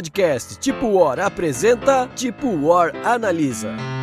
podcast 0.00 0.58
Tipo 0.60 0.86
War 0.94 1.18
apresenta 1.20 2.08
Tipo 2.16 2.48
War 2.62 2.90
Analisa. 3.04 3.99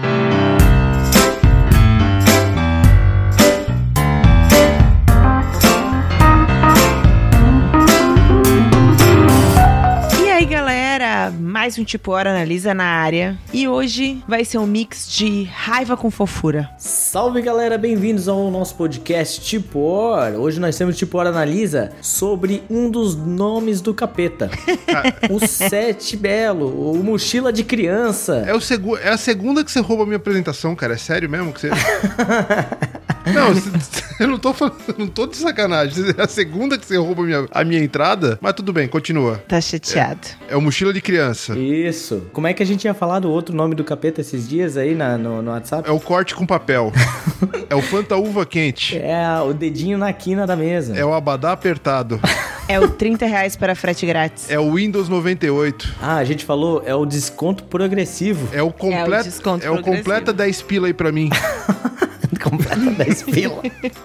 Mais 11.67 11.77
um 11.77 11.83
Tipo 11.83 12.13
Hora 12.13 12.29
Analisa 12.29 12.73
na 12.73 12.85
área. 12.85 13.37
E 13.51 13.67
hoje 13.67 14.23
vai 14.25 14.45
ser 14.45 14.57
um 14.57 14.65
mix 14.65 15.05
de 15.05 15.43
raiva 15.43 15.97
com 15.97 16.09
fofura. 16.09 16.69
Salve 16.77 17.41
galera, 17.41 17.77
bem-vindos 17.77 18.29
ao 18.29 18.49
nosso 18.49 18.73
podcast 18.75 19.41
Tipo 19.41 19.79
Or. 19.79 20.31
Hoje 20.39 20.61
nós 20.61 20.77
temos 20.77 20.95
Tipo 20.95 21.17
Or 21.17 21.27
Analisa 21.27 21.91
sobre 22.01 22.63
um 22.69 22.89
dos 22.89 23.17
nomes 23.17 23.81
do 23.81 23.93
capeta: 23.93 24.49
o 25.29 25.45
Sete 25.45 26.15
Belo, 26.15 26.93
o 26.93 27.03
Mochila 27.03 27.51
de 27.51 27.65
Criança. 27.65 28.45
É, 28.47 28.53
o 28.53 28.61
segu 28.61 28.95
é 28.95 29.09
a 29.09 29.17
segunda 29.17 29.61
que 29.61 29.69
você 29.69 29.81
rouba 29.81 30.03
a 30.03 30.05
minha 30.05 30.15
apresentação, 30.15 30.73
cara. 30.73 30.93
É 30.93 30.97
sério 30.97 31.29
mesmo 31.29 31.51
que 31.51 31.59
você. 31.59 31.69
não, 33.33 33.53
eu 34.19 34.27
não 34.27 34.37
tô 34.39 34.53
falando, 34.53 34.75
não 34.97 35.07
tô 35.07 35.27
de 35.27 35.37
sacanagem. 35.37 36.05
É 36.17 36.21
a 36.23 36.27
segunda 36.27 36.77
que 36.77 36.85
você 36.85 36.97
rouba 36.97 37.23
a 37.23 37.25
minha, 37.25 37.45
a 37.51 37.63
minha 37.63 37.81
entrada, 37.83 38.37
mas 38.41 38.53
tudo 38.53 38.71
bem, 38.73 38.87
continua. 38.87 39.43
Tá 39.47 39.59
chateado. 39.61 40.27
É 40.47 40.55
o 40.55 40.61
mochila 40.61 40.93
de 40.93 41.01
criança. 41.01 41.57
Isso. 41.57 42.23
Como 42.33 42.47
é 42.47 42.53
que 42.53 42.61
a 42.63 42.65
gente 42.65 42.81
tinha 42.81 42.93
falado 42.93 43.25
o 43.25 43.31
outro 43.31 43.55
nome 43.55 43.75
do 43.75 43.83
capeta 43.83 44.21
esses 44.21 44.47
dias 44.47 44.77
aí 44.77 44.95
na- 44.95 45.17
no, 45.17 45.41
no 45.41 45.51
WhatsApp? 45.51 45.87
É 45.87 45.91
o 45.91 45.99
corte 45.99 46.33
com 46.35 46.45
papel. 46.45 46.91
é 47.69 47.75
o 47.75 47.81
Fanta 47.81 48.15
Uva 48.15 48.45
quente. 48.45 48.97
É 48.97 49.39
o 49.41 49.53
dedinho 49.53 49.97
na 49.97 50.11
quina 50.13 50.45
da 50.47 50.55
mesa. 50.55 50.95
É 50.97 51.05
o 51.05 51.13
abadá 51.13 51.51
apertado. 51.51 52.19
É 52.69 52.77
o 52.77 52.89
30 52.89 53.25
reais 53.25 53.55
para 53.55 53.73
frete 53.75 54.05
grátis. 54.05 54.49
É 54.49 54.59
o 54.59 54.73
Windows 54.73 55.07
98. 55.07 55.95
Ah, 56.01 56.17
a 56.17 56.25
gente 56.25 56.43
falou, 56.43 56.83
é 56.85 56.93
o 56.93 57.05
desconto 57.05 57.63
progressivo. 57.63 58.49
É 58.51 58.61
o 58.61 58.73
É 58.91 59.05
o 59.05 59.23
desconto 59.23 59.65
é 59.65 59.71
o 59.71 59.81
completa 59.81 60.33
10 60.33 60.63
pila 60.63 60.87
aí 60.87 60.93
pra 60.93 61.09
mim. 61.09 61.29
Completa 62.41 62.91
10 62.91 63.23
pila. 63.23 63.61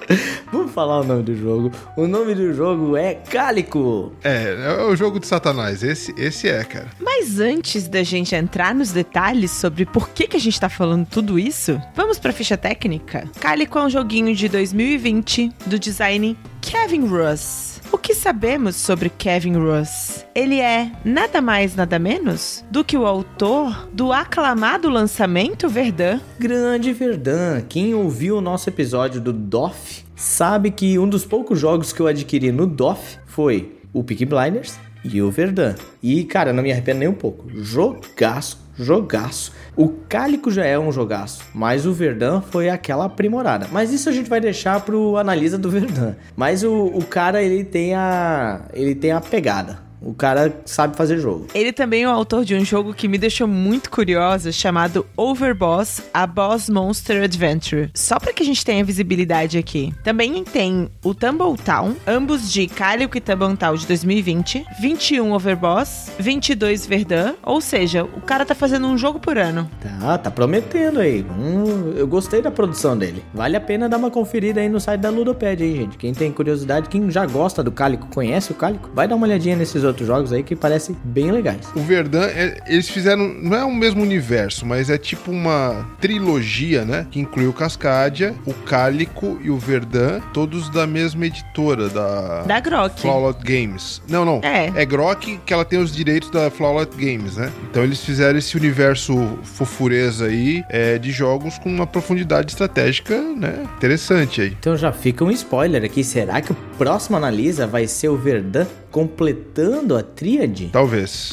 Vamos 0.53 0.73
falar 0.73 1.01
o 1.01 1.05
nome 1.05 1.23
do 1.23 1.37
jogo. 1.37 1.71
O 1.97 2.07
nome 2.07 2.35
do 2.35 2.53
jogo 2.53 2.97
é 2.97 3.15
Cálico. 3.15 4.13
É, 4.23 4.79
é 4.79 4.85
o 4.85 4.97
jogo 4.97 5.21
de 5.21 5.27
Satanás. 5.27 5.83
Esse, 5.83 6.15
esse 6.17 6.49
é, 6.49 6.65
cara. 6.65 6.89
Mas 7.01 7.39
antes 7.39 7.89
da 7.89 8.03
gente 8.03 8.35
entrar 8.35 8.75
nos 8.75 8.91
detalhes 8.93 9.51
sobre 9.51 9.87
por 9.87 10.09
que, 10.11 10.27
que 10.27 10.37
a 10.37 10.41
gente 10.41 10.59
tá 10.59 10.69
falando 10.69 11.07
tudo 11.07 11.39
isso, 11.39 11.81
vamos 11.95 12.19
pra 12.19 12.33
ficha 12.33 12.57
técnica. 12.57 13.29
Calico 13.41 13.79
é 13.79 13.85
um 13.85 13.91
joguinho 13.91 14.35
de 14.35 14.49
2020 14.49 15.51
do 15.67 15.79
design 15.79 16.37
Kevin 16.61 17.07
Russ. 17.07 17.72
Que 18.03 18.15
sabemos 18.15 18.75
sobre 18.75 19.09
Kevin 19.09 19.55
Russ? 19.55 20.27
Ele 20.35 20.59
é 20.59 20.91
nada 21.05 21.41
mais, 21.41 21.77
nada 21.77 22.01
menos 22.01 22.65
do 22.69 22.83
que 22.83 22.97
o 22.97 23.07
autor 23.07 23.89
do 23.93 24.13
aclamado 24.13 24.91
lançamento 24.91 25.69
Verdun. 25.69 26.19
Grande 26.37 26.93
Verdun. 26.93 27.63
Quem 27.69 27.95
ouviu 27.95 28.39
o 28.39 28.41
nosso 28.41 28.69
episódio 28.69 29.21
do 29.21 29.33
DOF 29.33 30.05
sabe 30.17 30.73
que 30.73 30.99
um 30.99 31.09
dos 31.09 31.25
poucos 31.25 31.61
jogos 31.61 31.93
que 31.93 32.01
eu 32.01 32.09
adquiri 32.09 32.51
no 32.51 32.67
DOF 32.67 33.19
foi 33.25 33.79
o 33.93 34.03
Peaky 34.03 34.27
Blinders 34.27 34.77
e 35.05 35.23
o 35.23 35.31
Verdun. 35.31 35.75
E, 36.03 36.25
cara, 36.25 36.53
não 36.53 36.63
me 36.63 36.73
arrependo 36.73 36.99
nem 36.99 37.09
um 37.09 37.15
pouco. 37.15 37.49
Jogaço, 37.55 38.62
jogaço. 38.77 39.53
O 39.77 39.89
Cálico 39.89 40.51
já 40.51 40.65
é 40.65 40.79
um 40.79 40.93
jogaço, 40.93 41.43
mas 41.55 41.87
o 41.87 41.93
Verdun 41.93 42.41
foi 42.41 42.69
aquela 42.69 43.07
aprimorada. 43.07 43.69
Mas 43.71 43.93
isso 43.93 44.09
a 44.09 44.13
gente 44.13 44.29
vai 44.29 44.41
deixar 44.41 44.81
pro 44.81 45.17
analisa 45.17 45.59
do 45.59 45.71
Verdun. 45.71 46.15
Mas 46.37 46.63
o, 46.63 46.87
o 46.87 47.05
cara, 47.05 47.43
ele 47.43 47.65
tem 47.65 47.95
a 47.95 48.63
ele 48.73 48.95
tem 48.95 49.13
a 49.13 49.21
pegada. 49.21 49.92
O 50.05 50.13
cara 50.15 50.61
sabe 50.65 50.97
fazer 50.97 51.19
jogo. 51.19 51.47
Ele 51.55 51.73
também 51.73 52.03
é 52.03 52.09
o 52.09 52.11
autor 52.11 52.45
de 52.45 52.55
um 52.55 52.65
jogo 52.65 52.93
que 52.93 53.09
me 53.09 53.19
deixou 53.19 53.47
muito 53.47 53.91
curiosa, 53.91 54.51
chamado 54.51 55.07
Overboss, 55.17 56.03
a 56.13 56.27
Boss 56.27 56.69
Monster 56.69 57.23
Adventure. 57.23 57.91
Só 57.95 58.19
pra 58.19 58.33
que 58.33 58.43
a 58.43 58.47
gente 58.47 58.65
tenha 58.65 58.85
visibilidade 58.85 59.57
aqui. 59.57 59.95
Também 60.03 60.43
tem 60.45 60.89
o 61.05 61.15
Tumble 61.15 61.57
Town, 61.65 61.95
ambos 62.07 62.53
de 62.53 62.67
Cálico 62.67 63.17
e 63.17 63.21
Tumble 63.21 63.57
Town 63.57 63.75
de 63.77 63.87
2020, 63.87 64.67
21 64.81 65.33
Overboss, 65.33 66.11
22 66.19 66.87
Verdun, 66.87 67.35
ou 67.43 67.61
seja, 67.61 68.05
o 68.05 68.21
cara 68.21 68.45
tá 68.45 68.55
fazendo 68.55 68.87
um 68.87 68.99
jogo 68.99 69.21
por 69.21 69.39
ano. 69.39 69.71
Tá, 69.81 70.19
tá 70.19 70.31
prometendo 70.31 71.01
aí. 71.01 71.25
Hum, 71.39 71.95
eu 71.97 72.07
gostei 72.07 72.43
da 72.43 72.51
produção 72.51 72.97
dele. 72.97 73.25
Vale 73.33 73.57
a 73.57 73.61
pena 73.61 73.89
dar 73.89 73.99
uma 73.99 74.11
conferida 74.11 74.61
aí 74.61 74.69
no 74.69 74.81
site 74.81 75.01
da 75.01 75.11
Ludopad 75.11 75.63
aí, 75.63 75.77
gente. 75.77 75.97
Quem 75.97 76.13
tem 76.13 76.33
curiosidade, 76.33 76.89
quem 76.89 77.11
já 77.11 77.25
gosta 77.25 77.63
do 77.63 77.71
Cálico, 77.71 78.09
conhece 78.09 78.51
o 78.51 78.55
Cálico, 78.55 78.91
vai 78.95 79.07
dar 79.07 79.15
uma 79.15 79.27
olhadinha 79.27 79.57
nesses 79.57 79.85
outros 79.85 79.92
jogos 80.01 80.33
aí 80.33 80.43
que 80.43 80.55
parecem 80.57 80.97
bem 81.05 81.31
legais. 81.31 81.61
O 81.75 81.81
Verdun, 81.81 82.23
é- 82.23 82.59
eles 82.67 82.89
fizeram. 82.89 83.29
Não 83.43 83.57
é 83.57 83.65
o 83.65 83.73
mesmo 83.75 84.03
universo, 84.03 84.65
mas 84.67 84.89
é 84.91 84.99
tipo 84.99 85.31
uma 85.31 85.87
trilogia, 86.01 86.85
né? 86.85 87.07
Que 87.11 87.21
inclui 87.21 87.47
o 87.47 87.53
Cascadia, 87.53 88.35
o 88.47 88.53
Cálico 88.55 89.39
e 89.43 89.51
o 89.51 89.59
Verdun, 89.59 90.21
todos 90.33 90.69
da 90.71 90.87
mesma 90.87 91.27
editora, 91.27 91.89
da. 91.89 92.43
Da 92.43 92.61
Grok. 92.61 93.01
Flawless 93.01 93.39
Games. 93.43 94.03
Não, 94.09 94.25
não. 94.25 94.41
É. 94.43 94.73
É 94.75 94.85
Grok 94.85 95.39
que 95.45 95.53
ela 95.53 95.65
tem 95.65 95.79
os 95.79 95.93
direitos 95.95 96.31
da 96.31 96.51
Flawless 96.51 96.91
Games, 96.97 97.37
né? 97.37 97.51
Então 97.71 97.83
eles 97.83 98.03
fizeram 98.05 98.39
esse 98.39 98.57
universo 98.57 99.39
fofureza 99.43 100.27
aí 100.27 100.65
é, 100.69 100.99
de 100.99 101.11
jogos 101.11 101.59
com 101.59 101.69
uma 101.69 101.87
profundidade 101.87 102.53
estratégica, 102.53 103.21
né? 103.37 103.65
Interessante 103.77 104.41
aí. 104.41 104.57
Então 104.59 104.77
já 104.77 104.93
fica 104.93 105.25
um 105.25 105.31
spoiler 105.31 105.85
aqui. 105.85 106.05
Será 106.05 106.41
que 106.41 106.53
o 106.53 106.57
próximo 106.79 107.17
analisa 107.17 107.67
vai 107.67 107.87
ser 107.87 108.09
o 108.09 108.17
Verdun 108.17 108.67
completando 108.93 109.97
a 109.97 110.03
tríade? 110.03 110.69
Talvez. 110.71 111.33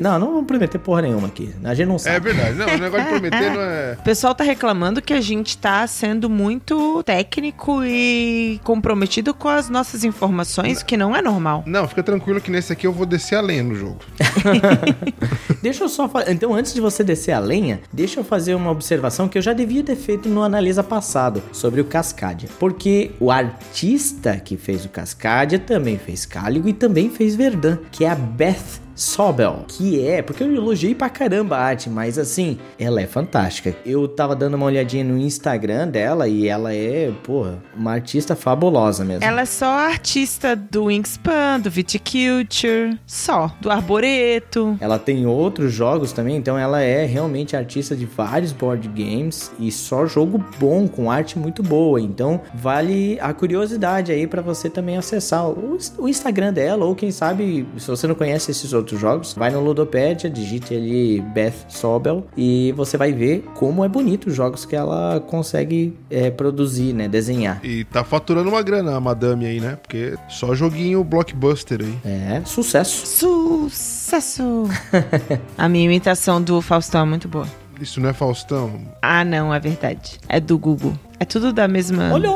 Não, 0.00 0.18
não 0.18 0.28
vamos 0.32 0.46
prometer 0.46 0.78
porra 0.78 1.02
nenhuma 1.02 1.28
aqui. 1.28 1.54
A 1.62 1.74
gente 1.74 1.86
não 1.88 1.96
É 1.96 1.98
sabe. 1.98 2.32
verdade. 2.32 2.56
Não, 2.56 2.66
o 2.66 2.78
negócio 2.78 3.04
de 3.04 3.10
prometer 3.10 3.50
não 3.52 3.60
é. 3.60 3.96
O 4.00 4.02
pessoal 4.02 4.34
tá 4.34 4.42
reclamando 4.42 5.02
que 5.02 5.12
a 5.12 5.20
gente 5.20 5.56
tá 5.58 5.86
sendo 5.86 6.28
muito 6.30 7.02
técnico 7.04 7.84
e 7.84 8.58
comprometido 8.64 9.34
com 9.34 9.48
as 9.48 9.68
nossas 9.68 10.02
informações, 10.04 10.80
o 10.80 10.86
que 10.86 10.96
não 10.96 11.14
é 11.14 11.20
normal. 11.22 11.62
Não, 11.66 11.86
fica 11.86 12.02
tranquilo 12.02 12.40
que 12.40 12.50
nesse 12.50 12.72
aqui 12.72 12.86
eu 12.86 12.92
vou 12.92 13.04
descer 13.06 13.36
a 13.36 13.40
lenha 13.40 13.62
no 13.62 13.74
jogo. 13.74 13.98
Deixa 15.62 15.84
eu 15.84 15.88
só 15.88 16.08
fa- 16.08 16.24
Então, 16.30 16.54
antes 16.54 16.72
de 16.72 16.80
você 16.80 17.04
descer 17.04 17.32
a 17.32 17.38
lenha, 17.38 17.80
deixa 17.92 18.20
eu 18.20 18.24
fazer 18.24 18.54
uma 18.54 18.70
observação 18.70 19.28
que 19.28 19.36
eu 19.36 19.42
já 19.42 19.52
devia 19.52 19.82
ter 19.82 19.96
feito 19.96 20.28
no 20.28 20.42
Analisa 20.42 20.82
passado 20.82 21.42
sobre 21.52 21.80
o 21.80 21.84
Cascadia. 21.84 22.48
Porque 22.58 23.10
o 23.20 23.30
artista 23.30 24.36
que 24.36 24.56
fez 24.56 24.84
o 24.84 24.88
Cascadia 24.88 25.58
também 25.58 25.98
fez 25.98 26.24
Cáligo 26.24 26.68
e 26.68 26.72
também 26.72 27.10
fez 27.10 27.34
Verdun, 27.34 27.76
que 27.92 28.04
é 28.04 28.10
a 28.10 28.14
Beth 28.14 28.80
Sobel, 28.94 29.64
que 29.66 30.06
é, 30.06 30.22
porque 30.22 30.42
eu 30.42 30.54
elogiei 30.54 30.94
pra 30.94 31.08
caramba 31.08 31.56
a 31.56 31.62
arte, 31.62 31.88
mas 31.88 32.18
assim, 32.18 32.58
ela 32.78 33.00
é 33.00 33.06
fantástica. 33.06 33.74
Eu 33.84 34.06
tava 34.06 34.36
dando 34.36 34.54
uma 34.54 34.66
olhadinha 34.66 35.04
no 35.04 35.18
Instagram 35.18 35.88
dela 35.88 36.28
e 36.28 36.46
ela 36.46 36.74
é, 36.74 37.10
porra, 37.22 37.62
uma 37.76 37.92
artista 37.92 38.36
fabulosa 38.36 39.04
mesmo. 39.04 39.24
Ela 39.24 39.42
é 39.42 39.46
só 39.46 39.66
artista 39.66 40.54
do 40.54 40.84
Wingspan, 40.84 41.60
do 41.60 41.70
Viticulture, 41.70 42.98
só. 43.06 43.50
Do 43.60 43.70
Arboreto. 43.70 44.76
Ela 44.80 44.98
tem 44.98 45.26
outros 45.26 45.72
jogos 45.72 46.12
também, 46.12 46.36
então 46.36 46.58
ela 46.58 46.82
é 46.82 47.04
realmente 47.04 47.56
artista 47.56 47.96
de 47.96 48.04
vários 48.04 48.52
board 48.52 48.88
games 48.88 49.50
e 49.58 49.70
só 49.72 50.06
jogo 50.06 50.42
bom, 50.58 50.86
com 50.86 51.10
arte 51.10 51.38
muito 51.38 51.62
boa. 51.62 52.00
Então 52.00 52.40
vale 52.54 53.18
a 53.20 53.32
curiosidade 53.32 54.12
aí 54.12 54.26
pra 54.26 54.42
você 54.42 54.68
também 54.68 54.96
acessar 54.96 55.48
o, 55.48 55.78
o 55.98 56.08
Instagram 56.08 56.52
dela, 56.52 56.84
ou 56.84 56.94
quem 56.94 57.10
sabe, 57.10 57.66
se 57.78 57.86
você 57.86 58.06
não 58.06 58.14
conhece 58.14 58.50
esses 58.50 58.72
outros 58.80 59.00
jogos, 59.00 59.34
vai 59.34 59.50
no 59.50 59.60
Ludopedia, 59.60 60.28
digite 60.28 60.74
ali 60.74 61.20
Beth 61.20 61.54
Sobel 61.68 62.26
e 62.36 62.72
você 62.76 62.96
vai 62.96 63.12
ver 63.12 63.44
como 63.54 63.84
é 63.84 63.88
bonito 63.88 64.28
os 64.28 64.34
jogos 64.34 64.64
que 64.64 64.74
ela 64.74 65.20
consegue 65.20 65.96
é, 66.10 66.30
produzir, 66.30 66.92
né? 66.92 67.08
Desenhar. 67.08 67.60
E 67.62 67.84
tá 67.84 68.02
faturando 68.02 68.48
uma 68.48 68.62
grana 68.62 68.96
a 68.96 69.00
madame 69.00 69.46
aí, 69.46 69.60
né? 69.60 69.76
Porque 69.76 70.16
só 70.28 70.54
joguinho 70.54 71.04
blockbuster 71.04 71.80
aí. 71.80 71.98
É, 72.04 72.42
sucesso. 72.44 73.06
Sucesso! 73.06 74.68
A 75.56 75.68
minha 75.68 75.84
imitação 75.84 76.40
do 76.42 76.60
Faustão 76.60 77.02
é 77.02 77.04
muito 77.04 77.28
boa. 77.28 77.46
Isso 77.80 78.00
não 78.00 78.10
é 78.10 78.12
Faustão? 78.12 78.80
Ah, 79.00 79.24
não, 79.24 79.54
é 79.54 79.58
verdade. 79.58 80.18
É 80.28 80.38
do 80.38 80.58
Google. 80.58 80.92
É 81.18 81.24
tudo 81.24 81.52
da 81.52 81.66
mesma. 81.66 82.12
Olha! 82.12 82.28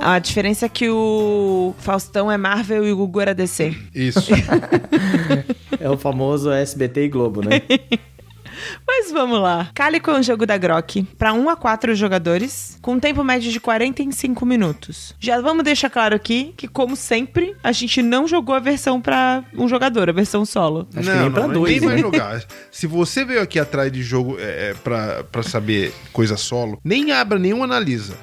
A 0.00 0.18
diferença 0.18 0.66
é 0.66 0.68
que 0.68 0.90
o 0.90 1.72
Faustão 1.78 2.30
é 2.30 2.36
Marvel 2.36 2.84
e 2.84 2.90
o 2.90 2.96
Google 2.96 3.22
era 3.22 3.34
DC. 3.34 3.76
Isso. 3.94 4.32
É 5.82 5.90
o 5.90 5.98
famoso 5.98 6.48
SBT 6.52 7.06
e 7.06 7.08
Globo, 7.08 7.42
né? 7.42 7.60
Mas 8.86 9.10
vamos 9.10 9.40
lá. 9.40 9.70
Cálico 9.74 10.10
é 10.10 10.18
um 10.18 10.22
jogo 10.22 10.44
da 10.46 10.56
Grok 10.56 11.02
para 11.18 11.32
1 11.32 11.48
a 11.48 11.56
4 11.56 11.94
jogadores, 11.94 12.78
com 12.82 12.94
um 12.94 13.00
tempo 13.00 13.24
médio 13.24 13.50
de 13.50 13.58
45 13.60 14.44
minutos. 14.44 15.14
Já 15.18 15.40
vamos 15.40 15.64
deixar 15.64 15.88
claro 15.90 16.14
aqui 16.14 16.52
que, 16.56 16.68
como 16.68 16.94
sempre, 16.94 17.56
a 17.62 17.72
gente 17.72 18.02
não 18.02 18.26
jogou 18.28 18.54
a 18.54 18.58
versão 18.60 19.00
para 19.00 19.44
um 19.56 19.68
jogador, 19.68 20.08
a 20.08 20.12
versão 20.12 20.44
solo. 20.44 20.86
Acho 20.94 21.10
que 21.10 21.16
nem 21.16 21.30
pra 21.30 21.46
mas 21.48 21.52
dois, 21.52 21.72
ninguém 21.74 21.88
vai 21.88 21.96
né? 21.96 22.02
jogar. 22.02 22.44
Se 22.70 22.86
você 22.86 23.24
veio 23.24 23.40
aqui 23.40 23.58
atrás 23.58 23.90
de 23.90 24.02
jogo 24.02 24.36
é, 24.38 24.70
é, 24.70 24.74
pra, 24.74 25.24
pra 25.24 25.42
saber 25.42 25.92
coisa 26.12 26.36
solo, 26.36 26.78
nem 26.84 27.12
abra, 27.12 27.38
nenhum 27.38 27.62
analisa. 27.64 28.14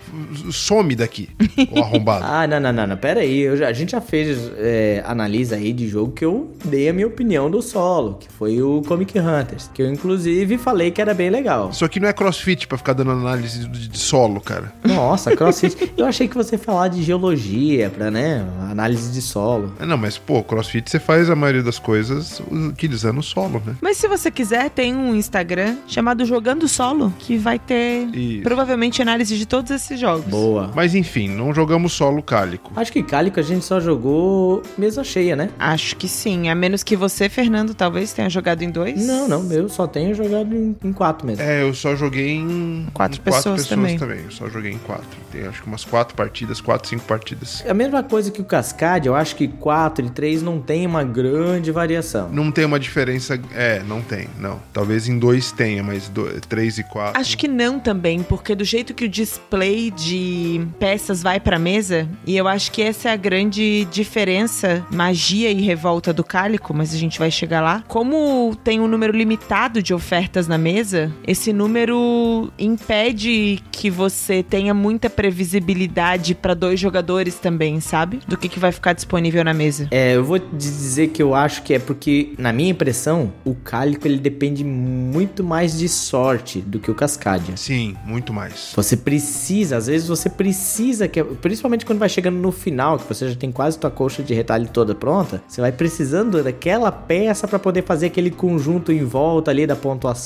Some 0.52 0.96
daqui, 0.96 1.30
o 1.72 1.80
arrombado. 1.82 2.26
Ah, 2.26 2.48
não, 2.48 2.60
não, 2.60 2.72
não, 2.74 2.88
não. 2.88 2.98
Pera 2.98 3.22
aí. 3.22 3.40
Eu 3.40 3.58
já- 3.58 3.68
a 3.68 3.74
gente 3.74 3.92
já 3.92 4.02
fez 4.02 4.52
é, 4.58 5.04
analisa 5.06 5.56
aí 5.56 5.74
de 5.74 5.88
jogo 5.88 6.12
que 6.12 6.24
eu 6.26 6.54
dei 6.66 6.90
a 6.90 6.94
minha 6.94 7.08
opinião 7.08 7.50
do 7.50 7.62
solo, 7.62 8.16
que 8.16 8.30
foi 8.32 8.62
o 8.62 8.82
Comic 8.88 9.18
Hunters. 9.20 9.70
Que 9.74 9.82
eu, 9.82 9.92
inclusive, 9.92 10.49
falei 10.58 10.92
que 10.92 11.02
era 11.02 11.14
bem 11.14 11.30
legal. 11.30 11.70
Isso 11.70 11.86
aqui 11.86 12.00
não 12.00 12.08
é 12.10 12.14
crossfit 12.14 12.68
pra 12.68 12.78
ficar 12.78 12.94
dando 12.94 13.12
análise 13.12 13.68
de, 13.68 13.88
de 13.88 13.98
solo, 13.98 14.42
cara. 14.42 14.74
Nossa, 14.84 15.36
CrossFit. 15.36 15.94
eu 15.98 16.06
achei 16.06 16.28
que 16.28 16.36
você 16.36 16.56
ia 16.56 16.60
falar 16.60 16.88
de 16.88 17.04
geologia, 17.04 17.90
pra, 17.90 18.10
né? 18.10 18.46
Análise 18.70 19.12
de 19.12 19.22
solo. 19.22 19.74
É, 19.80 19.86
Não, 19.86 19.98
mas, 19.98 20.18
pô, 20.18 20.44
crossfit 20.44 20.90
você 20.90 21.00
faz 21.00 21.30
a 21.30 21.36
maioria 21.36 21.64
das 21.64 21.80
coisas 21.80 22.42
utilizando 22.52 23.20
o 23.20 23.24
solo, 23.24 23.62
né? 23.66 23.76
Mas 23.82 23.98
se 23.98 24.08
você 24.08 24.32
quiser, 24.32 24.70
tem 24.70 24.96
um 24.96 25.16
Instagram 25.16 25.78
chamado 25.88 26.26
Jogando 26.26 26.68
Solo, 26.68 27.14
que 27.20 27.38
vai 27.38 27.60
ter 27.60 28.08
Isso. 28.16 28.44
provavelmente 28.44 29.02
análise 29.02 29.38
de 29.38 29.46
todos 29.46 29.72
esses 29.72 30.00
jogos. 30.00 30.26
Boa. 30.26 30.72
Mas 30.76 30.96
enfim, 30.96 31.28
não 31.30 31.54
jogamos 31.54 31.94
solo 31.94 32.22
cálico. 32.22 32.72
Acho 32.76 32.92
que 32.92 33.04
Cálico 33.04 33.40
a 33.40 33.44
gente 33.44 33.66
só 33.66 33.80
jogou 33.80 34.62
mesa 34.78 35.04
cheia, 35.04 35.36
né? 35.36 35.50
Acho 35.58 35.96
que 35.96 36.08
sim, 36.08 36.48
a 36.50 36.56
menos 36.56 36.84
que 36.84 36.96
você, 36.96 37.28
Fernando, 37.28 37.74
talvez 37.74 38.14
tenha 38.14 38.30
jogado 38.30 38.62
em 38.62 38.70
dois. 38.70 39.06
Não, 39.06 39.28
não, 39.28 39.52
eu 39.52 39.68
só 39.68 39.88
tenho 39.88 40.14
jogado 40.14 40.39
em, 40.42 40.76
em 40.84 40.94
quatro 40.94 41.26
mesmo. 41.26 41.44
É, 41.44 41.64
eu 41.64 41.74
só 41.74 41.96
joguei 41.96 42.30
em 42.36 42.88
Quatro 42.94 43.20
em 43.20 43.24
pessoas 43.24 43.68
também. 43.68 43.98
Eu 43.98 44.32
só 44.32 44.50
joguei 44.50 44.72
em 44.72 44.78
quatro. 44.80 45.08
Tem 45.32 45.46
acho 45.48 45.62
que 45.62 45.68
umas 45.68 45.86
quatro 45.86 46.16
partidas, 46.16 46.62
quatro, 46.62 46.90
cinco 46.90 47.06
partidas. 47.06 47.64
É 47.66 47.72
a 47.72 47.74
mesma 47.74 48.04
coisa 48.04 48.32
que 48.32 48.42
o 48.42 48.46
Cascade, 48.46 49.08
eu 49.08 49.16
acho 49.16 49.36
que 49.36 49.48
4 49.48 50.06
e 50.06 50.10
3 50.10 50.42
não 50.42 50.60
tem 50.60 50.86
uma 50.86 51.04
grande 51.04 51.72
variação. 51.72 52.30
Não 52.30 52.52
tem 52.52 52.66
uma 52.66 52.80
diferença. 52.80 53.40
É, 53.54 53.82
não 53.84 54.02
tem, 54.02 54.28
não. 54.40 54.60
Talvez 54.74 55.08
em 55.08 55.18
dois 55.18 55.52
tenha, 55.52 55.84
mas 55.84 56.10
do, 56.10 56.40
três 56.42 56.78
e 56.78 56.84
quatro. 56.84 57.20
Acho 57.20 57.38
que 57.38 57.48
não 57.48 57.80
também, 57.80 58.24
porque 58.24 58.56
do 58.56 58.64
jeito 58.64 58.94
que 58.94 59.06
o 59.06 59.10
display 59.10 59.92
de 59.92 60.66
peças 60.80 61.22
vai 61.22 61.40
pra 61.40 61.60
mesa, 61.60 62.08
e 62.26 62.36
eu 62.36 62.48
acho 62.48 62.72
que 62.72 62.82
essa 62.82 63.10
é 63.10 63.14
a 63.14 63.16
grande 63.16 63.86
diferença, 63.92 64.86
magia 64.92 65.52
e 65.52 65.62
revolta 65.62 66.14
do 66.14 66.24
Cálico, 66.24 66.74
mas 66.74 66.94
a 66.94 66.98
gente 66.98 67.20
vai 67.20 67.32
chegar 67.32 67.62
lá. 67.62 67.84
Como 67.88 68.56
tem 68.64 68.80
um 68.80 68.88
número 68.88 69.16
limitado 69.16 69.82
de 69.82 69.94
ofertas 69.94 70.29
na 70.48 70.58
mesa, 70.58 71.12
esse 71.26 71.52
número 71.52 72.52
impede 72.58 73.60
que 73.72 73.90
você 73.90 74.44
tenha 74.44 74.74
muita 74.74 75.10
previsibilidade 75.10 76.36
pra 76.36 76.54
dois 76.54 76.80
jogadores 76.80 77.36
também, 77.36 77.80
sabe? 77.80 78.20
Do 78.28 78.38
que, 78.38 78.50
que 78.50 78.60
vai 78.60 78.72
ficar 78.72 78.94
disponível 78.94 79.44
na 79.44 79.54
mesa. 79.54 79.88
É, 79.92 80.16
eu 80.16 80.24
vou 80.24 80.40
te 80.40 80.48
dizer 80.56 81.10
que 81.10 81.22
eu 81.22 81.34
acho 81.34 81.64
que 81.64 81.74
é 81.74 81.80
porque, 81.80 82.34
na 82.38 82.52
minha 82.52 82.72
impressão, 82.72 83.34
o 83.46 83.56
Cálico 83.56 84.08
ele 84.08 84.20
depende 84.20 84.64
muito 84.64 85.44
mais 85.44 85.78
de 85.78 85.90
sorte 85.90 86.62
do 86.62 86.80
que 86.80 86.92
o 86.92 86.96
Cascadia. 86.96 87.58
Sim, 87.58 87.96
muito 88.06 88.34
mais. 88.34 88.72
Você 88.76 88.96
precisa, 88.96 89.78
às 89.78 89.88
vezes 89.88 90.08
você 90.08 90.30
precisa, 90.30 91.08
que, 91.08 91.24
principalmente 91.24 91.86
quando 91.86 92.00
vai 92.00 92.10
chegando 92.10 92.38
no 92.38 92.52
final, 92.52 92.98
que 92.98 93.08
você 93.08 93.30
já 93.30 93.36
tem 93.36 93.52
quase 93.52 93.80
tua 93.80 93.92
coxa 93.92 94.22
de 94.22 94.34
retalho 94.34 94.68
toda 94.68 94.94
pronta, 94.94 95.42
você 95.48 95.62
vai 95.62 95.72
precisando 95.72 96.44
daquela 96.44 96.92
peça 96.92 97.48
pra 97.48 97.60
poder 97.60 97.84
fazer 97.84 98.08
aquele 98.08 98.32
conjunto 98.32 98.92
em 98.92 99.04
volta 99.04 99.52
ali 99.52 99.66
da 99.66 99.76
pontuação. 99.76 100.19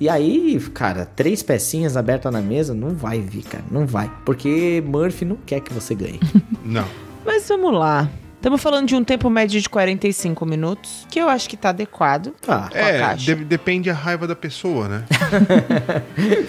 E 0.00 0.08
aí, 0.08 0.58
cara, 0.72 1.04
três 1.06 1.42
pecinhas 1.42 1.96
abertas 1.96 2.32
na 2.32 2.40
mesa 2.40 2.74
não 2.74 2.90
vai 2.94 3.20
vir, 3.20 3.42
cara, 3.42 3.64
não 3.70 3.86
vai. 3.86 4.10
Porque 4.24 4.82
Murphy 4.86 5.24
não 5.24 5.36
quer 5.46 5.60
que 5.60 5.72
você 5.72 5.94
ganhe. 5.94 6.18
Não. 6.64 6.86
Mas 7.24 7.46
vamos 7.48 7.72
lá. 7.72 8.08
Estamos 8.36 8.60
falando 8.60 8.86
de 8.88 8.94
um 8.94 9.02
tempo 9.02 9.30
médio 9.30 9.58
de 9.58 9.68
45 9.70 10.44
minutos, 10.44 11.06
que 11.10 11.18
eu 11.18 11.30
acho 11.30 11.48
que 11.48 11.56
tá 11.56 11.70
adequado. 11.70 12.34
Tá. 12.42 12.68
a 12.74 12.78
É, 12.78 13.14
de- 13.14 13.36
depende 13.36 13.88
a 13.88 13.94
raiva 13.94 14.26
da 14.26 14.36
pessoa, 14.36 14.86
né? 14.86 15.04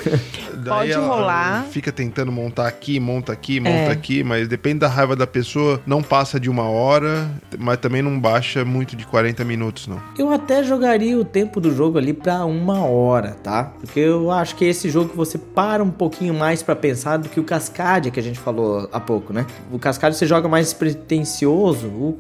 Daí 0.66 0.74
Pode 0.80 0.92
ela 0.92 1.08
rolar. 1.08 1.66
Fica 1.70 1.92
tentando 1.92 2.32
montar 2.32 2.68
aqui, 2.68 3.00
monta 3.00 3.32
aqui, 3.32 3.60
monta 3.60 3.70
É. 3.76 3.92
aqui, 3.92 4.24
mas 4.24 4.48
depende 4.48 4.80
da 4.80 4.88
raiva 4.88 5.16
da 5.16 5.28
pessoa. 5.28 5.80
Não 5.86 6.02
passa 6.02 6.40
de 6.40 6.50
uma 6.50 6.64
hora, 6.64 7.30
mas 7.60 7.78
também 7.78 8.02
não 8.02 8.20
baixa 8.20 8.66
muito 8.66 8.96
de 8.96 9.06
40 9.06 9.44
minutos, 9.46 9.88
não. 9.88 10.02
Eu 10.18 10.32
até 10.32 10.64
jogaria 10.64 11.18
o 11.20 11.24
tempo 11.24 11.62
do 11.62 11.72
jogo 11.74 11.98
ali 12.00 12.14
pra 12.14 12.44
uma 12.46 12.84
hora, 12.84 13.38
tá? 13.44 13.66
Porque 13.80 14.00
eu 14.00 14.32
acho 14.32 14.56
que 14.56 14.66
esse 14.66 14.90
jogo 14.90 15.12
você 15.16 15.38
para 15.38 15.84
um 15.84 15.92
pouquinho 15.92 16.34
mais 16.34 16.64
pra 16.64 16.76
pensar 16.76 17.18
do 17.18 17.30
que 17.30 17.40
o 17.40 17.44
Cascadia 17.44 18.12
que 18.12 18.20
a 18.20 18.24
gente 18.24 18.40
falou 18.40 18.90
há 18.92 19.00
pouco, 19.00 19.32
né? 19.32 19.46
O 19.72 19.78
Cascadia 19.78 20.18
você 20.18 20.26
joga 20.26 20.48
mais 20.48 20.74
pretencioso, 20.74 21.88
o, 21.88 22.18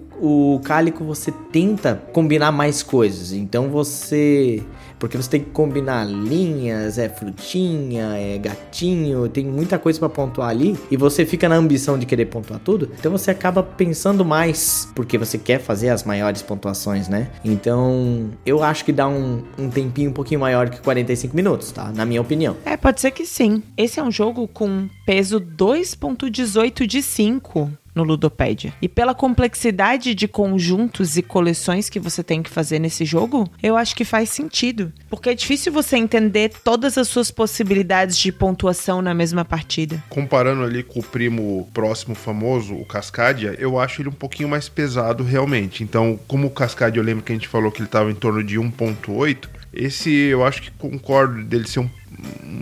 o 0.56 0.59
Cálico 0.63 1.03
você 1.03 1.31
tenta 1.51 2.01
combinar 2.13 2.51
mais 2.51 2.83
coisas. 2.83 3.31
Então 3.33 3.69
você. 3.69 4.63
Porque 5.00 5.18
você 5.18 5.30
tem 5.30 5.42
que 5.42 5.50
combinar 5.51 6.06
linhas, 6.06 6.97
é 6.97 7.09
frutinha, 7.09 8.15
é 8.18 8.38
gatinho, 8.38 9.27
tem 9.30 9.45
muita 9.45 9.77
coisa 9.77 10.00
pra 10.00 10.09
pontuar 10.09 10.50
ali. 10.50 10.77
E 10.89 10.97
você 10.97 11.25
fica 11.25 11.47
na 11.50 11.56
ambição 11.56 11.97
de 11.97 12.06
querer 12.06 12.25
pontuar 12.25 12.59
tudo. 12.59 12.89
Então 13.00 13.12
você 13.12 13.31
acaba 13.31 13.62
pensando 13.63 14.24
mais, 14.24 14.88
porque 14.95 15.18
você 15.18 15.38
quer 15.38 15.59
fazer 15.59 15.89
as 15.89 16.03
maiores 16.03 16.42
pontuações, 16.42 17.07
né? 17.07 17.30
Então 17.44 18.30
eu 18.45 18.63
acho 18.63 18.86
que 18.86 18.92
dá 18.92 19.07
um, 19.07 19.44
um 19.57 19.69
tempinho 19.69 20.09
um 20.09 20.13
pouquinho 20.13 20.39
maior 20.39 20.69
que 20.69 20.80
45 20.81 21.36
minutos, 21.36 21.71
tá? 21.71 21.92
Na 21.92 22.06
minha 22.06 22.21
opinião. 22.21 22.56
É, 22.65 22.77
pode 22.77 23.01
ser 23.01 23.12
que 23.12 23.25
sim. 23.25 23.62
Esse 23.77 24.00
é 24.00 24.03
um 24.03 24.12
jogo 24.12 24.47
com 24.47 24.88
peso 25.06 25.39
2.18 25.39 26.86
de 26.86 27.01
5 27.01 27.71
no 27.95 28.03
Ludopédia. 28.03 28.74
E 28.81 28.89
pela 28.89 29.15
complexidade 29.15 30.13
de 30.13 30.27
conjuntos 30.27 31.18
e 31.18 31.21
coleções 31.21 31.89
que 31.89 32.00
você 32.00 32.21
tem 32.21 32.44
que 32.44 32.50
fazer 32.50 32.77
nesse 32.77 33.06
jogo, 33.06 33.50
eu 33.63 33.77
acho 33.77 33.95
que 33.95 34.03
faz 34.03 34.30
sentido. 34.30 34.92
Porque 35.09 35.30
é 35.30 35.33
difícil 35.33 35.71
você 35.71 35.95
entender 35.95 36.51
todas 36.63 36.97
as 36.97 37.07
suas 37.07 37.31
possibilidades 37.31 38.18
de 38.18 38.31
pontuação 38.31 39.01
na 39.01 39.13
mesma 39.13 39.45
partida. 39.45 40.03
Comparando 40.09 40.63
ali 40.63 40.83
com 40.83 41.00
o 41.00 41.03
primo 41.03 41.69
próximo 41.74 42.13
famoso, 42.13 42.75
o 42.75 42.86
Cascadia, 42.86 43.56
eu 43.57 43.80
acho 43.80 44.01
ele 44.01 44.09
um 44.09 44.13
pouquinho 44.13 44.50
mais 44.50 44.68
pesado 44.68 45.24
realmente. 45.24 45.83
Então, 45.83 46.19
como 46.27 46.47
o 46.47 46.51
Cascadia, 46.51 47.00
eu 47.00 47.06
lembro 47.06 47.24
que 47.24 47.31
a 47.31 47.36
gente 47.36 47.47
falou 47.47 47.71
que 47.71 47.80
ele 47.80 47.88
estava 47.88 48.12
em 48.12 48.15
torno 48.15 48.44
de 48.44 48.59
1.8, 48.59 49.47
esse 49.75 50.09
eu 50.09 50.45
acho 50.45 50.62
que 50.62 50.71
concordo 50.71 51.44
dele 51.44 51.68
ser 51.68 51.80
um 51.80 51.89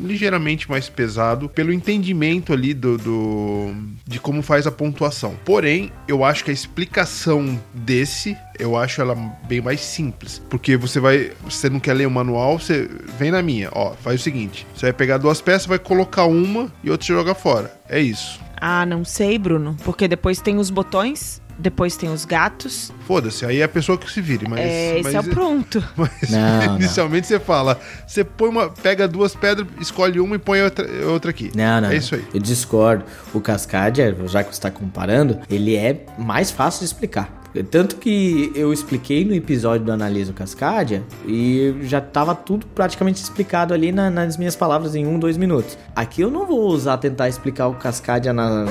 ligeiramente 0.01 0.69
mais 0.69 0.89
pesado 0.89 1.47
pelo 1.49 1.71
entendimento 1.73 2.51
ali 2.53 2.73
do, 2.73 2.97
do- 2.97 3.73
de 4.05 4.19
como 4.19 4.41
faz 4.41 4.67
a 4.67 4.71
pontuação. 4.71 5.35
Porém, 5.45 5.91
eu 6.07 6.23
acho 6.23 6.43
que 6.43 6.51
a 6.51 6.53
explicação 6.53 7.59
desse, 7.73 8.37
eu 8.59 8.77
acho 8.77 9.01
ela 9.01 9.15
bem 9.47 9.61
mais 9.61 9.81
simples, 9.81 10.41
porque 10.49 10.75
você 10.77 10.99
vai, 10.99 11.31
você 11.43 11.69
não 11.69 11.79
quer 11.79 11.93
ler 11.93 12.07
o 12.07 12.11
manual, 12.11 12.59
você 12.59 12.89
vem 13.17 13.31
na 13.31 13.41
minha, 13.41 13.69
ó, 13.73 13.93
faz 13.93 14.19
o 14.21 14.23
seguinte, 14.23 14.65
você 14.75 14.87
vai 14.87 14.93
pegar 14.93 15.17
duas 15.17 15.41
peças, 15.41 15.65
vai 15.67 15.79
colocar 15.79 16.25
uma 16.25 16.71
e 16.83 16.89
outra 16.89 17.07
joga 17.07 17.33
fora. 17.35 17.73
É 17.89 17.99
isso. 17.99 18.39
Ah, 18.65 18.85
não 18.85 19.03
sei, 19.03 19.37
Bruno. 19.37 19.75
Porque 19.83 20.07
depois 20.07 20.39
tem 20.39 20.57
os 20.57 20.69
botões, 20.69 21.41
depois 21.57 21.95
tem 21.97 22.09
os 22.09 22.25
gatos. 22.25 22.91
Foda-se, 23.07 23.45
aí 23.45 23.59
é 23.61 23.63
a 23.63 23.67
pessoa 23.69 23.97
que 23.97 24.09
se 24.11 24.21
vire, 24.21 24.47
mas 24.49 24.59
é, 24.59 24.93
esse 24.99 25.03
mas, 25.03 25.13
é 25.15 25.19
o 25.19 25.23
pronto. 25.23 25.83
Mas 25.95 26.29
Não, 26.29 26.65
não. 26.67 26.75
inicialmente 26.77 27.27
você 27.27 27.39
fala, 27.39 27.79
você 28.07 28.23
põe 28.23 28.49
uma, 28.49 28.69
pega 28.69 29.07
duas 29.07 29.35
pedras, 29.35 29.67
escolhe 29.79 30.19
uma 30.19 30.35
e 30.35 30.39
põe 30.39 30.61
outra, 30.61 30.87
outra 31.07 31.29
aqui. 31.31 31.51
Não, 31.55 31.81
não. 31.81 31.87
É 31.87 31.91
não. 31.91 31.97
isso 31.97 32.15
aí. 32.15 32.25
Eu 32.33 32.39
discordo. 32.39 33.03
O 33.33 33.39
Cascadia, 33.41 34.15
já 34.27 34.43
que 34.43 34.49
você 34.49 34.53
está 34.59 34.71
comparando, 34.71 35.39
ele 35.49 35.75
é 35.75 36.05
mais 36.17 36.51
fácil 36.51 36.79
de 36.79 36.85
explicar. 36.85 37.41
Tanto 37.69 37.97
que 37.97 38.51
eu 38.55 38.73
expliquei 38.73 39.23
no 39.23 39.31
episódio 39.35 39.85
do 39.85 39.91
Analisa 39.91 40.31
o 40.31 40.33
Cascadia 40.33 41.03
e 41.23 41.75
já 41.83 42.01
tava 42.01 42.33
tudo 42.33 42.65
praticamente 42.65 43.21
explicado 43.21 43.75
ali 43.75 43.91
na- 43.91 44.09
nas 44.09 44.37
minhas 44.37 44.55
palavras 44.55 44.95
em 44.95 45.05
um, 45.05 45.19
dois 45.19 45.37
minutos. 45.37 45.77
Aqui 45.95 46.21
eu 46.21 46.31
não 46.31 46.47
vou 46.47 46.61
usar 46.67 46.97
tentar 46.97 47.29
explicar 47.29 47.67
o 47.67 47.75
Cascadia 47.75 48.33
na. 48.33 48.65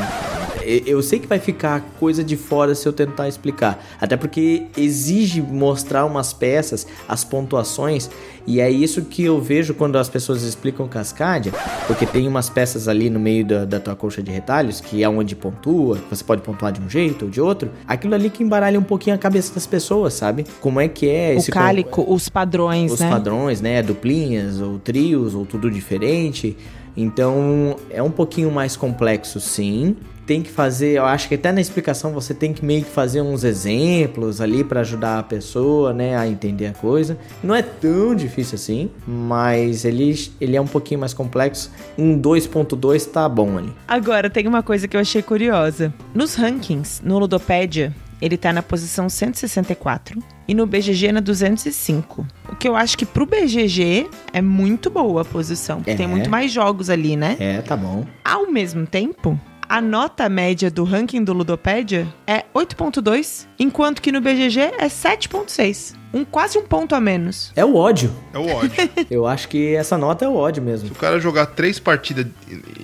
Eu 0.87 1.02
sei 1.02 1.19
que 1.19 1.26
vai 1.26 1.38
ficar 1.38 1.81
coisa 1.99 2.23
de 2.23 2.37
fora 2.37 2.75
se 2.75 2.87
eu 2.87 2.92
tentar 2.92 3.28
explicar. 3.28 3.85
Até 4.00 4.16
porque 4.16 4.64
exige 4.76 5.40
mostrar 5.42 6.04
umas 6.04 6.33
peças, 6.33 6.87
as 7.09 7.25
pontuações. 7.25 8.09
E 8.47 8.61
é 8.61 8.69
isso 8.71 9.02
que 9.02 9.23
eu 9.25 9.40
vejo 9.40 9.73
quando 9.75 9.97
as 9.97 10.09
pessoas 10.09 10.42
explicam 10.42 10.88
Cascadia. 10.88 11.52
Porque 11.87 12.04
tem 12.07 12.26
umas 12.26 12.49
peças 12.49 12.88
ali 12.88 13.09
no 13.11 13.21
meio 13.21 13.45
da, 13.45 13.64
da 13.64 13.81
tua 13.81 13.95
colcha 13.95 14.23
de 14.23 14.31
retalhos, 14.31 14.81
que 14.81 15.02
é 15.02 15.09
onde 15.09 15.35
pontua, 15.37 15.97
que 15.99 16.11
você 16.16 16.25
pode 16.25 16.42
pontuar 16.42 16.73
de 16.73 16.81
um 16.81 16.88
jeito 16.88 17.26
ou 17.26 17.31
de 17.31 17.40
outro. 17.40 17.71
Aquilo 17.87 18.14
ali 18.14 18.31
que 18.31 18.42
embaralha 18.42 18.78
um 18.78 18.83
pouquinho 18.83 19.14
a 19.14 19.19
cabeça 19.19 19.54
das 19.54 19.66
pessoas, 19.66 20.14
sabe? 20.14 20.45
Como 20.61 20.81
é 20.81 20.88
que 20.88 21.09
é 21.09 21.35
o 21.35 21.38
esse 21.38 21.50
con- 21.52 21.59
cálico, 21.59 22.04
os 22.12 22.28
padrões, 22.28 22.92
os 22.92 23.00
né? 23.00 23.11
padrões, 23.11 23.61
né? 23.61 23.83
Duplinhas 23.83 24.61
ou 24.61 24.78
trios 24.78 25.35
ou 25.35 25.47
tudo 25.47 25.71
diferente. 25.71 26.57
Então 26.97 27.76
é 27.90 28.02
um 28.02 28.11
pouquinho 28.11 28.50
mais 28.50 28.76
complexo, 28.76 29.40
sim. 29.40 29.97
Tem 30.33 30.41
que 30.43 30.51
fazer, 30.51 30.93
eu 30.97 31.05
acho 31.05 31.29
que 31.29 31.35
até 31.35 31.53
na 31.53 31.61
explicação 31.61 32.11
você 32.11 32.33
tem 32.33 32.55
que 32.55 32.65
meio 32.65 32.83
que 32.83 32.91
fazer 32.91 33.21
uns 33.21 33.45
exemplos 33.45 34.41
ali 34.41 34.65
para 34.65 34.81
ajudar 34.81 35.19
a 35.19 35.23
pessoa, 35.23 35.93
né, 35.93 36.17
a 36.17 36.27
entender 36.27 36.69
a 36.69 36.73
coisa. 36.73 37.19
Não 37.43 37.55
é 37.55 37.61
tão 37.61 38.15
difícil 38.15 38.55
assim, 38.55 38.91
mas 39.07 39.85
ele, 39.85 40.15
ele 40.41 40.57
é 40.57 40.61
um 40.61 40.67
pouquinho 40.67 41.01
mais 41.01 41.12
complexo. 41.12 41.71
Um 41.99 42.19
2.2 42.19 43.11
tá 43.11 43.29
bom 43.29 43.59
ali. 43.59 43.71
Agora, 43.87 44.31
tem 44.31 44.49
uma 44.49 44.62
coisa 44.62 44.89
que 44.89 44.97
eu 44.97 45.01
achei 45.03 45.21
curiosa. 45.21 45.93
Nos 46.15 46.35
rankings, 46.35 47.03
no 47.05 47.19
Ludopédia, 47.19 47.95
ele 48.19 48.39
tá 48.39 48.55
na 48.55 48.62
posição 48.62 49.11
164 49.11 50.19
e 50.49 50.55
no 50.55 50.65
BGG 50.67 51.12
na 51.12 51.21
205. 51.21 52.27
O 52.51 52.57
que 52.57 52.67
eu 52.67 52.75
acho 52.75 52.97
que 52.97 53.05
pro 53.05 53.27
BGG 53.27 54.09
é 54.33 54.41
muito 54.41 54.89
boa 54.89 55.21
a 55.21 55.25
posição, 55.27 55.77
porque 55.79 55.91
É. 55.91 55.95
tem 55.97 56.07
muito 56.07 56.31
mais 56.31 56.51
jogos 56.51 56.89
ali, 56.89 57.17
né? 57.17 57.37
É, 57.39 57.61
tá 57.61 57.77
bom. 57.77 58.07
Ao 58.25 58.51
mesmo 58.51 58.87
tempo, 58.87 59.39
a 59.73 59.81
nota 59.81 60.29
média 60.29 60.71
do 60.71 60.85
ranking 60.85 61.25
do 61.25 61.33
Ludopédia 61.33 62.07
é 62.26 62.45
8.2, 62.55 63.47
enquanto 63.59 64.02
que 64.02 64.12
no 64.12 64.21
BGG 64.21 64.61
é 64.61 64.87
7.6. 64.87 65.95
Um, 66.12 66.26
quase 66.26 66.59
um 66.59 66.62
ponto 66.62 66.95
a 66.95 67.00
menos. 67.00 67.50
É 67.57 67.64
o 67.64 67.75
ódio. 67.75 68.12
É 68.35 68.38
o 68.38 68.47
ódio. 68.49 68.71
Eu 69.11 69.26
acho 69.26 69.49
que 69.49 69.75
essa 69.75 69.97
nota 69.97 70.26
é 70.26 70.29
o 70.29 70.35
ódio 70.35 70.62
mesmo. 70.62 70.88
Se 70.88 70.93
o 70.93 70.97
cara 70.97 71.19
jogar 71.19 71.47
três 71.47 71.79
partidas 71.79 72.26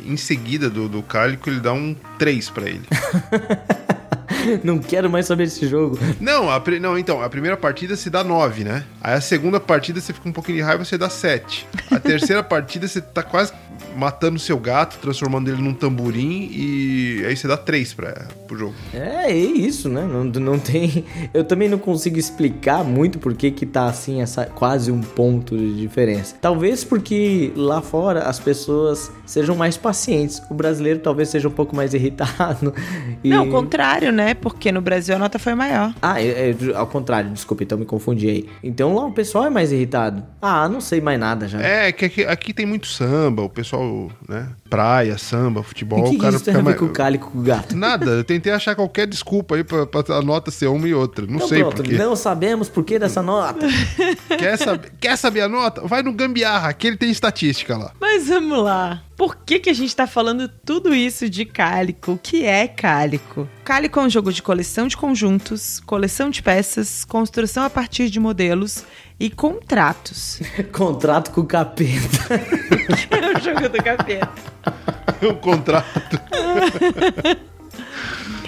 em 0.07 0.17
seguida 0.17 0.71
do, 0.71 0.89
do 0.89 1.03
Cálico, 1.03 1.51
ele 1.51 1.61
dá 1.61 1.75
um 1.75 1.95
3 2.19 2.49
pra 2.49 2.67
ele. 2.67 2.87
Não 4.65 4.79
quero 4.79 5.11
mais 5.11 5.27
saber 5.27 5.45
desse 5.45 5.67
jogo. 5.67 5.99
Não, 6.21 6.51
a, 6.51 6.63
não, 6.81 6.99
então, 6.99 7.23
a 7.23 7.29
primeira 7.29 7.57
partida 7.57 7.97
se 7.97 8.09
dá 8.09 8.23
9, 8.25 8.65
né? 8.65 8.85
Aí 9.01 9.15
a 9.15 9.21
segunda 9.21 9.61
partida 9.61 10.01
você 10.01 10.13
fica 10.13 10.29
um 10.29 10.33
pouquinho 10.33 10.59
de 10.59 10.63
raiva, 10.63 10.85
você 10.85 10.97
dá 10.97 11.11
7. 11.11 11.67
A 11.91 11.99
terceira 11.99 12.43
partida 12.45 12.87
você 12.87 13.01
tá 13.01 13.23
quase 13.23 13.53
matando 13.99 14.39
seu 14.39 14.57
gato, 14.59 14.99
transformando 15.01 15.49
ele 15.49 15.61
num 15.61 15.75
tamborim 15.75 16.49
e 16.53 17.25
aí 17.27 17.37
você 17.37 17.49
dá 17.49 17.57
3 17.57 17.95
pra, 17.95 18.29
pro 18.47 18.57
jogo. 18.57 18.75
É, 18.95 19.33
é 19.33 19.37
isso, 19.37 19.89
né? 19.89 20.07
Não, 20.07 20.25
não 20.25 20.59
tem. 20.59 21.05
Eu 21.35 21.43
também 21.43 21.69
não 21.69 21.79
consigo 21.79 22.17
explicar 22.17 22.85
muito 22.85 23.19
por 23.19 23.35
que, 23.35 23.51
que 23.51 23.67
tá 23.67 23.87
assim, 23.87 24.23
essa 24.23 24.47
quase 24.47 24.93
um 24.93 25.01
ponto 25.01 25.57
de 25.57 25.77
diferença. 25.77 26.37
Talvez 26.41 26.85
porque 26.85 27.53
lá 27.57 27.83
fora 27.83 28.23
as 28.23 28.39
pessoas 28.39 29.11
sejam 29.29 29.55
mais 29.55 29.77
pacientes. 29.77 30.43
O 30.51 30.55
brasileiro 30.55 30.99
talvez 31.01 31.29
seja 31.29 31.47
um 31.47 31.53
pouco 31.53 31.77
mais 31.77 31.95
irritado. 31.95 32.75
E... 33.25 33.31
Não, 33.31 33.49
o 33.49 33.51
contrário, 33.51 34.13
né? 34.13 34.33
Porque 34.35 34.71
no 34.71 34.81
Brasil 34.81 35.15
a 35.17 35.19
nota 35.19 35.39
foi 35.41 35.53
maior. 35.55 35.93
Ah, 36.01 36.23
é, 36.23 36.51
é, 36.51 36.57
ao 36.75 36.87
contrário, 36.87 37.31
desculpa, 37.31 37.65
então 37.65 37.77
me 37.77 37.85
confundi 37.85 38.29
aí. 38.29 38.49
Então 38.63 38.95
lá 38.95 39.07
o 39.07 39.13
pessoal 39.13 39.47
é 39.47 39.51
mais 39.51 39.73
irritado. 39.73 40.23
Ah, 40.41 40.69
não 40.69 40.81
sei 40.81 41.01
mais 41.01 41.19
nada 41.19 41.49
já. 41.49 41.61
É, 41.61 41.91
que 41.91 42.05
aqui, 42.05 42.25
aqui 42.25 42.55
tem 42.55 42.65
muito 42.65 42.87
samba, 42.87 43.43
o 43.43 43.49
pessoal, 43.49 44.09
né? 44.29 44.49
Praia, 44.69 45.17
samba, 45.17 45.63
futebol, 45.63 45.99
E 45.99 46.03
o 46.03 46.05
que, 46.05 46.09
o 46.11 46.13
que 46.13 46.19
cara 46.19 46.37
isso 46.37 46.45
tem 46.45 46.55
a 46.55 46.61
ver 46.61 46.77
com 46.77 46.85
o 46.85 46.91
cálico 46.91 47.31
com 47.31 47.39
o 47.39 47.43
gato? 47.43 47.77
Nada, 47.77 48.11
eu 48.11 48.25
tentei 48.25 48.53
achar 48.53 48.75
qualquer 48.75 49.07
desculpa 49.07 49.57
aí 49.57 49.65
pra, 49.65 49.87
pra 49.87 50.03
a 50.17 50.23
nota 50.23 50.51
ser 50.51 50.67
uma 50.67 50.87
e 50.87 50.93
outra. 50.95 51.27
Não 51.27 51.37
Então 51.37 51.49
sei 51.49 51.61
pronto, 51.61 51.77
por 51.77 51.85
quê. 51.85 51.97
não 51.97 52.15
sabemos 52.15 52.69
por 52.69 52.85
que 52.85 52.99
dessa 52.99 53.23
nota. 53.23 53.67
Quer 54.39 54.57
saber, 54.59 54.93
quer 55.01 55.17
saber 55.17 55.41
a 55.43 55.49
nota? 55.49 55.81
Vai 55.83 56.03
no 56.03 56.13
Gambiarra, 56.13 56.73
que 56.73 56.87
ele 56.87 56.97
tem 56.97 57.11
estatística 57.11 57.77
lá. 57.77 57.93
Mas 58.01 58.29
vamos 58.29 58.63
lá. 58.63 59.03
Por 59.17 59.37
que, 59.37 59.59
que 59.59 59.71
a 59.71 59.75
gente 59.75 59.95
tá 59.97 60.07
falando 60.07 60.49
tudo 60.49 60.95
isso 60.95 61.29
de 61.29 61.45
Cálico? 61.45 62.13
O 62.13 62.19
que 62.19 62.45
é 62.45 62.69
Cálico? 62.69 63.49
Cálico 63.65 63.99
é 63.99 64.03
um 64.05 64.11
jogo 64.11 64.33
de 64.33 64.41
coleção 64.43 64.87
de 64.87 64.97
conjuntos, 64.97 65.81
coleção 65.81 66.31
de 66.31 66.41
peças, 66.41 67.05
construção 67.05 67.65
a 67.65 67.71
partir 67.71 68.11
de 68.11 68.21
modelos 68.21 68.85
e 69.19 69.29
contratos. 69.29 70.41
Contrato 70.73 71.33
com 71.33 71.41
o 71.41 71.47
capeta. 71.47 72.35
é 73.11 73.37
o 73.37 73.41
jogo 73.41 73.69
do 73.69 73.83
capeta. 73.83 74.31
o 75.23 75.35
contrato. 75.35 76.21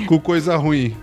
Com 0.06 0.20
coisa 0.20 0.56
ruim. 0.56 0.96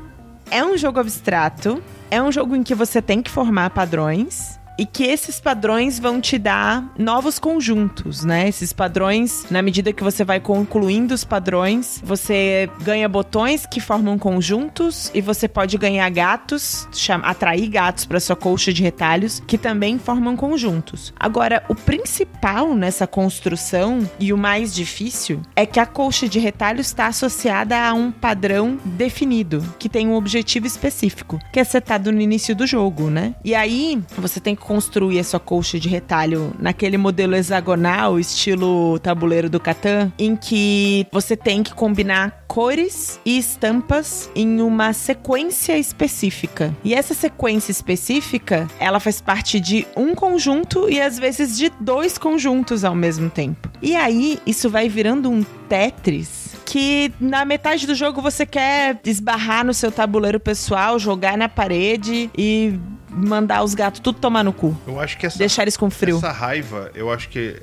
É 0.49 0.63
um 0.63 0.77
jogo 0.77 0.99
abstrato, 0.99 1.83
é 2.09 2.21
um 2.21 2.31
jogo 2.31 2.55
em 2.55 2.63
que 2.63 2.73
você 2.73 3.01
tem 3.01 3.21
que 3.21 3.29
formar 3.29 3.71
padrões. 3.71 4.56
E 4.77 4.85
que 4.85 5.03
esses 5.03 5.39
padrões 5.39 5.97
vão 5.97 6.21
te 6.21 6.37
dar 6.37 6.93
novos 6.97 7.39
conjuntos, 7.39 8.23
né? 8.23 8.47
Esses 8.47 8.71
padrões, 8.71 9.45
na 9.49 9.61
medida 9.61 9.91
que 9.91 10.03
você 10.03 10.23
vai 10.23 10.39
concluindo 10.39 11.13
os 11.13 11.23
padrões, 11.23 12.01
você 12.03 12.69
ganha 12.81 13.09
botões 13.09 13.65
que 13.65 13.79
formam 13.79 14.19
conjuntos 14.19 15.11
e 15.13 15.21
você 15.21 15.47
pode 15.47 15.77
ganhar 15.77 16.09
gatos, 16.09 16.87
atrair 17.23 17.67
gatos 17.69 18.05
para 18.05 18.19
sua 18.19 18.35
colcha 18.35 18.71
de 18.71 18.83
retalhos, 18.83 19.41
que 19.47 19.57
também 19.57 19.97
formam 19.97 20.35
conjuntos. 20.35 21.13
Agora, 21.19 21.63
o 21.67 21.75
principal 21.75 22.75
nessa 22.75 23.07
construção 23.07 24.07
e 24.19 24.31
o 24.31 24.37
mais 24.37 24.73
difícil 24.73 25.41
é 25.55 25.65
que 25.65 25.79
a 25.79 25.85
colcha 25.85 26.27
de 26.29 26.39
retalhos 26.39 26.87
está 26.87 27.07
associada 27.07 27.79
a 27.79 27.93
um 27.93 28.11
padrão 28.11 28.77
definido, 28.85 29.63
que 29.79 29.89
tem 29.89 30.07
um 30.07 30.15
objetivo 30.15 30.67
específico, 30.67 31.39
que 31.51 31.59
é 31.59 31.63
setado 31.63 32.11
no 32.11 32.21
início 32.21 32.55
do 32.55 32.67
jogo, 32.67 33.09
né? 33.09 33.33
E 33.43 33.55
aí, 33.55 34.01
você 34.17 34.39
tem 34.39 34.55
que 34.55 34.66
construir 34.67 35.19
a 35.19 35.23
sua 35.23 35.39
colcha 35.39 35.79
de 35.79 35.87
retalho 35.87 36.53
naquele 36.59 36.97
modelo 36.97 37.35
hexagonal, 37.35 38.19
estilo 38.19 38.99
tabuleiro 38.99 39.49
do 39.49 39.61
Catan, 39.61 40.11
em 40.19 40.35
que 40.35 41.07
você 41.09 41.37
tem 41.37 41.63
que 41.63 41.73
combinar 41.73 42.43
cores 42.47 43.17
e 43.25 43.37
estampas 43.37 44.29
em 44.35 44.61
uma 44.61 44.91
sequência 44.91 45.77
específica. 45.77 46.75
E 46.83 46.93
essa 46.93 47.13
sequência 47.13 47.71
específica, 47.71 48.67
ela 48.77 48.99
faz 48.99 49.21
parte 49.21 49.59
de 49.59 49.87
um 49.95 50.13
conjunto 50.13 50.89
e 50.89 50.99
às 50.99 51.17
vezes 51.17 51.57
de 51.57 51.71
dois 51.79 52.17
conjuntos 52.17 52.83
ao 52.83 52.95
mesmo 52.95 53.29
tempo. 53.29 53.69
E 53.81 53.95
aí, 53.95 54.37
isso 54.45 54.69
vai 54.69 54.89
virando 54.89 55.29
um 55.29 55.43
Tetris 55.69 56.47
que 56.65 57.13
na 57.17 57.45
metade 57.45 57.87
do 57.87 57.95
jogo 57.95 58.21
você 58.21 58.45
quer 58.45 58.99
esbarrar 59.05 59.65
no 59.65 59.73
seu 59.73 59.89
tabuleiro 59.89 60.37
pessoal, 60.37 60.99
jogar 60.99 61.37
na 61.37 61.47
parede 61.47 62.29
e 62.37 62.77
mandar 63.17 63.63
os 63.63 63.73
gatos 63.73 63.99
tudo 63.99 64.19
tomar 64.19 64.43
no 64.43 64.53
cu. 64.53 64.75
Eu 64.87 64.99
acho 64.99 65.17
que 65.17 65.25
essa, 65.25 65.37
Deixar 65.37 65.63
eles 65.63 65.75
com 65.77 65.89
frio. 65.89 66.17
essa 66.17 66.31
raiva, 66.31 66.91
eu 66.93 67.11
acho 67.11 67.29
que 67.29 67.55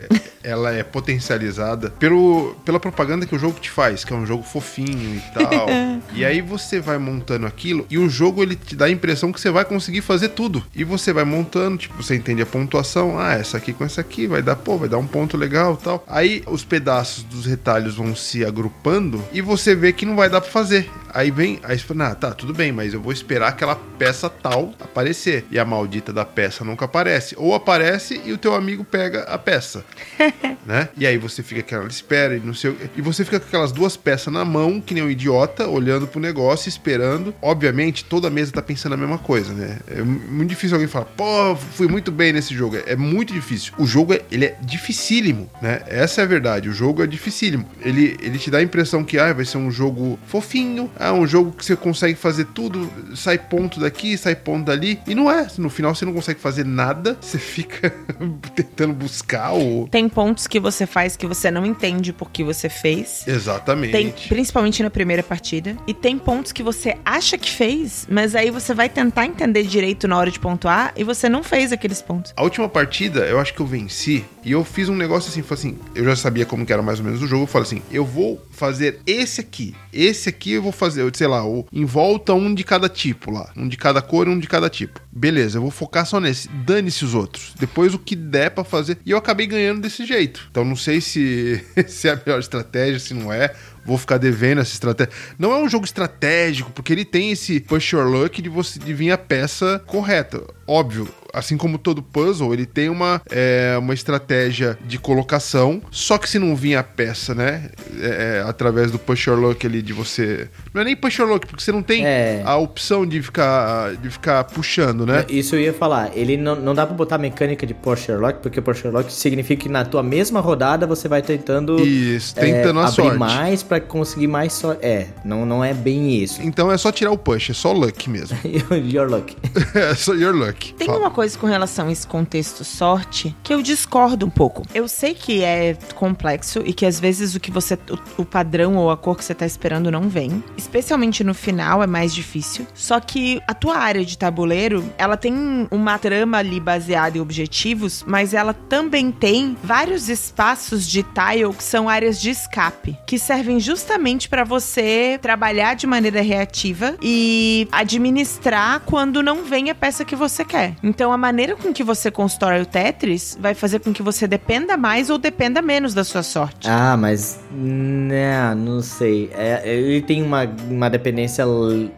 ela 0.44 0.72
é 0.72 0.82
potencializada 0.82 1.90
pelo, 1.90 2.54
pela 2.64 2.78
propaganda 2.78 3.26
que 3.26 3.34
o 3.34 3.38
jogo 3.38 3.58
te 3.58 3.70
faz, 3.70 4.04
que 4.04 4.12
é 4.12 4.16
um 4.16 4.26
jogo 4.26 4.42
fofinho 4.42 5.16
e 5.16 5.22
tal. 5.32 5.66
e 6.14 6.24
aí 6.24 6.40
você 6.42 6.78
vai 6.78 6.98
montando 6.98 7.46
aquilo 7.46 7.86
e 7.90 7.98
o 7.98 8.08
jogo 8.08 8.42
ele 8.42 8.54
te 8.54 8.76
dá 8.76 8.84
a 8.84 8.90
impressão 8.90 9.32
que 9.32 9.40
você 9.40 9.50
vai 9.50 9.64
conseguir 9.64 10.02
fazer 10.02 10.28
tudo. 10.28 10.62
E 10.74 10.84
você 10.84 11.12
vai 11.12 11.24
montando, 11.24 11.78
tipo, 11.78 12.02
você 12.02 12.14
entende 12.14 12.42
a 12.42 12.46
pontuação, 12.46 13.18
ah, 13.18 13.32
essa 13.32 13.56
aqui 13.56 13.72
com 13.72 13.84
essa 13.84 14.02
aqui 14.02 14.26
vai 14.26 14.42
dar, 14.42 14.56
pô, 14.56 14.76
vai 14.76 14.88
dar 14.88 14.98
um 14.98 15.06
ponto 15.06 15.36
legal, 15.36 15.76
tal. 15.76 16.04
Aí 16.06 16.42
os 16.46 16.62
pedaços 16.62 17.24
dos 17.24 17.46
retalhos 17.46 17.96
vão 17.96 18.14
se 18.14 18.44
agrupando 18.44 19.24
e 19.32 19.40
você 19.40 19.74
vê 19.74 19.92
que 19.92 20.04
não 20.04 20.14
vai 20.14 20.28
dar 20.28 20.40
pra 20.40 20.50
fazer. 20.50 20.90
Aí 21.14 21.30
vem, 21.30 21.60
aí 21.62 21.78
você 21.78 21.84
fala, 21.84 22.08
ah, 22.08 22.14
tá, 22.14 22.32
tudo 22.32 22.52
bem, 22.52 22.72
mas 22.72 22.92
eu 22.92 23.00
vou 23.00 23.12
esperar 23.12 23.48
aquela 23.48 23.76
peça 23.76 24.28
tal 24.28 24.74
aparecer. 24.80 25.46
E 25.48 25.58
a 25.58 25.64
maldita 25.64 26.12
da 26.12 26.24
peça 26.24 26.64
nunca 26.64 26.86
aparece. 26.86 27.36
Ou 27.38 27.54
aparece 27.54 28.20
e 28.24 28.32
o 28.32 28.38
teu 28.38 28.54
amigo 28.54 28.84
pega 28.84 29.22
a 29.22 29.38
peça. 29.38 29.84
né? 30.66 30.88
E 30.96 31.06
aí 31.06 31.18
você 31.18 31.42
fica 31.42 31.60
aquela 31.60 31.86
espera 31.86 32.36
e 32.36 32.40
não 32.40 32.54
sei 32.54 32.74
E 32.96 33.02
você 33.02 33.24
fica 33.24 33.38
com 33.38 33.46
aquelas 33.46 33.72
duas 33.72 33.96
peças 33.96 34.32
na 34.32 34.44
mão, 34.44 34.80
que 34.80 34.94
nem 34.94 35.02
um 35.02 35.10
idiota, 35.10 35.68
olhando 35.68 36.06
pro 36.06 36.20
negócio, 36.20 36.68
esperando. 36.68 37.34
Obviamente, 37.42 38.04
toda 38.04 38.30
mesa 38.30 38.52
tá 38.52 38.62
pensando 38.62 38.94
a 38.94 38.96
mesma 38.96 39.18
coisa, 39.18 39.52
né? 39.52 39.78
É 39.88 40.02
muito 40.02 40.48
difícil 40.48 40.76
alguém 40.76 40.88
falar, 40.88 41.06
pô, 41.06 41.54
fui 41.56 41.88
muito 41.88 42.10
bem 42.10 42.32
nesse 42.32 42.54
jogo. 42.54 42.76
É 42.86 42.96
muito 42.96 43.32
difícil. 43.32 43.72
O 43.78 43.86
jogo, 43.86 44.14
é, 44.14 44.22
ele 44.30 44.46
é 44.46 44.56
dificílimo, 44.60 45.50
né? 45.60 45.82
Essa 45.86 46.22
é 46.22 46.24
a 46.24 46.26
verdade. 46.26 46.68
O 46.68 46.72
jogo 46.72 47.02
é 47.02 47.06
dificílimo. 47.06 47.66
Ele, 47.80 48.16
ele 48.20 48.38
te 48.38 48.50
dá 48.50 48.58
a 48.58 48.62
impressão 48.62 49.04
que, 49.04 49.18
ah, 49.18 49.32
vai 49.32 49.44
ser 49.44 49.58
um 49.58 49.70
jogo 49.70 50.18
fofinho, 50.26 50.90
ah, 50.98 51.12
um 51.12 51.26
jogo 51.26 51.52
que 51.52 51.64
você 51.64 51.76
consegue 51.76 52.18
fazer 52.18 52.46
tudo, 52.46 52.90
sai 53.14 53.38
ponto 53.38 53.80
daqui, 53.80 54.16
sai 54.16 54.34
ponto 54.34 54.66
dali. 54.66 55.00
E 55.06 55.14
não 55.14 55.30
é. 55.30 55.46
No 55.58 55.68
final 55.68 55.94
você 55.94 56.04
não 56.04 56.12
consegue 56.12 56.40
fazer 56.40 56.64
nada, 56.64 57.16
você 57.20 57.38
fica 57.38 57.90
tentando 58.54 58.92
buscar 58.92 59.52
o. 59.54 59.88
Tem 59.88 60.08
pontos 60.24 60.46
que 60.46 60.58
você 60.58 60.86
faz 60.86 61.16
que 61.18 61.26
você 61.26 61.50
não 61.50 61.66
entende 61.66 62.10
por 62.10 62.30
que 62.30 62.42
você 62.42 62.70
fez. 62.70 63.28
Exatamente. 63.28 63.92
Tem, 63.92 64.10
principalmente 64.26 64.82
na 64.82 64.88
primeira 64.88 65.22
partida. 65.22 65.76
E 65.86 65.92
tem 65.92 66.18
pontos 66.18 66.50
que 66.50 66.62
você 66.62 66.96
acha 67.04 67.36
que 67.36 67.50
fez, 67.50 68.06
mas 68.10 68.34
aí 68.34 68.50
você 68.50 68.72
vai 68.72 68.88
tentar 68.88 69.26
entender 69.26 69.64
direito 69.64 70.08
na 70.08 70.16
hora 70.16 70.30
de 70.30 70.40
pontuar 70.40 70.94
e 70.96 71.04
você 71.04 71.28
não 71.28 71.42
fez 71.42 71.72
aqueles 71.72 72.00
pontos. 72.00 72.32
A 72.34 72.42
última 72.42 72.70
partida, 72.70 73.20
eu 73.26 73.38
acho 73.38 73.52
que 73.52 73.60
eu 73.60 73.66
venci 73.66 74.24
e 74.42 74.52
eu 74.52 74.64
fiz 74.64 74.88
um 74.88 74.96
negócio 74.96 75.30
assim, 75.30 75.42
foi 75.42 75.56
assim, 75.56 75.78
eu 75.94 76.04
já 76.04 76.16
sabia 76.16 76.46
como 76.46 76.64
que 76.64 76.72
era 76.72 76.82
mais 76.82 77.00
ou 77.00 77.04
menos 77.04 77.22
o 77.22 77.26
jogo, 77.26 77.42
eu 77.42 77.46
falei 77.46 77.66
assim, 77.66 77.82
eu 77.90 78.04
vou 78.04 78.42
fazer 78.50 79.00
esse 79.06 79.40
aqui, 79.40 79.74
esse 79.92 80.28
aqui 80.28 80.52
eu 80.52 80.62
vou 80.62 80.72
fazer, 80.72 81.10
sei 81.16 81.26
lá, 81.26 81.46
o, 81.46 81.66
em 81.72 81.84
volta 81.84 82.34
um 82.34 82.54
de 82.54 82.62
cada 82.62 82.88
tipo 82.88 83.30
lá, 83.30 83.50
um 83.56 83.68
de 83.68 83.76
cada 83.76 84.00
cor 84.00 84.26
e 84.26 84.30
um 84.30 84.38
de 84.38 84.46
cada 84.46 84.70
tipo. 84.70 85.00
Beleza, 85.10 85.58
eu 85.58 85.62
vou 85.62 85.70
focar 85.70 86.06
só 86.06 86.20
nesse, 86.20 86.48
dane-se 86.48 87.04
os 87.04 87.14
outros, 87.14 87.54
depois 87.58 87.94
o 87.94 87.98
que 87.98 88.14
der 88.14 88.50
pra 88.50 88.64
fazer, 88.64 88.98
e 89.04 89.10
eu 89.10 89.18
acabei 89.18 89.46
ganhando 89.46 89.80
desse 89.80 90.03
jeito. 90.04 90.46
Então 90.50 90.64
não 90.64 90.76
sei 90.76 91.00
se, 91.00 91.64
se 91.86 92.08
é 92.08 92.12
a 92.12 92.16
melhor 92.16 92.38
estratégia, 92.38 92.98
se 92.98 93.14
não 93.14 93.32
é, 93.32 93.54
vou 93.84 93.98
ficar 93.98 94.18
devendo 94.18 94.60
essa 94.60 94.72
estratégia. 94.72 95.12
Não 95.38 95.52
é 95.52 95.58
um 95.58 95.68
jogo 95.68 95.84
estratégico, 95.84 96.70
porque 96.72 96.92
ele 96.92 97.04
tem 97.04 97.32
esse 97.32 97.60
push 97.60 97.92
your 97.92 98.06
luck 98.06 98.40
de 98.40 98.48
você 98.48 98.78
vir 98.78 99.10
a 99.10 99.18
peça 99.18 99.82
correta. 99.86 100.42
Óbvio, 100.66 101.08
assim 101.34 101.56
como 101.56 101.78
todo 101.78 102.02
puzzle, 102.02 102.52
ele 102.52 102.66
tem 102.66 102.88
uma, 102.88 103.20
é, 103.30 103.76
uma 103.78 103.92
estratégia 103.94 104.78
de 104.86 104.98
colocação, 104.98 105.82
só 105.90 106.16
que 106.18 106.28
se 106.28 106.38
não 106.38 106.54
vir 106.54 106.76
a 106.76 106.82
peça, 106.82 107.34
né? 107.34 107.70
É, 108.00 108.38
é, 108.44 108.48
através 108.48 108.90
do 108.90 108.98
push 108.98 109.28
or 109.28 109.38
luck 109.38 109.66
ali 109.66 109.82
de 109.82 109.92
você. 109.92 110.48
Não 110.72 110.82
é 110.82 110.84
nem 110.84 110.96
push 110.96 111.18
or 111.20 111.28
luck, 111.28 111.46
porque 111.46 111.62
você 111.62 111.72
não 111.72 111.82
tem 111.82 112.04
É. 112.06 112.42
a 112.44 112.56
opção 112.56 113.06
de 113.06 113.20
ficar, 113.22 113.94
de 113.96 114.10
ficar 114.10 114.44
puxando, 114.44 115.04
né? 115.06 115.24
Isso 115.28 115.54
eu 115.56 115.60
ia 115.60 115.72
falar. 115.72 116.10
Ele 116.16 116.36
não, 116.36 116.54
não 116.56 116.74
dá 116.74 116.86
pra 116.86 116.94
botar 116.94 117.18
mecânica 117.18 117.66
de 117.66 117.74
push 117.74 118.00
Sherlock, 118.04 118.40
porque 118.40 118.60
push 118.60 118.78
Sherlock 118.80 119.12
significa 119.12 119.62
que 119.62 119.68
na 119.68 119.84
tua 119.84 120.02
mesma 120.02 120.40
rodada 120.40 120.86
você 120.86 121.08
vai 121.08 121.22
tentando, 121.22 121.80
Isso, 121.80 122.34
tentando 122.34 122.80
é, 122.80 122.82
a 122.82 122.86
abrir 122.86 122.94
sorte. 123.02 123.18
mais 123.18 123.62
pra 123.62 123.80
conseguir 123.80 124.26
mais 124.26 124.52
sorte. 124.52 124.84
É, 124.84 125.06
não, 125.24 125.46
não 125.46 125.64
é 125.64 125.72
bem 125.72 126.14
isso. 126.22 126.40
Então 126.42 126.70
é 126.70 126.76
só 126.76 126.92
tirar 126.92 127.10
o 127.10 127.18
push, 127.18 127.50
é 127.50 127.54
só 127.54 127.72
luck 127.72 128.08
mesmo. 128.10 128.36
Your 128.92 129.08
luck. 129.10 129.36
é 129.74 129.94
só 129.94 130.12
your 130.14 130.34
luck. 130.34 130.74
Tem 130.74 130.86
Fala. 130.86 130.98
uma 131.00 131.10
coisa 131.10 131.23
com 131.34 131.46
relação 131.46 131.88
a 131.88 131.92
esse 131.92 132.06
contexto 132.06 132.62
sorte 132.64 133.34
que 133.42 133.54
eu 133.54 133.62
discordo 133.62 134.26
um 134.26 134.30
pouco. 134.30 134.62
Eu 134.74 134.86
sei 134.86 135.14
que 135.14 135.42
é 135.42 135.76
complexo 135.94 136.62
e 136.66 136.74
que 136.74 136.84
às 136.84 137.00
vezes 137.00 137.34
o 137.34 137.40
que 137.40 137.50
você. 137.50 137.74
O, 138.18 138.22
o 138.22 138.24
padrão 138.24 138.76
ou 138.76 138.90
a 138.90 138.96
cor 138.96 139.16
que 139.16 139.24
você 139.24 139.34
tá 139.34 139.46
esperando 139.46 139.90
não 139.90 140.08
vem. 140.08 140.44
Especialmente 140.56 141.24
no 141.24 141.32
final 141.32 141.82
é 141.82 141.86
mais 141.86 142.14
difícil. 142.14 142.66
Só 142.74 143.00
que 143.00 143.40
a 143.48 143.54
tua 143.54 143.78
área 143.78 144.04
de 144.04 144.18
tabuleiro, 144.18 144.84
ela 144.98 145.16
tem 145.16 145.66
uma 145.70 145.98
trama 145.98 146.38
ali 146.38 146.60
baseada 146.60 147.16
em 147.16 147.20
objetivos, 147.20 148.04
mas 148.06 148.34
ela 148.34 148.52
também 148.52 149.10
tem 149.10 149.56
vários 149.62 150.08
espaços 150.08 150.86
de 150.86 151.02
tile 151.02 151.54
que 151.56 151.64
são 151.64 151.88
áreas 151.88 152.20
de 152.20 152.30
escape, 152.30 152.98
que 153.06 153.18
servem 153.18 153.58
justamente 153.58 154.28
para 154.28 154.44
você 154.44 155.18
trabalhar 155.22 155.74
de 155.74 155.86
maneira 155.86 156.20
reativa 156.20 156.96
e 157.00 157.68
administrar 157.72 158.80
quando 158.80 159.22
não 159.22 159.44
vem 159.44 159.70
a 159.70 159.74
peça 159.74 160.04
que 160.04 160.16
você 160.16 160.44
quer. 160.44 160.74
Então 160.82 161.12
a 161.14 161.18
maneira 161.18 161.56
com 161.56 161.72
que 161.72 161.82
você 161.82 162.10
constrói 162.10 162.62
o 162.62 162.66
Tetris 162.66 163.38
vai 163.40 163.54
fazer 163.54 163.80
com 163.80 163.92
que 163.92 164.02
você 164.02 164.26
dependa 164.26 164.76
mais 164.76 165.10
ou 165.10 165.18
dependa 165.18 165.62
menos 165.62 165.94
da 165.94 166.04
sua 166.04 166.22
sorte. 166.22 166.68
Ah, 166.68 166.96
mas. 166.96 167.40
Não, 167.52 168.54
não 168.54 168.80
sei. 168.82 169.30
É, 169.34 169.62
ele 169.64 170.02
tem 170.02 170.22
uma, 170.22 170.44
uma 170.68 170.90
dependência 170.90 171.44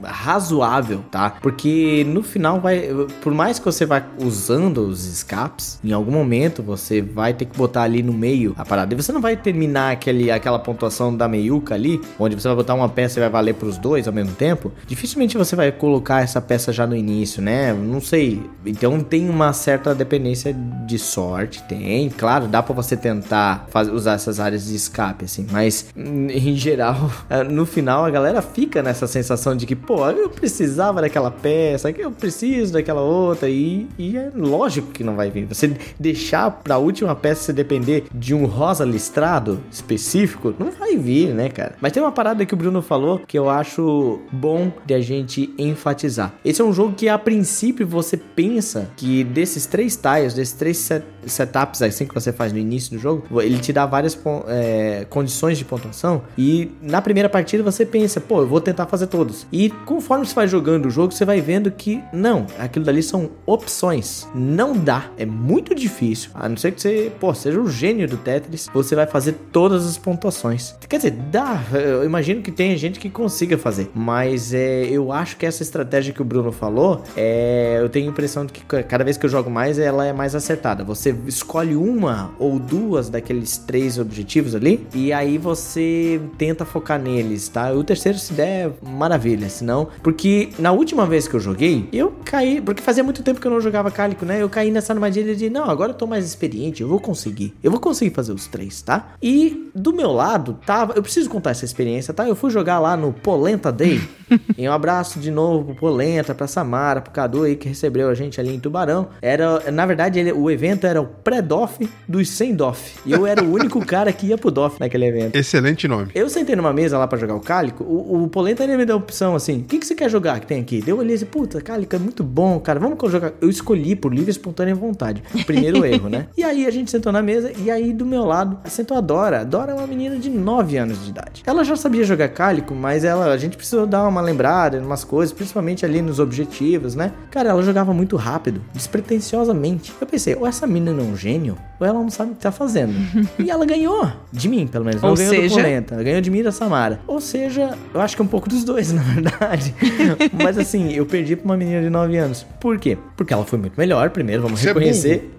razoável, 0.03 1.05
tá? 1.11 1.31
Porque 1.31 2.05
no 2.09 2.23
final 2.23 2.61
vai. 2.61 2.89
Por 3.21 3.33
mais 3.33 3.59
que 3.59 3.65
você 3.65 3.85
vá 3.87 4.03
usando 4.19 4.87
os 4.87 5.07
escapes, 5.07 5.81
em 5.83 5.93
algum 5.93 6.13
momento 6.13 6.63
você 6.63 7.01
vai 7.01 7.33
ter 7.33 7.47
que 7.47 7.57
botar 7.57 7.83
ali 7.83 8.03
no 8.03 8.13
meio 8.13 8.55
a 8.57 8.65
parada. 8.65 8.93
E 8.95 8.97
você 8.97 9.13
não 9.13 9.21
vai 9.21 9.37
terminar 9.37 9.93
aquele, 9.93 10.31
aquela 10.31 10.59
pontuação 10.59 11.15
da 11.17 11.29
meiuca 11.29 11.75
ali, 11.75 12.01
onde 12.19 12.35
você 12.35 12.49
vai 12.49 12.57
botar 12.57 12.75
uma 12.75 12.89
peça 12.89 13.19
e 13.19 13.21
vai 13.21 13.31
valer 13.31 13.55
pros 13.55 13.79
dois 13.79 14.07
ao 14.07 14.15
mesmo 14.15 14.35
tempo. 14.35 14.73
Dificilmente 14.87 15.37
você 15.37 15.57
vai 15.57 15.73
colocar 15.73 16.23
essa 16.23 16.41
peça 16.41 16.73
já 16.73 16.87
no 16.87 16.97
início, 16.97 17.43
né? 17.43 17.73
Não 17.73 18.01
sei. 18.01 18.43
Então 18.65 19.01
tem 19.09 19.29
uma 19.29 19.53
certa 19.53 19.95
dependência 19.95 20.55
de 20.87 20.99
sorte, 20.99 21.63
tem. 21.65 22.09
Claro, 22.11 22.47
dá 22.47 22.63
pra 22.63 22.75
você 22.75 22.97
tentar 22.97 23.67
faz- 23.71 23.89
usar 23.89 24.15
essas 24.15 24.39
áreas 24.41 24.67
de 24.67 24.75
escape, 24.75 25.25
assim. 25.25 25.47
Mas, 25.51 25.87
em 25.97 26.57
geral, 26.57 27.11
no 27.51 27.65
final 27.67 28.05
a 28.05 28.11
galera 28.11 28.43
fica 28.43 28.83
nessa 28.83 29.07
sensação 29.07 29.57
de 29.57 29.67
que, 29.67 29.75
pô, 29.77 30.09
eu 30.11 30.29
precisava 30.29 31.01
daquela 31.01 31.31
peça, 31.31 31.93
que 31.93 32.01
eu 32.01 32.11
preciso 32.11 32.73
daquela 32.73 33.01
outra. 33.01 33.49
E, 33.49 33.87
e 33.99 34.17
é 34.17 34.31
lógico 34.35 34.91
que 34.93 35.05
não 35.05 35.17
vai 35.17 35.31
vir. 35.31 35.47
Você 35.47 35.77
deixar 35.99 36.51
pra 36.51 36.79
última 36.79 37.15
peça 37.15 37.43
você 37.43 37.53
depender 37.53 38.05
de 38.15 38.35
um 38.35 38.47
rosa 38.47 38.85
listrado 38.85 39.61
específico, 39.71 40.55
não 40.59 40.71
vai 40.71 40.97
vir, 40.97 41.33
né, 41.35 41.49
cara? 41.49 41.75
Mas 41.81 41.93
tem 41.93 42.03
uma 42.03 42.13
parada 42.13 42.45
que 42.45 42.55
o 42.55 42.57
Bruno 42.57 42.83
falou 42.83 43.21
que 43.27 43.39
eu 43.39 43.49
acho 43.49 44.21
bom 44.33 44.73
de 44.85 44.95
a 44.95 45.01
gente 45.01 45.53
enfatizar. 45.59 46.35
Esse 46.45 46.61
é 46.61 46.65
um 46.65 46.73
jogo 46.73 46.95
que, 46.95 47.09
a 47.09 47.19
princípio, 47.19 47.87
você 47.87 48.17
pensa 48.17 48.89
que 48.97 49.23
desses 49.25 49.67
três 49.67 49.97
tiles, 49.97 50.35
desses 50.35 50.55
três 50.55 50.77
set- 50.79 51.05
setups 51.27 51.83
assim 51.83 52.07
que 52.07 52.15
você 52.15 52.33
faz 52.33 52.53
no 52.53 52.59
início 52.59 52.93
do 52.93 52.99
jogo, 52.99 53.41
ele 53.41 53.59
te 53.59 53.73
dá 53.73 53.85
várias 53.87 54.19
é, 54.49 55.07
condições 55.11 55.59
de 55.59 55.65
pontuação 55.65 56.23
e 56.37 56.71
na 56.81 57.01
primeira 57.03 57.29
partida 57.29 57.63
você 57.63 57.85
pensa, 57.85 58.21
pô, 58.21 58.41
eu 58.41 58.47
vou 58.47 58.61
tentar 58.61 58.87
fazer 58.87 59.07
todos. 59.07 59.47
E 59.53 59.71
conforme 59.85 60.25
você 60.27 60.35
vai 60.35 60.49
jogando 60.49 60.87
o 60.87 60.91
jogo, 60.91 61.13
você 61.13 61.25
vai 61.25 61.41
vendo 61.41 61.71
que 61.71 62.03
não, 62.13 62.47
aquilo 62.59 62.85
dali 62.85 63.03
são 63.03 63.31
opções. 63.45 64.27
Não 64.35 64.73
dá, 64.77 65.07
é 65.17 65.25
muito 65.27 65.75
difícil. 65.75 66.31
A 66.35 66.49
não 66.49 66.57
ser 66.57 66.73
que 66.73 66.81
você, 66.81 67.11
pô, 67.19 67.35
seja 67.35 67.61
o 67.61 67.69
gênio 67.69 68.09
do 68.09 68.17
Tetris, 68.17 68.69
você 68.73 68.95
vai 68.95 69.07
fazer 69.07 69.33
todas 69.53 69.87
as 69.87 69.97
pontuações. 69.99 70.75
Quer 70.89 70.97
dizer, 70.99 71.11
dá, 71.31 71.63
eu 71.73 72.05
imagino 72.05 72.43
que 72.43 72.51
tem 72.51 72.77
gente 72.77 72.99
que 73.01 73.11
consiga 73.11 73.57
fazer, 73.59 73.91
mas 73.95 74.53
é, 74.55 74.85
eu 74.85 75.11
acho 75.13 75.37
que 75.37 75.47
essa 75.47 75.63
estratégia 75.63 76.13
que 76.13 76.23
o 76.23 76.25
Bruno 76.25 76.53
falou, 76.53 77.03
é, 77.17 77.79
eu 77.81 77.89
tenho 77.89 78.07
a 78.07 78.11
impressão 78.11 78.45
de 78.47 78.53
que 78.53 78.65
ca- 78.65 78.83
cada 78.83 79.05
vez 79.05 79.17
que 79.17 79.27
eu 79.27 79.31
jogo 79.31 79.51
mais, 79.51 79.79
ela 79.79 80.07
é 80.07 80.13
mais 80.13 80.35
acertada. 80.35 80.85
Você 80.85 81.16
escolhe 81.27 81.75
uma 81.77 82.31
ou 82.39 82.59
duas 82.59 83.09
daqueles 83.09 83.57
três 83.57 83.99
objetivos 83.99 84.55
ali, 84.55 84.87
e 84.95 85.13
aí 85.13 85.39
você 85.39 86.21
tenta 86.39 86.65
focar 86.65 87.01
neles, 87.01 87.49
tá? 87.49 87.73
O 87.73 87.83
terceiro, 87.85 88.19
se 88.19 88.33
der, 88.33 88.73
maravilha, 88.83 89.49
senão... 89.49 89.89
Porque 90.03 90.51
na 90.59 90.73
última 90.73 91.07
vez 91.07 91.27
que 91.29 91.35
eu 91.35 91.41
joguei, 91.41 91.89
eu 91.93 92.15
caí... 92.25 92.61
Porque 92.61 92.83
fazia 92.83 93.05
muito 93.05 93.23
tempo 93.23 93.41
que 93.41 93.47
eu 93.47 93.51
não 93.51 93.61
jogava 93.61 93.91
Cálico, 93.91 94.25
né? 94.25 94.43
Eu 94.43 94.49
caí 94.49 94.71
nessa 94.71 94.93
armadilha 94.93 95.35
de, 95.35 95.49
não, 95.51 95.65
agora 95.71 95.91
eu 95.93 95.97
tô 95.97 96.07
mais 96.07 96.25
experiente, 96.25 96.83
eu 96.83 96.89
vou 96.89 97.01
conseguir. 97.01 97.55
Eu 97.63 97.71
vou 97.71 97.81
conseguir 97.81 98.15
fazer 98.15 98.33
os 98.33 98.47
três, 98.47 98.83
tá? 98.83 99.13
E 99.23 99.71
do 99.75 99.93
meu 99.93 100.13
lado, 100.13 100.59
tava... 100.67 100.95
Eu 100.95 101.03
preciso 101.03 101.29
contar 101.31 101.51
essa 101.51 101.65
experiência, 101.65 102.13
tá? 102.15 102.27
Eu 102.27 102.37
fui 102.37 102.51
jogar 102.51 102.79
lá 102.79 102.97
no 102.97 103.13
Polenta 103.13 103.73
Day. 103.73 104.01
e 104.57 104.69
um 104.69 104.73
abraço 104.73 105.19
de 105.19 105.31
novo 105.31 105.65
pro 105.67 105.75
Polenta, 105.77 106.35
pra 106.35 106.47
Samara, 106.47 107.01
pro 107.01 107.13
Cadu 107.13 107.45
aí, 107.45 107.57
que 107.57 107.69
recebeu 107.69 108.09
a 108.09 108.15
gente 108.15 108.41
ali 108.41 108.55
em 108.55 108.61
Tubarão. 108.61 109.09
Era... 109.23 109.71
Na 109.71 109.87
verdade, 109.87 110.19
ele- 110.19 110.33
o 110.33 110.51
evento 110.51 110.87
era 110.87 111.01
o 111.07 111.23
pré-DOF 111.23 111.89
dos 112.09 112.29
sem 112.29 112.55
DOF. 112.55 112.99
E 113.07 113.13
eu 113.13 113.27
era 113.27 113.43
o 113.43 113.53
único 113.53 113.81
cara 113.87 114.13
que 114.13 114.27
ia 114.27 114.39
pro 114.39 114.51
DOF 114.51 114.79
naquele 114.79 115.07
evento. 115.07 115.37
Excelente 115.37 115.89
nome. 115.89 116.11
Eu 116.15 116.29
sentei 116.29 116.55
numa 116.55 116.73
mesa 116.73 116.99
lá 116.99 117.07
pra 117.07 117.19
jogar 117.19 117.35
o 117.35 117.41
Cálico, 117.41 117.85
o, 117.85 118.25
o 118.25 118.29
Polenta 118.29 118.65
ele 118.65 118.77
me 118.77 118.85
deu 118.85 118.97
a 118.97 118.99
opção 118.99 119.35
assim: 119.35 119.61
o 119.61 119.65
que, 119.65 119.79
que 119.79 119.87
você 119.87 119.95
quer 119.95 120.11
jogar 120.11 120.41
que 120.41 120.47
tem 120.47 120.61
aqui? 120.61 120.81
Deu 120.83 120.99
olhei 120.99 121.15
assim, 121.15 121.27
puta, 121.27 121.61
Cálico 121.61 121.95
é 121.95 121.99
muito 121.99 122.23
bom, 122.23 122.59
cara, 122.61 122.79
vamos 122.79 122.99
jogar. 123.11 123.33
Eu 123.41 123.49
escolhi 123.49 123.95
por 123.95 124.13
livre 124.13 124.31
e 124.31 124.33
espontânea 124.33 124.75
vontade. 124.75 125.23
Primeiro 125.47 125.85
erro, 125.87 126.09
né? 126.09 126.27
E 126.37 126.43
aí 126.43 126.67
a 126.67 126.71
gente 126.71 126.91
sentou 126.91 127.13
na 127.13 127.23
mesa 127.23 127.53
e 127.57 127.71
aí 127.71 127.93
do 127.93 128.05
meu 128.05 128.25
lado 128.25 128.59
sentou 128.69 128.97
a 128.97 129.01
Dora. 129.01 129.41
A 129.41 129.45
Dora 129.45 129.73
é 129.73 129.75
uma 129.75 129.87
menina 129.87 130.17
de 130.17 130.31
9 130.31 130.77
anos 130.77 131.05
de 131.05 131.11
idade. 131.11 131.43
Ela 131.47 131.65
já 131.65 131.77
sabia 131.77 132.05
jogar 132.05 132.29
Cálico, 132.29 132.75
mas 132.75 133.05
ela, 133.05 133.27
a 133.27 133.37
gente 133.37 133.57
precisou 133.57 133.87
dar 133.87 134.07
uma 134.07 134.21
lembrada 134.21 134.77
em 134.77 134.81
umas 134.81 135.05
coisas, 135.05 135.33
principalmente 135.33 135.85
ali 135.85 136.03
nos 136.03 136.19
objetivos, 136.19 136.95
né? 136.95 137.13
Cara, 137.31 137.51
ela 137.51 137.63
jogava 137.63 137.93
muito 137.93 138.17
rápido, 138.17 138.61
despretensiosamente. 138.73 139.93
Eu 140.01 140.07
pensei, 140.07 140.35
ou 140.35 140.47
essa 140.47 140.67
menina 140.67 140.93
é 141.03 141.05
um 141.05 141.17
gênio, 141.17 141.57
ou 141.81 141.87
ela 141.87 141.99
não 141.99 142.11
sabe 142.11 142.33
o 142.33 142.35
que 142.35 142.41
tá 142.41 142.51
fazendo. 142.53 142.93
e 143.39 143.51
ela 143.51 143.65
ganhou. 143.65 144.11
De 144.33 144.49
mim, 144.49 144.67
pelo 144.67 144.85
menos. 144.85 145.01
Não 145.03 145.11
Ou 145.11 145.17
ganhou 145.17 145.33
do 145.35 145.41
seja- 145.41 145.55
Polenta. 145.55 145.95
Ela 145.95 146.03
ganhou 146.03 146.21
de 146.21 146.31
mim 146.31 146.39
e 146.39 146.43
da 146.43 146.53
Samara. 146.53 147.01
Ou 147.07 147.21
seja, 147.21 147.77
eu 147.95 148.01
acho 148.01 148.15
que 148.17 148.23
é 148.23 148.25
um 148.25 148.29
pouco 148.29 148.49
dos 148.49 148.65
dois, 148.65 148.93
na 148.95 149.03
verdade. 149.03 149.75
Mas 150.43 150.59
assim, 150.59 150.93
eu 150.93 151.07
perdi 151.07 151.37
pra 151.37 151.45
uma 151.45 151.57
menina 151.57 151.83
de 151.83 151.91
9 151.91 152.17
anos. 152.17 152.47
Por 152.61 152.79
quê? 152.79 152.97
Porque 153.17 153.33
ela 153.33 153.45
foi 153.45 153.59
muito 153.59 153.75
melhor, 153.79 154.11
primeiro, 154.11 154.43
vamos 154.43 154.61
Você 154.61 154.67
é 154.67 154.73
reconhecer. 154.73 155.31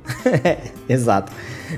É, 0.44 0.58
exato. 0.90 1.32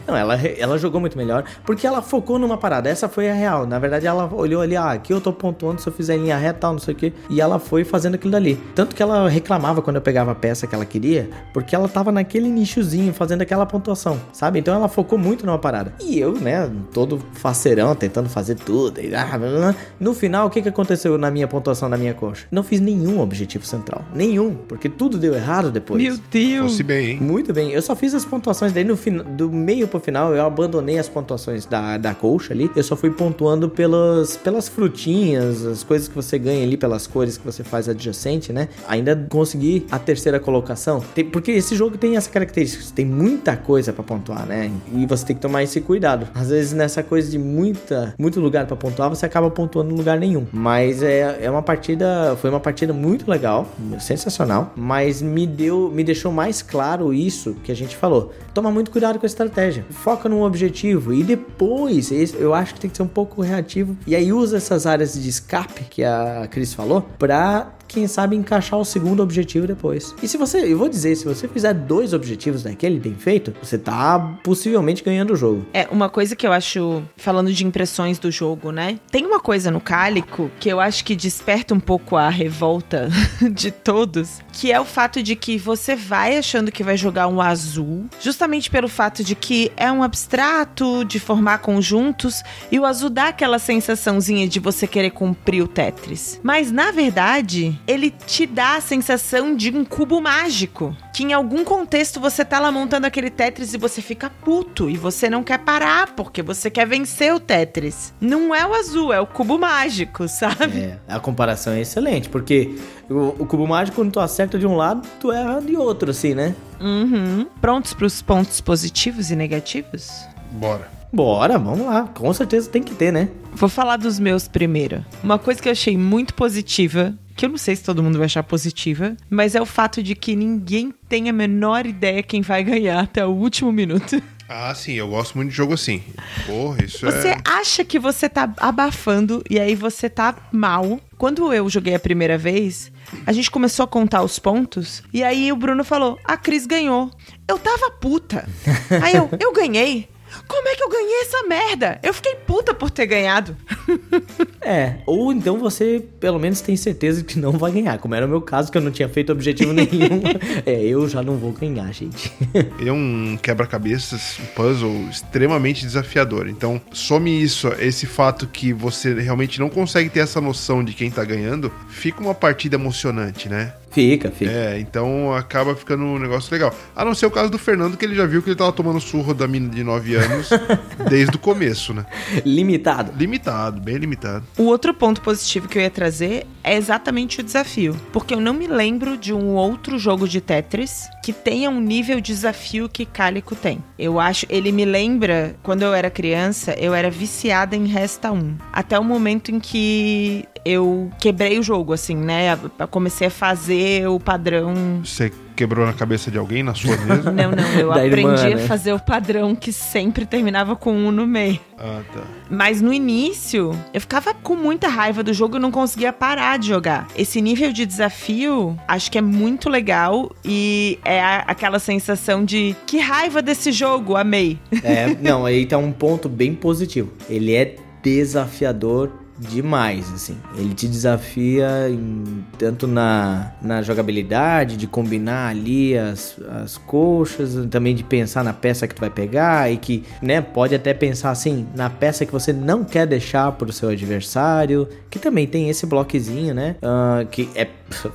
Não, 0.08 0.15
ela, 0.15 0.36
ela 0.36 0.78
jogou 0.78 0.99
muito 0.99 1.17
melhor, 1.17 1.43
porque 1.65 1.86
ela 1.86 2.02
focou 2.02 2.39
numa 2.39 2.58
parada. 2.58 2.89
Essa 2.89 3.08
foi 3.08 3.30
a 3.30 3.34
real. 3.34 3.65
Na 3.65 3.80
verdade, 3.80 4.08
ela 4.08 4.30
olhou 4.34 4.62
ali, 4.62 4.75
ah, 4.75 4.91
aqui 4.91 5.13
eu 5.13 5.21
tô 5.21 5.32
pontuando 5.32 5.82
se 5.82 5.88
eu 5.88 5.93
fizer 5.93 6.15
em 6.15 6.23
linha 6.23 6.38
reta, 6.38 6.60
tal, 6.60 6.73
não 6.73 6.80
sei 6.80 6.93
o 6.93 6.97
quê. 6.97 7.13
E 7.30 7.41
ela 7.41 7.60
foi 7.60 7.84
fazendo 7.84 8.15
aquilo 8.15 8.32
dali. 8.32 8.56
Tanto 8.75 8.95
que 8.95 9.02
ela 9.02 9.28
reclamava 9.30 9.82
quando 9.82 9.95
eu 9.97 10.02
pegava 10.02 10.32
a 10.32 10.36
peça 10.36 10.67
que 10.67 10.75
ela 10.75 10.86
queria, 10.86 11.30
porque 11.54 11.75
ela 11.75 11.88
tava 11.88 12.12
naquele 12.12 12.49
nichozinho, 12.49 13.13
fazendo 13.13 13.41
aquela 13.41 13.65
pontuação, 13.65 14.19
sabe? 14.34 14.60
Então 14.60 14.73
ela 14.73 14.88
focou 14.88 15.17
muito 15.17 15.45
numa 15.45 15.60
parada. 15.60 15.93
E 15.99 16.19
eu, 16.19 16.34
né, 16.34 16.69
todo 16.93 17.19
faceirão, 17.34 17.95
tentando 17.95 18.30
fazer 18.30 18.56
tudo. 18.56 18.99
E, 18.99 19.13
ah, 19.15 19.38
blá, 19.38 19.49
blá. 19.49 19.75
no 19.99 20.13
final, 20.13 20.47
o 20.47 20.49
que, 20.49 20.62
que 20.62 20.69
aconteceu 20.69 21.17
na 21.17 21.32
minha 21.32 21.47
pontuação 21.47 21.89
da 21.89 21.97
minha 21.97 22.13
coxa? 22.13 22.45
Não 22.52 22.63
fiz 22.63 22.80
nenhum 22.80 23.19
objetivo 23.19 23.65
central. 23.65 24.04
Nenhum. 24.13 24.56
Porque 24.56 24.89
tudo 24.89 25.17
deu 25.17 25.34
errado 25.34 25.71
depois. 25.71 26.02
Meu 26.02 26.17
Deus! 26.32 26.71
Fosse 26.71 26.84
bem, 26.84 27.12
hein? 27.12 27.19
Muito 27.21 27.54
bem, 27.54 27.71
eu 27.71 27.82
só 27.82 27.95
fiz 27.95 28.13
as 28.13 28.25
pontuações 28.25 28.73
daí 28.73 28.84
no 28.84 28.97
final, 28.97 29.23
do 29.23 29.52
meio 29.52 29.78
pro 29.87 29.99
final, 29.99 30.33
eu 30.35 30.45
abandonei 30.45 30.97
as 30.99 31.07
pontuações 31.09 31.65
da, 31.65 31.97
da 31.97 32.13
colcha 32.13 32.53
ali. 32.53 32.69
Eu 32.75 32.83
só 32.83 32.95
fui 32.95 33.09
pontuando 33.11 33.69
pelas, 33.69 34.37
pelas 34.37 34.67
frutinhas, 34.67 35.65
as 35.65 35.83
coisas 35.83 36.07
que 36.07 36.15
você 36.15 36.37
ganha 36.37 36.63
ali, 36.63 36.77
pelas 36.77 37.07
cores 37.07 37.37
que 37.37 37.45
você 37.45 37.63
faz 37.63 37.87
adjacente, 37.89 38.51
né? 38.51 38.69
Ainda 38.87 39.15
consegui 39.29 39.85
a 39.91 39.99
terceira 39.99 40.39
colocação. 40.39 41.03
Tem- 41.15 41.25
porque 41.25 41.51
esse 41.51 41.75
jogo 41.75 41.97
tem 41.97 42.15
essa 42.17 42.29
característica, 42.29 42.83
tem 42.95 43.05
muita 43.05 43.55
coisa 43.55 43.93
pra 43.93 44.03
pontuar, 44.03 44.45
né? 44.45 44.71
E 44.93 45.05
você 45.05 45.25
tem 45.25 45.35
que 45.35 45.41
tomar 45.41 45.63
esse 45.63 45.79
cuidado. 45.81 46.27
Às 46.33 46.49
vezes 46.49 46.73
nessa 46.73 47.03
coisa 47.03 47.29
de 47.29 47.37
muita, 47.37 48.13
muito 48.17 48.39
lugar 48.39 48.65
pra 48.65 48.75
pontuar, 48.75 49.09
você 49.09 49.25
acaba 49.25 49.49
pontuando 49.49 49.93
em 49.93 49.97
lugar 49.97 50.19
nenhum. 50.19 50.45
Mas 50.51 51.01
é, 51.03 51.39
é 51.41 51.49
uma 51.49 51.61
partida, 51.61 52.35
foi 52.41 52.49
uma 52.49 52.59
partida 52.59 52.93
muito 52.93 53.29
legal, 53.29 53.67
sensacional, 53.99 54.73
mas 54.75 55.21
me 55.21 55.45
deu, 55.45 55.91
me 55.93 56.03
deixou 56.03 56.31
mais 56.31 56.61
claro 56.61 57.13
isso 57.13 57.55
que 57.63 57.71
a 57.71 57.75
gente 57.75 57.95
falou. 57.95 58.31
Toma 58.53 58.71
muito 58.71 58.91
cuidado 58.91 59.19
com 59.19 59.25
a 59.25 59.27
estratégia. 59.27 59.68
Foca 59.89 60.27
num 60.29 60.43
objetivo 60.43 61.13
e 61.13 61.23
depois, 61.23 62.12
eu 62.34 62.53
acho 62.53 62.73
que 62.73 62.79
tem 62.82 62.89
que 62.89 62.97
ser 62.97 63.03
um 63.03 63.08
pouco 63.08 63.41
reativo. 63.41 63.97
E 64.05 64.15
aí 64.15 64.32
usa 64.32 64.58
essas 64.58 64.86
áreas 64.86 65.13
de 65.13 65.27
escape 65.27 65.84
que 65.89 66.03
a 66.03 66.47
Cris 66.49 66.73
falou 66.73 67.01
pra 67.17 67.71
quem 67.89 68.08
sabe 68.08 68.36
encaixar 68.36 68.80
o 68.80 68.86
segundo 68.86 69.21
objetivo 69.21 69.67
depois. 69.67 70.15
E 70.21 70.28
se 70.28 70.38
você, 70.38 70.71
eu 70.71 70.78
vou 70.78 70.88
dizer, 70.88 71.15
se 71.15 71.25
você 71.25 71.47
fizer 71.47 71.73
dois 71.73 72.13
objetivos 72.13 72.63
daquele 72.63 72.99
bem 72.99 73.15
feito, 73.15 73.54
você 73.62 73.78
tá 73.78 74.19
possivelmente 74.43 75.04
ganhando 75.04 75.34
o 75.34 75.36
jogo. 75.36 75.65
É, 75.73 75.88
uma 75.91 76.08
coisa 76.08 76.36
que 76.36 76.45
eu 76.45 76.52
acho, 76.52 77.04
falando 77.17 77.52
de 77.52 77.65
impressões 77.65 78.19
do 78.19 78.32
jogo, 78.32 78.71
né? 78.71 78.99
Tem 79.12 79.25
uma 79.25 79.39
coisa 79.39 79.71
no 79.71 79.82
Cálico 79.82 80.52
que 80.60 80.69
eu 80.69 80.80
acho 80.80 81.04
que 81.04 81.15
desperta 81.15 81.73
um 81.73 81.80
pouco 81.80 82.15
a 82.15 82.30
revolta 82.30 83.10
de 83.52 83.71
todos, 83.71 84.39
que 84.54 84.71
é 84.71 84.80
o 84.80 84.86
fato 84.86 85.23
de 85.23 85.36
que 85.36 85.58
você 85.58 85.95
vai 85.95 86.38
achando 86.38 86.71
que 86.71 86.84
vai 86.84 86.97
jogar 86.97 87.28
um 87.28 87.41
azul, 87.41 88.06
justamente 88.21 88.69
pelo 88.69 88.88
fato 88.88 89.23
de 89.23 89.34
que 89.36 89.71
é 89.75 89.91
um 89.91 90.04
abstrato 90.04 91.04
de 91.06 91.19
formar 91.19 91.60
conjuntos 91.60 92.43
e 92.71 92.80
o 92.80 92.86
azul 92.86 93.10
dá 93.10 93.30
aquela 93.30 93.58
sensaçãozinha 93.58 94.47
de 94.47 94.60
você 94.60 94.86
querer 94.86 95.12
cumprir 95.12 95.63
o 95.63 95.67
Tetris. 95.67 96.39
Mas 96.43 96.71
na 96.71 96.91
verdade, 96.91 97.78
ele 97.87 98.11
te 98.11 98.45
dá 98.45 98.75
a 98.75 98.81
sensação 98.81 99.55
de 99.55 99.71
um 99.75 99.83
cubo 99.83 100.21
mágico. 100.21 100.95
Que 101.13 101.23
em 101.23 101.33
algum 101.33 101.63
contexto 101.63 102.19
você 102.19 102.45
tá 102.45 102.59
lá 102.59 102.71
montando 102.71 103.07
aquele 103.07 103.29
Tetris 103.29 103.73
e 103.73 103.77
você 103.77 104.01
fica 104.01 104.29
puto 104.29 104.89
e 104.89 104.97
você 104.97 105.29
não 105.29 105.43
quer 105.43 105.59
parar 105.59 106.13
porque 106.15 106.41
você 106.41 106.69
quer 106.69 106.87
vencer 106.87 107.33
o 107.33 107.39
Tetris. 107.39 108.13
Não 108.21 108.53
é 108.53 108.65
o 108.65 108.73
azul, 108.73 109.11
é 109.11 109.19
o 109.19 109.27
cubo 109.27 109.57
mágico, 109.57 110.27
sabe? 110.27 110.79
É, 110.81 110.99
a 111.07 111.19
comparação 111.19 111.73
é 111.73 111.81
excelente, 111.81 112.29
porque 112.29 112.75
o, 113.09 113.35
o 113.39 113.45
cubo 113.45 113.67
mágico, 113.67 113.95
quando 113.95 114.11
tu 114.11 114.19
acerta 114.19 114.57
de 114.57 114.67
um 114.67 114.75
lado, 114.75 115.07
tu 115.19 115.31
erra 115.31 115.59
de 115.59 115.75
outro, 115.75 116.11
assim, 116.11 116.33
né? 116.33 116.55
Uhum. 116.79 117.47
Prontos 117.59 117.93
pros 117.93 118.21
pontos 118.21 118.61
positivos 118.61 119.31
e 119.31 119.35
negativos? 119.35 120.09
Bora. 120.51 120.99
Bora, 121.11 121.57
vamos 121.57 121.87
lá. 121.87 122.07
Com 122.13 122.31
certeza 122.33 122.69
tem 122.69 122.83
que 122.83 122.93
ter, 122.93 123.11
né? 123.11 123.29
Vou 123.53 123.67
falar 123.67 123.97
dos 123.97 124.19
meus 124.19 124.47
primeiro. 124.47 125.03
Uma 125.23 125.39
coisa 125.39 125.61
que 125.61 125.67
eu 125.67 125.71
achei 125.71 125.97
muito 125.97 126.33
positiva, 126.35 127.13
que 127.39 127.45
eu 127.45 127.49
não 127.49 127.58
sei 127.58 127.73
se 127.73 127.86
todo 127.86 128.04
mundo 128.04 128.17
vai 128.17 128.25
achar 128.25 128.43
positiva, 128.43 129.15
mas 129.30 129.56
é 129.56 129.62
o 129.62 129.65
fato 129.65 130.04
de 130.04 130.13
que 130.13 130.36
ninguém 130.36 130.93
tem 131.08 131.30
a 131.30 131.34
menor 131.34 131.86
ideia 131.86 132.21
quem 132.21 132.41
vai 132.41 132.62
ganhar 132.65 132.99
até 132.99 133.25
o 133.25 133.30
último 133.30 133.71
minuto. 133.71 134.21
Ah, 134.49 134.75
sim, 134.75 134.95
eu 134.95 135.08
gosto 135.08 135.36
muito 135.38 135.52
de 135.52 135.56
jogo 135.56 135.73
assim. 135.73 136.04
Porra, 136.45 136.84
isso 136.84 137.06
Você 137.06 137.30
é. 137.30 137.38
acha 137.45 137.86
que 137.86 137.97
você 137.97 138.28
tá 138.28 138.54
abafando 138.58 139.41
e 139.49 139.58
aí 139.58 139.73
você 139.73 140.10
tá 140.10 140.36
mal. 140.52 140.99
Quando 141.17 141.54
eu 141.54 141.69
joguei 141.69 141.95
a 141.95 141.99
primeira 141.99 142.38
vez, 142.38 142.91
a 143.25 143.32
gente 143.32 143.49
começou 143.49 143.86
a 143.86 143.88
contar 143.88 144.21
os 144.21 144.38
pontos 144.38 145.02
e 145.13 145.23
aí 145.23 145.49
o 145.49 145.56
Bruno 145.56 145.86
falou: 145.86 146.19
"A 146.25 146.36
Cris 146.36 146.65
ganhou". 146.65 147.10
Eu 147.47 147.58
tava 147.58 147.89
puta. 147.91 148.49
Aí 149.02 149.15
eu, 149.15 149.30
eu 149.39 149.54
ganhei. 149.54 150.10
Como 150.49 150.67
é 150.67 150.75
que 150.75 150.83
eu 150.83 150.89
ganhei 150.89 151.21
essa 151.21 151.43
merda? 151.47 151.99
Eu 152.01 152.12
fiquei 152.12 152.33
puta 152.35 152.73
por 152.73 152.89
ter 152.89 153.05
ganhado. 153.05 153.55
É, 154.62 154.97
ou 155.05 155.31
então 155.31 155.57
você 155.57 156.03
pelo 156.19 156.38
menos 156.38 156.59
tem 156.59 156.75
certeza 156.75 157.23
que 157.23 157.39
não 157.39 157.53
vai 157.53 157.71
ganhar, 157.71 157.97
como 157.97 158.13
era 158.13 158.25
o 158.25 158.29
meu 158.29 158.41
caso, 158.41 158.69
que 158.69 158.77
eu 158.77 158.81
não 158.81 158.91
tinha 158.91 159.07
feito 159.07 159.31
objetivo 159.31 159.71
nenhum. 159.73 160.21
é, 160.65 160.83
eu 160.83 161.07
já 161.07 161.23
não 161.23 161.38
vou 161.38 161.53
ganhar, 161.53 161.91
gente. 161.93 162.31
Ele 162.77 162.89
é 162.89 162.93
um 162.93 163.39
quebra-cabeças, 163.41 164.38
um 164.39 164.45
puzzle 164.47 165.07
extremamente 165.09 165.85
desafiador. 165.85 166.47
Então, 166.47 166.79
some 166.91 167.41
isso, 167.41 167.69
esse 167.79 168.05
fato 168.05 168.45
que 168.47 168.73
você 168.73 169.13
realmente 169.13 169.59
não 169.59 169.69
consegue 169.69 170.09
ter 170.09 170.19
essa 170.19 170.41
noção 170.41 170.83
de 170.83 170.93
quem 170.93 171.09
tá 171.09 171.23
ganhando, 171.23 171.71
fica 171.89 172.21
uma 172.21 172.35
partida 172.35 172.75
emocionante, 172.75 173.47
né? 173.47 173.73
Fica, 173.89 174.30
fica. 174.30 174.52
É, 174.52 174.80
então 174.80 175.34
acaba 175.34 175.75
ficando 175.75 176.04
um 176.04 176.19
negócio 176.19 176.52
legal. 176.54 176.73
A 176.95 177.04
não 177.04 177.15
ser 177.15 177.25
o 177.25 177.32
caso 177.32 177.49
do 177.49 177.58
Fernando, 177.58 177.97
que 177.97 178.06
ele 178.06 178.15
já 178.15 178.25
viu 178.25 178.41
que 178.41 178.49
ele 178.49 178.56
tava 178.56 178.71
tomando 178.71 178.99
surro 178.99 179.34
da 179.34 179.47
mina 179.47 179.69
de 179.69 179.84
9 179.84 180.15
anos 180.15 180.49
desde 181.10 181.36
o 181.36 181.39
começo, 181.39 181.93
né? 181.93 182.06
Limitado. 182.45 183.12
Limitado, 183.17 183.82
bem 183.82 183.97
limitado. 183.97 184.45
O 184.58 184.63
outro 184.63 184.93
ponto 184.93 185.21
positivo 185.21 185.67
que 185.67 185.78
eu 185.78 185.82
ia 185.82 185.89
trazer 185.89 186.45
é 186.63 186.75
exatamente 186.75 187.39
o 187.39 187.43
desafio. 187.43 187.95
Porque 188.12 188.34
eu 188.34 188.39
não 188.39 188.54
me 188.54 188.67
lembro 188.67 189.17
de 189.17 189.34
um 189.34 189.56
outro 189.56 189.97
jogo 189.97 190.28
de 190.28 190.39
Tetris 190.39 191.10
que 191.23 191.34
tenha 191.34 191.69
um 191.69 191.80
nível 191.80 192.19
de 192.21 192.34
desafio 192.34 192.88
que 192.88 193.06
Cálico 193.06 193.56
tem. 193.56 193.84
Eu 193.97 194.19
acho, 194.19 194.45
ele 194.49 194.71
me 194.71 194.86
lembra, 194.86 195.56
quando 195.63 195.82
eu 195.82 195.93
era 195.93 196.10
criança, 196.10 196.73
eu 196.78 196.93
era 196.93 197.10
viciada 197.10 197.75
em 197.75 197.86
Resta 197.86 198.32
1. 198.32 198.58
Até 198.71 198.99
o 198.99 199.04
momento 199.04 199.52
em 199.52 199.60
que 199.60 200.45
eu 200.65 201.09
quebrei 201.19 201.57
o 201.59 201.63
jogo, 201.63 201.93
assim, 201.93 202.15
né? 202.15 202.57
Eu 202.79 202.87
comecei 202.87 203.27
a 203.27 203.31
fazer 203.31 204.07
o 204.07 204.19
padrão 204.19 205.01
Você 205.03 205.31
quebrou 205.55 205.85
na 205.85 205.91
cabeça 205.93 206.31
de 206.31 206.37
alguém 206.37 206.63
na 206.63 206.73
sua 206.73 206.95
mesa? 206.97 207.31
Não, 207.31 207.51
não, 207.51 207.69
eu 207.77 207.89
Da 207.89 207.95
aprendi 207.95 208.19
irmã, 208.21 208.33
a 208.53 208.55
né? 208.55 208.65
fazer 208.67 208.93
o 208.93 208.99
padrão 208.99 209.53
que 209.55 209.73
sempre 209.73 210.25
terminava 210.25 210.75
com 210.75 210.93
um 210.93 211.11
no 211.11 211.27
meio. 211.27 211.59
ah, 211.77 212.01
tá. 212.13 212.21
Mas 212.49 212.81
no 212.81 212.93
início, 212.93 213.71
eu 213.93 213.99
ficava 214.01 214.33
com 214.33 214.55
muita 214.55 214.87
raiva 214.87 215.21
do 215.21 215.33
jogo 215.33 215.57
e 215.57 215.59
não 215.59 215.69
conseguia 215.71 216.13
parar 216.13 216.57
de 216.57 216.67
jogar. 216.69 217.07
Esse 217.15 217.41
nível 217.41 217.73
de 217.73 217.85
desafio, 217.85 218.77
acho 218.87 219.11
que 219.11 219.17
é 219.17 219.21
muito 219.21 219.69
legal 219.69 220.31
e 220.45 220.97
é 221.03 221.19
a- 221.21 221.43
aquela 221.47 221.77
sensação 221.79 222.45
de 222.45 222.75
que 222.87 222.97
raiva 222.99 223.41
desse 223.41 223.71
jogo, 223.71 224.15
amei. 224.15 224.57
É, 224.83 225.13
não, 225.21 225.45
aí 225.45 225.65
tá 225.65 225.77
um 225.77 225.91
ponto 225.91 226.29
bem 226.29 226.53
positivo. 226.55 227.11
Ele 227.29 227.53
é 227.53 227.75
desafiador 228.01 229.11
demais, 229.39 230.12
assim. 230.13 230.38
Ele 230.56 230.73
te 230.73 230.88
desafia 230.88 231.89
em- 231.89 232.43
tanto 232.58 232.86
na, 232.88 233.52
na 233.62 233.82
jogabilidade, 233.82 234.75
de 234.75 234.86
combinar 234.86 235.47
ali 235.49 235.97
as, 235.97 236.36
as 236.63 236.78
coxas, 236.78 237.65
também 237.69 237.95
de 237.95 238.04
pensar 238.04 238.43
na 238.43 238.52
peça 238.54 238.88
que 238.88 238.93
tu 238.93 238.99
vai 238.99 239.10
pegar 239.10 239.71
e 239.71 239.78
que, 239.78 240.04
né, 240.21 240.41
pode 240.41 240.75
até 240.75 240.93
pensar 240.93 241.32
assim, 241.32 241.65
na 241.75 241.89
peça 241.89 242.25
que 242.25 242.32
você 242.32 242.52
não 242.52 242.84
quer 242.84 243.08
deixar 243.08 243.52
pro 243.54 243.71
seu 243.71 243.89
adversário, 243.89 244.88
que 245.10 245.17
também 245.17 245.47
tem 245.47 245.69
esse 245.69 245.86
bloquezinho, 245.86 246.54
né, 246.54 246.75
ah, 246.82 247.25
que 247.32 247.49
é, 247.56 247.67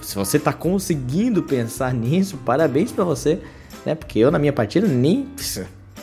se 0.02 0.14
você 0.14 0.38
tá 0.38 0.52
conseguindo 0.52 1.42
pensar 1.42 1.92
nisso, 1.94 2.36
parabéns 2.44 2.92
pra 2.92 3.04
você, 3.04 3.40
né, 3.86 3.94
porque 3.94 4.18
eu 4.18 4.30
na 4.30 4.38
minha 4.38 4.52
partida 4.52 4.86
nem 4.86 5.26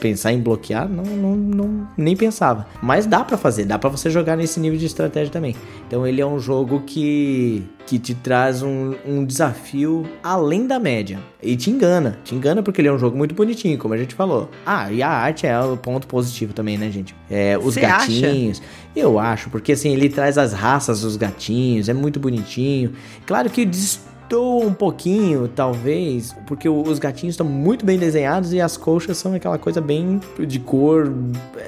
pensar 0.02 0.34
em 0.34 0.40
bloquear, 0.42 0.90
não, 0.90 1.04
não, 1.04 1.36
não- 1.36 1.88
nem 1.96 2.18
pensava. 2.18 2.68
Mas 2.82 3.06
dá 3.06 3.24
pra 3.24 3.38
fazer, 3.38 3.64
dá 3.66 3.78
pra 3.80 3.90
você 3.90 4.10
jogar 4.10 4.36
nesse 4.36 4.60
nível 4.60 4.78
de 4.78 4.86
estratégia 4.88 5.32
também. 5.32 5.56
Então 5.88 6.06
ele 6.06 6.20
é 6.20 6.26
um 6.26 6.40
jogo 6.40 6.82
que, 6.86 7.64
que 7.86 8.00
te 8.00 8.16
traz 8.16 8.64
um, 8.64 8.96
um 9.08 9.24
desafio 9.24 10.04
além 10.24 10.66
da 10.66 10.80
média. 10.80 11.20
E 11.42 11.56
te 11.56 11.70
engana, 11.70 12.20
te 12.24 12.34
engana 12.36 12.62
porque 12.64 12.82
ele 12.82 12.88
é 12.88 12.92
um 12.92 13.00
jogo 13.00 13.16
muito 13.18 13.34
bonitinho, 13.36 13.78
como 13.78 13.94
a 13.94 13.98
gente 13.98 14.14
falou. 14.16 14.50
Ah, 14.66 14.92
e 14.92 15.02
a 15.04 15.10
arte 15.10 15.46
é 15.48 15.60
o 15.60 15.78
ponto 15.78 16.08
positivo 16.08 16.52
também, 16.54 16.78
né, 16.78 16.90
gente? 16.92 17.16
É, 17.30 17.58
os 17.58 17.78
acha? 17.78 17.88
gatinhos. 17.88 18.62
Eu 18.96 19.18
acho, 19.20 19.50
porque 19.50 19.72
assim, 19.72 19.94
ele 19.94 20.10
traz 20.10 20.38
as 20.38 20.52
raças 20.52 21.02
dos 21.02 21.16
gatinhos, 21.16 21.88
é 21.90 21.94
muito 21.94 22.20
bonitinho. 22.20 22.92
Claro 23.26 23.50
que 23.50 23.66
destoa 24.32 24.66
um 24.66 24.74
pouquinho, 24.74 25.48
talvez, 25.50 26.34
porque 26.48 26.70
os 26.70 26.98
gatinhos 27.00 27.34
estão 27.34 27.46
muito 27.46 27.86
bem 27.86 28.00
desenhados 28.00 28.54
e 28.54 28.62
as 28.62 28.78
coxas 28.78 29.18
são 29.18 29.34
aquela 29.34 29.58
coisa 29.58 29.82
bem 29.82 30.22
de 30.40 30.60
cor. 30.60 31.14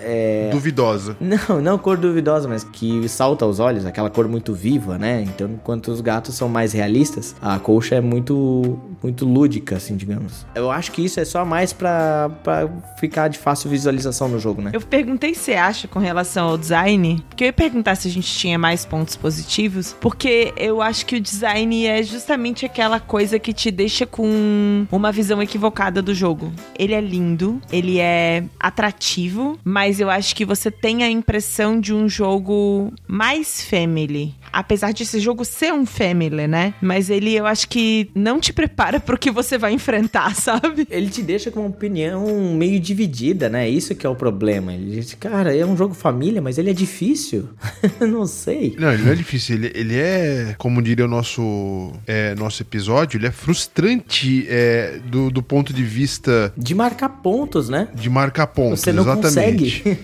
É... 0.01 0.49
Duvidosa. 0.51 1.17
Não, 1.19 1.61
não 1.61 1.77
cor 1.77 1.97
duvidosa, 1.97 2.47
mas 2.47 2.63
que 2.63 3.07
salta 3.09 3.43
aos 3.43 3.59
olhos, 3.59 3.85
aquela 3.85 4.09
cor 4.09 4.27
muito 4.27 4.53
viva, 4.53 4.97
né? 4.97 5.23
Então, 5.23 5.49
enquanto 5.49 5.89
os 5.89 5.99
gatos 5.99 6.35
são 6.35 6.47
mais 6.47 6.71
realistas, 6.73 7.35
a 7.41 7.59
coxa 7.59 7.95
é 7.95 8.01
muito 8.01 8.79
muito 9.03 9.25
lúdica, 9.25 9.75
assim, 9.75 9.95
digamos. 9.97 10.45
Eu 10.55 10.71
acho 10.71 10.91
que 10.91 11.03
isso 11.03 11.19
é 11.19 11.25
só 11.25 11.43
mais 11.43 11.73
pra, 11.73 12.31
pra 12.43 12.69
ficar 12.97 13.27
de 13.27 13.37
fácil 13.37 13.69
visualização 13.69 14.29
no 14.29 14.39
jogo, 14.39 14.61
né? 14.61 14.71
Eu 14.73 14.81
perguntei 14.81 15.33
se 15.33 15.41
você 15.41 15.53
acha 15.53 15.87
com 15.87 15.99
relação 15.99 16.47
ao 16.47 16.57
design, 16.57 17.23
porque 17.27 17.43
eu 17.43 17.47
ia 17.47 17.53
perguntar 17.53 17.95
se 17.95 18.07
a 18.07 18.11
gente 18.11 18.31
tinha 18.33 18.57
mais 18.57 18.85
pontos 18.85 19.15
positivos, 19.15 19.95
porque 19.99 20.53
eu 20.55 20.81
acho 20.81 21.05
que 21.05 21.17
o 21.17 21.19
design 21.19 21.85
é 21.85 22.01
justamente 22.01 22.65
aquela 22.65 22.99
coisa 22.99 23.37
que 23.37 23.51
te 23.51 23.69
deixa 23.69 24.05
com 24.05 24.87
uma 24.91 25.11
visão 25.11 25.41
equivocada 25.41 26.01
do 26.01 26.13
jogo. 26.13 26.51
Ele 26.79 26.93
é 26.93 27.01
lindo, 27.01 27.61
ele 27.71 27.99
é 27.99 28.43
atrativo, 28.59 29.59
mas 29.63 29.99
eu 29.99 30.09
acho 30.09 30.35
que 30.35 30.45
você 30.45 30.71
tem 30.71 31.03
a 31.03 31.09
impressão 31.09 31.79
de 31.79 31.93
um 31.93 32.07
jogo 32.07 32.93
mais 33.05 33.63
family. 33.63 34.33
Apesar 34.53 34.93
de 34.93 35.01
esse 35.01 35.19
jogo 35.19 35.43
ser 35.43 35.73
um 35.73 35.85
family, 35.85 36.47
né? 36.47 36.75
Mas 36.79 37.09
ele 37.09 37.33
eu 37.33 37.47
acho 37.47 37.67
que 37.67 38.11
não 38.13 38.39
te 38.39 38.53
prepara 38.53 38.99
pro 38.99 39.17
que 39.17 39.31
você 39.31 39.57
vai 39.57 39.73
enfrentar, 39.73 40.35
sabe? 40.37 40.87
Ele 40.89 41.09
te 41.09 41.23
deixa 41.23 41.49
com 41.49 41.61
uma 41.61 41.69
opinião 41.69 42.53
meio 42.53 42.79
dividida, 42.79 43.49
né? 43.49 43.67
Isso 43.67 43.95
que 43.95 44.05
é 44.05 44.09
o 44.09 44.15
problema. 44.15 44.73
Ele 44.73 44.91
diz, 44.91 45.15
cara, 45.15 45.55
é 45.55 45.65
um 45.65 45.75
jogo 45.75 45.95
família, 45.95 46.41
mas 46.41 46.59
ele 46.59 46.69
é 46.69 46.73
difícil. 46.73 47.49
não 47.99 48.27
sei. 48.27 48.75
Não, 48.77 48.93
ele 48.93 49.03
não 49.03 49.11
é 49.11 49.15
difícil. 49.15 49.55
Ele, 49.55 49.71
ele 49.73 49.97
é, 49.97 50.55
como 50.59 50.81
diria 50.81 51.05
o 51.05 51.07
nosso, 51.07 51.91
é, 52.05 52.35
nosso 52.35 52.61
episódio, 52.61 53.17
ele 53.17 53.27
é 53.27 53.31
frustrante 53.31 54.45
é, 54.47 54.99
do, 55.05 55.31
do 55.31 55.41
ponto 55.41 55.73
de 55.73 55.83
vista 55.83 56.53
De 56.55 56.75
marcar 56.75 57.09
pontos, 57.09 57.69
né? 57.69 57.87
de 57.95 58.09
marcar 58.09 58.47
pontos. 58.47 58.81
Você 58.81 58.93
não 58.93 59.03
exatamente. 59.03 59.81
consegue. 59.81 59.99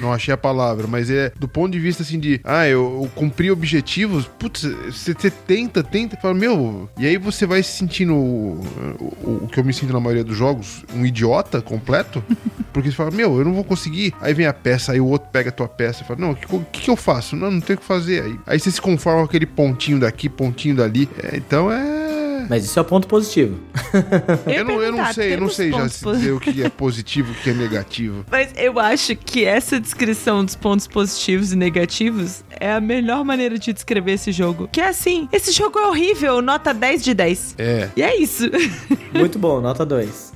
não 0.00 0.12
achei 0.12 0.32
a 0.32 0.36
palavra, 0.36 0.86
mas 0.86 1.10
é 1.10 1.32
do 1.36 1.48
ponto 1.48 1.72
de 1.72 1.80
vista 1.80 2.02
assim 2.02 2.18
de, 2.18 2.40
ah, 2.44 2.68
eu, 2.68 3.02
eu 3.02 3.10
cumpri 3.14 3.50
o 3.50 3.54
objetivo 3.54 3.87
objetivos, 3.88 4.26
putz, 4.38 4.62
você, 4.62 5.14
você 5.14 5.30
tenta, 5.30 5.82
tenta, 5.82 6.16
fala, 6.18 6.34
meu, 6.34 6.88
e 6.98 7.06
aí 7.06 7.16
você 7.16 7.46
vai 7.46 7.62
se 7.62 7.72
sentindo 7.72 8.14
o, 8.14 8.60
o, 9.00 9.44
o 9.44 9.48
que 9.48 9.58
eu 9.58 9.64
me 9.64 9.72
sinto 9.72 9.92
na 9.92 10.00
maioria 10.00 10.22
dos 10.22 10.36
jogos, 10.36 10.84
um 10.94 11.06
idiota 11.06 11.62
completo, 11.62 12.22
porque 12.72 12.90
você 12.90 12.96
fala, 12.96 13.10
meu, 13.10 13.38
eu 13.38 13.44
não 13.44 13.54
vou 13.54 13.64
conseguir. 13.64 14.14
Aí 14.20 14.34
vem 14.34 14.46
a 14.46 14.52
peça, 14.52 14.92
aí 14.92 15.00
o 15.00 15.06
outro 15.06 15.30
pega 15.32 15.48
a 15.48 15.52
tua 15.52 15.68
peça 15.68 16.02
e 16.02 16.06
fala, 16.06 16.20
não, 16.20 16.32
o 16.32 16.36
que, 16.36 16.46
que, 16.70 16.82
que 16.82 16.90
eu 16.90 16.96
faço? 16.96 17.34
Não, 17.34 17.50
não 17.50 17.60
tem 17.60 17.76
o 17.76 17.78
que 17.78 17.84
fazer. 17.84 18.22
Aí, 18.22 18.38
aí 18.46 18.60
você 18.60 18.70
se 18.70 18.80
conforma 18.80 19.20
com 19.20 19.26
aquele 19.26 19.46
pontinho 19.46 19.98
daqui, 19.98 20.28
pontinho 20.28 20.76
dali. 20.76 21.08
É, 21.22 21.36
então 21.36 21.72
é. 21.72 22.17
Mas 22.48 22.64
isso 22.64 22.78
é 22.78 22.82
o 22.82 22.84
ponto 22.84 23.06
positivo. 23.08 23.58
Eu, 24.46 24.64
não, 24.64 24.82
eu 24.82 24.92
não 24.92 25.12
sei, 25.12 25.34
eu 25.34 25.40
não 25.40 25.48
sei 25.48 25.70
já 25.70 25.88
se 25.88 26.04
dizer 26.04 26.32
o 26.32 26.40
que 26.40 26.62
é 26.62 26.68
positivo 26.68 27.30
e 27.30 27.32
o 27.32 27.34
que 27.42 27.50
é 27.50 27.54
negativo. 27.54 28.24
Mas 28.30 28.50
eu 28.56 28.78
acho 28.78 29.14
que 29.16 29.44
essa 29.44 29.78
descrição 29.80 30.44
dos 30.44 30.54
pontos 30.56 30.86
positivos 30.86 31.52
e 31.52 31.56
negativos 31.56 32.42
é 32.50 32.72
a 32.72 32.80
melhor 32.80 33.24
maneira 33.24 33.58
de 33.58 33.72
descrever 33.72 34.12
esse 34.12 34.32
jogo. 34.32 34.68
Que 34.72 34.80
é 34.80 34.88
assim, 34.88 35.28
esse 35.32 35.52
jogo 35.52 35.78
é 35.78 35.86
horrível, 35.86 36.40
nota 36.42 36.72
10 36.74 37.04
de 37.04 37.14
10. 37.14 37.54
É. 37.58 37.88
E 37.96 38.02
é 38.02 38.16
isso. 38.20 38.44
Muito 39.12 39.38
bom, 39.38 39.60
nota 39.60 39.84
2. 39.86 40.32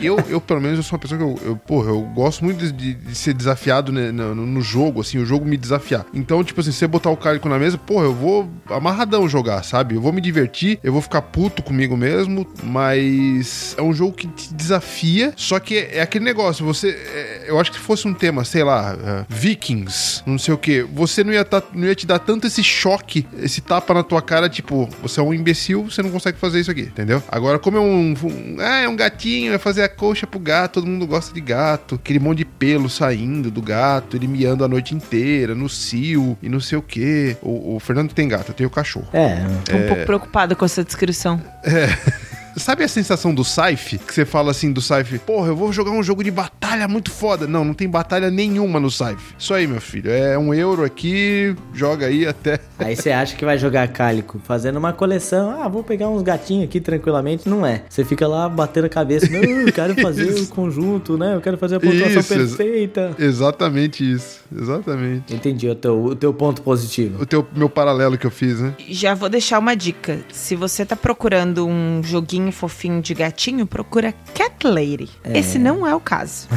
Eu, 0.00 0.18
eu, 0.28 0.40
pelo 0.40 0.60
menos, 0.60 0.78
eu 0.78 0.82
sou 0.82 0.96
uma 0.96 1.00
pessoa 1.00 1.18
que 1.18 1.24
eu, 1.24 1.38
eu 1.50 1.56
porra, 1.56 1.90
eu 1.90 2.00
gosto 2.14 2.44
muito 2.44 2.58
de, 2.58 2.72
de- 2.72 2.94
de 2.94 3.14
ser 3.14 3.34
desafiado 3.34 3.92
né, 3.92 4.10
no, 4.12 4.34
no- 4.34 4.46
no 4.46 4.60
jogo, 4.60 5.00
assim, 5.00 5.18
o 5.18 5.26
jogo 5.26 5.44
me 5.44 5.56
desafiar. 5.56 6.06
Então, 6.14 6.42
tipo 6.42 6.60
assim, 6.60 6.72
se 6.72 6.78
você 6.78 6.86
botar 6.86 7.10
o 7.10 7.16
cálico 7.16 7.48
na 7.48 7.58
mesa, 7.58 7.76
porra, 7.78 8.04
eu 8.04 8.14
vou 8.14 8.48
amarradão 8.70 9.28
jogar, 9.28 9.62
sabe? 9.62 9.94
Eu 9.94 10.00
vou 10.00 10.12
me 10.12 10.20
divertir, 10.20 10.78
eu 10.82 10.92
vou 10.92 11.02
ficar 11.02 11.22
puto 11.22 11.45
comigo 11.62 11.96
mesmo, 11.96 12.46
mas 12.62 13.74
é 13.78 13.82
um 13.82 13.92
jogo 13.92 14.12
que 14.12 14.26
te 14.28 14.52
desafia, 14.54 15.32
só 15.36 15.58
que 15.58 15.76
é, 15.76 15.98
é 15.98 16.00
aquele 16.02 16.24
negócio, 16.24 16.64
você, 16.64 16.88
é, 16.90 17.44
eu 17.48 17.58
acho 17.60 17.70
que 17.72 17.78
se 17.78 17.82
fosse 17.82 18.06
um 18.08 18.14
tema, 18.14 18.44
sei 18.44 18.62
lá, 18.64 18.96
é, 19.02 19.24
vikings, 19.28 20.22
não 20.26 20.38
sei 20.38 20.52
o 20.54 20.58
que, 20.58 20.82
você 20.82 21.22
não 21.24 21.32
ia, 21.32 21.44
tá- 21.44 21.62
não 21.72 21.86
ia 21.86 21.94
te 21.94 22.06
dar 22.06 22.18
tanto 22.18 22.46
esse 22.46 22.62
choque, 22.62 23.26
esse 23.38 23.60
tapa 23.60 23.94
na 23.94 24.02
tua 24.02 24.20
cara, 24.22 24.48
tipo, 24.48 24.88
você 25.02 25.20
é 25.20 25.22
um 25.22 25.32
imbecil, 25.34 25.84
você 25.84 26.02
não 26.02 26.10
consegue 26.10 26.38
fazer 26.38 26.60
isso 26.60 26.70
aqui, 26.70 26.82
entendeu? 26.82 27.22
Agora, 27.28 27.58
como 27.58 27.76
é 27.76 27.80
um, 27.80 28.12
um- 28.22 28.56
ah, 28.60 28.78
é 28.80 28.88
um 28.88 28.96
gatinho, 28.96 29.50
vai 29.50 29.58
fazer 29.58 29.82
a 29.82 29.88
coxa 29.88 30.26
pro 30.26 30.38
gato, 30.40 30.74
todo 30.74 30.86
mundo 30.86 31.06
gosta 31.06 31.32
de 31.34 31.40
gato, 31.40 31.94
aquele 31.96 32.18
monte 32.18 32.38
de 32.38 32.44
pelo 32.44 32.88
saindo 32.88 33.50
do 33.50 33.62
gato, 33.62 34.16
ele 34.16 34.26
miando 34.26 34.64
a 34.64 34.68
noite 34.68 34.94
inteira, 34.94 35.54
no 35.54 35.68
cio, 35.68 36.36
e 36.42 36.48
não 36.48 36.60
sei 36.60 36.78
o 36.78 36.82
que. 36.82 37.36
O, 37.42 37.76
o 37.76 37.80
Fernando 37.80 38.12
tem 38.12 38.28
gato, 38.28 38.50
eu 38.50 38.54
tenho 38.54 38.70
cachorro. 38.70 39.08
É, 39.12 39.36
Tô 39.70 39.76
um 39.76 39.86
pouco 39.86 40.04
preocupada 40.04 40.54
com 40.54 40.64
essa 40.64 40.82
descrição. 40.84 41.35
Yeah. 41.66 41.96
Sabe 42.56 42.84
a 42.84 42.88
sensação 42.88 43.34
do 43.34 43.44
Saif? 43.44 43.98
Que 43.98 44.14
você 44.14 44.24
fala 44.24 44.50
assim 44.50 44.72
do 44.72 44.80
Saif, 44.80 45.18
porra, 45.20 45.48
eu 45.48 45.56
vou 45.56 45.72
jogar 45.72 45.90
um 45.90 46.02
jogo 46.02 46.24
de 46.24 46.30
batalha 46.30 46.88
muito 46.88 47.10
foda. 47.10 47.46
Não, 47.46 47.64
não 47.64 47.74
tem 47.74 47.88
batalha 47.88 48.30
nenhuma 48.30 48.80
no 48.80 48.90
Saif. 48.90 49.34
Isso 49.38 49.52
aí, 49.54 49.66
meu 49.66 49.80
filho. 49.80 50.10
É 50.10 50.38
um 50.38 50.52
euro 50.54 50.84
aqui, 50.84 51.54
joga 51.74 52.06
aí 52.06 52.26
até. 52.26 52.58
Aí 52.78 52.96
você 52.96 53.10
acha 53.10 53.36
que 53.36 53.44
vai 53.44 53.58
jogar 53.58 53.86
cálico 53.88 54.40
fazendo 54.44 54.76
uma 54.78 54.92
coleção. 54.92 55.62
Ah, 55.62 55.68
vou 55.68 55.82
pegar 55.82 56.08
uns 56.08 56.22
gatinhos 56.22 56.64
aqui 56.64 56.80
tranquilamente. 56.80 57.48
Não 57.48 57.64
é. 57.64 57.82
Você 57.88 58.04
fica 58.04 58.26
lá 58.26 58.48
batendo 58.48 58.86
a 58.86 58.88
cabeça. 58.88 59.28
Não, 59.28 59.40
eu 59.42 59.72
quero 59.72 59.94
fazer 60.00 60.24
o 60.40 60.46
conjunto, 60.48 61.16
né? 61.18 61.34
Eu 61.34 61.40
quero 61.40 61.58
fazer 61.58 61.76
a 61.76 61.80
pontuação 61.80 62.20
Isso, 62.20 62.34
ex- 62.34 62.56
perfeita. 62.56 63.14
Exatamente 63.18 64.10
isso. 64.10 64.40
Exatamente. 64.56 65.34
Entendi 65.34 65.68
o 65.68 65.74
teu, 65.74 66.04
o 66.04 66.14
teu 66.16 66.32
ponto 66.32 66.62
positivo. 66.62 67.22
O 67.22 67.26
teu, 67.26 67.46
meu 67.54 67.68
paralelo 67.68 68.16
que 68.16 68.26
eu 68.26 68.30
fiz, 68.30 68.60
né? 68.60 68.74
Já 68.88 69.14
vou 69.14 69.28
deixar 69.28 69.58
uma 69.58 69.74
dica. 69.76 70.20
Se 70.32 70.56
você 70.56 70.84
tá 70.84 70.96
procurando 70.96 71.66
um 71.66 72.00
joguinho 72.02 72.45
fofinho 72.52 73.00
de 73.02 73.14
gatinho, 73.14 73.66
procura 73.66 74.12
Cat 74.34 74.66
Lady. 74.66 75.08
Esse 75.24 75.58
não 75.58 75.86
é 75.86 75.94
o 75.94 76.00
caso. 76.00 76.48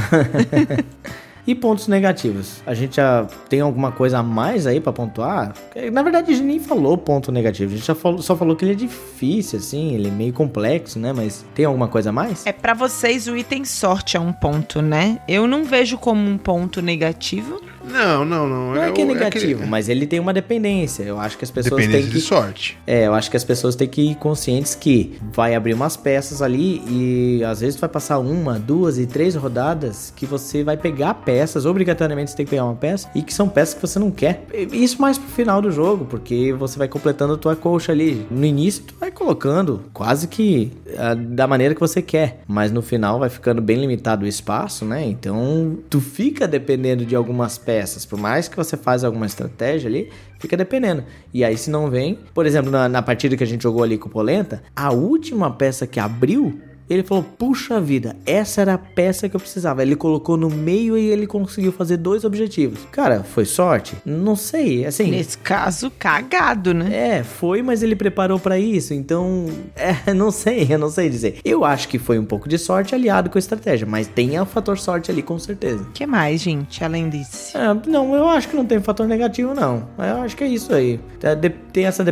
E 1.47 1.55
pontos 1.55 1.87
negativos? 1.87 2.61
A 2.63 2.75
gente 2.75 2.97
já 2.97 3.25
tem 3.47 3.59
alguma 3.61 3.91
coisa 3.91 4.19
a 4.19 4.23
mais 4.23 4.67
aí 4.67 4.79
pra 4.79 4.93
pontuar? 4.93 5.55
Na 5.91 6.03
verdade, 6.03 6.31
a 6.31 6.35
gente 6.35 6.45
nem 6.45 6.59
falou 6.59 6.95
ponto 6.95 7.31
negativo. 7.31 7.73
A 7.73 7.75
gente 7.75 7.87
já 7.87 7.95
falou- 7.95 8.21
só 8.21 8.35
falou 8.35 8.55
que 8.55 8.63
ele 8.65 8.73
é 8.73 8.75
difícil, 8.75 9.57
assim. 9.57 9.95
Ele 9.95 10.09
é 10.09 10.11
meio 10.11 10.31
complexo, 10.31 10.99
né? 10.99 11.11
Mas 11.11 11.43
tem 11.55 11.65
alguma 11.65 11.87
coisa 11.87 12.09
a 12.09 12.13
mais? 12.13 12.45
É 12.45 12.51
pra 12.51 12.75
vocês 12.75 13.27
o 13.27 13.35
item 13.35 13.65
sorte 13.65 14.15
é 14.15 14.19
um 14.19 14.31
ponto, 14.31 14.79
né? 14.79 15.19
Eu 15.27 15.47
não 15.47 15.63
vejo 15.63 15.97
como 15.97 16.29
um 16.29 16.37
ponto 16.37 16.83
negativo. 16.83 17.59
Não, 17.89 18.23
não, 18.25 18.47
não. 18.47 18.73
Não 18.75 18.83
é 18.83 18.91
que 18.91 19.01
é 19.01 19.05
o- 19.05 19.07
negativo, 19.07 19.53
aquele- 19.55 19.69
mas 19.69 19.89
ele 19.89 20.05
tem 20.05 20.19
uma 20.19 20.33
dependência. 20.33 21.03
Eu 21.03 21.19
acho 21.19 21.37
que 21.37 21.43
as 21.43 21.51
pessoas 21.51 21.81
Dependência 21.81 22.01
têm 22.11 22.13
de 22.13 22.21
que. 22.21 22.27
sorte. 22.27 22.77
É, 22.85 23.07
eu 23.07 23.13
acho 23.13 23.29
que 23.31 23.37
as 23.37 23.43
pessoas 23.43 23.75
têm 23.75 23.87
que 23.87 24.01
ir 24.11 24.15
conscientes 24.15 24.75
que 24.75 25.17
vai 25.33 25.55
abrir 25.55 25.73
umas 25.73 25.95
peças 25.97 26.41
ali 26.41 26.81
e 26.87 27.43
às 27.43 27.61
vezes 27.61 27.79
vai 27.79 27.89
passar 27.89 28.19
uma, 28.19 28.59
duas 28.59 28.97
e 28.99 29.05
três 29.05 29.35
rodadas 29.35 30.13
que 30.15 30.25
você 30.25 30.63
vai 30.63 30.77
pegar 30.77 31.13
peças, 31.15 31.65
obrigatoriamente 31.65 32.31
você 32.31 32.37
tem 32.37 32.45
que 32.45 32.49
pegar 32.51 32.65
uma 32.65 32.75
peça, 32.75 33.09
e 33.15 33.21
que 33.21 33.33
são 33.33 33.47
peças 33.49 33.73
que 33.73 33.81
você 33.81 33.97
não 33.99 34.11
quer. 34.11 34.45
Isso 34.71 35.01
mais 35.01 35.17
pro 35.17 35.27
final 35.29 35.61
do 35.61 35.71
jogo, 35.71 36.05
porque 36.05 36.53
você 36.53 36.77
vai 36.77 36.87
completando 36.87 37.33
a 37.33 37.37
tua 37.37 37.55
colcha 37.55 37.91
ali. 37.91 38.25
No 38.29 38.45
início 38.45 38.83
tu 38.85 38.93
vai 38.99 39.11
colocando 39.11 39.83
quase 39.93 40.27
que 40.27 40.71
ah, 40.97 41.13
da 41.15 41.47
maneira 41.47 41.73
que 41.73 41.79
você 41.81 42.01
quer, 42.01 42.41
mas 42.47 42.71
no 42.71 42.81
final 42.81 43.19
vai 43.19 43.29
ficando 43.29 43.61
bem 43.61 43.77
limitado 43.79 44.25
o 44.25 44.27
espaço, 44.27 44.85
né? 44.85 45.05
Então 45.07 45.77
tu 45.89 45.99
fica 45.99 46.47
dependendo 46.47 47.05
de 47.05 47.15
algumas 47.15 47.57
peças, 47.57 47.78
por 48.05 48.19
mais 48.19 48.47
que 48.47 48.55
você 48.55 48.75
faça 48.77 49.05
alguma 49.05 49.25
estratégia 49.25 49.89
ali, 49.89 50.09
fica 50.39 50.55
dependendo. 50.55 51.03
E 51.33 51.43
aí 51.43 51.57
se 51.57 51.69
não 51.69 51.89
vem, 51.89 52.19
por 52.33 52.45
exemplo, 52.45 52.71
na, 52.71 52.89
na 52.89 53.01
partida 53.01 53.35
que 53.35 53.43
a 53.43 53.47
gente 53.47 53.63
jogou 53.63 53.83
ali 53.83 53.97
com 53.97 54.07
o 54.07 54.11
Polenta, 54.11 54.63
a 54.75 54.91
última 54.91 55.51
peça 55.51 55.85
que 55.85 55.99
abriu 55.99 56.59
ele 56.89 57.03
falou: 57.03 57.23
Puxa 57.23 57.79
vida, 57.79 58.15
essa 58.25 58.61
era 58.61 58.73
a 58.73 58.77
peça 58.77 59.29
que 59.29 59.35
eu 59.35 59.39
precisava. 59.39 59.81
Ele 59.81 59.95
colocou 59.95 60.37
no 60.37 60.49
meio 60.49 60.97
e 60.97 61.07
ele 61.07 61.27
conseguiu 61.27 61.71
fazer 61.71 61.97
dois 61.97 62.23
objetivos. 62.23 62.79
Cara, 62.91 63.23
foi 63.23 63.45
sorte? 63.45 63.95
Não 64.05 64.35
sei. 64.35 64.85
Assim, 64.85 65.11
Nesse 65.11 65.37
caso, 65.37 65.91
cagado, 65.97 66.73
né? 66.73 67.17
é, 67.19 67.23
foi, 67.23 67.61
mas 67.61 67.83
ele 67.83 67.95
preparou 67.95 68.39
pra 68.39 68.57
isso, 68.57 68.93
então, 68.93 69.47
é, 69.75 70.13
não 70.13 70.31
sei, 70.31 70.67
eu 70.69 70.79
não 70.79 70.89
sei 70.89 71.09
dizer. 71.09 71.39
Eu 71.43 71.63
acho 71.63 71.87
que 71.87 71.99
foi 71.99 72.17
um 72.17 72.25
pouco 72.25 72.47
de 72.49 72.57
sorte 72.57 72.95
aliado 72.95 73.29
com 73.29 73.37
a 73.37 73.39
estratégia, 73.39 73.87
mas 73.87 74.07
tem 74.07 74.39
o 74.39 74.45
fator 74.45 74.77
sorte 74.77 75.11
ali 75.11 75.21
com 75.21 75.37
certeza. 75.37 75.83
O 75.83 75.91
que 75.91 76.05
mais, 76.05 76.41
gente, 76.41 76.83
além 76.83 77.09
disso? 77.09 77.57
É, 77.57 77.73
não, 77.87 78.15
eu 78.15 78.27
acho 78.27 78.47
que 78.47 78.55
não 78.55 78.65
tem 78.65 78.79
fator 78.79 79.07
negativo 79.07 79.53
não. 79.53 79.87
Eu 79.97 80.21
acho 80.21 80.35
que 80.35 80.43
é 80.43 80.47
isso 80.47 80.73
aí. 80.73 80.99
Tá, 81.19 81.29
Tem 81.71 81.85
essa 81.85 82.03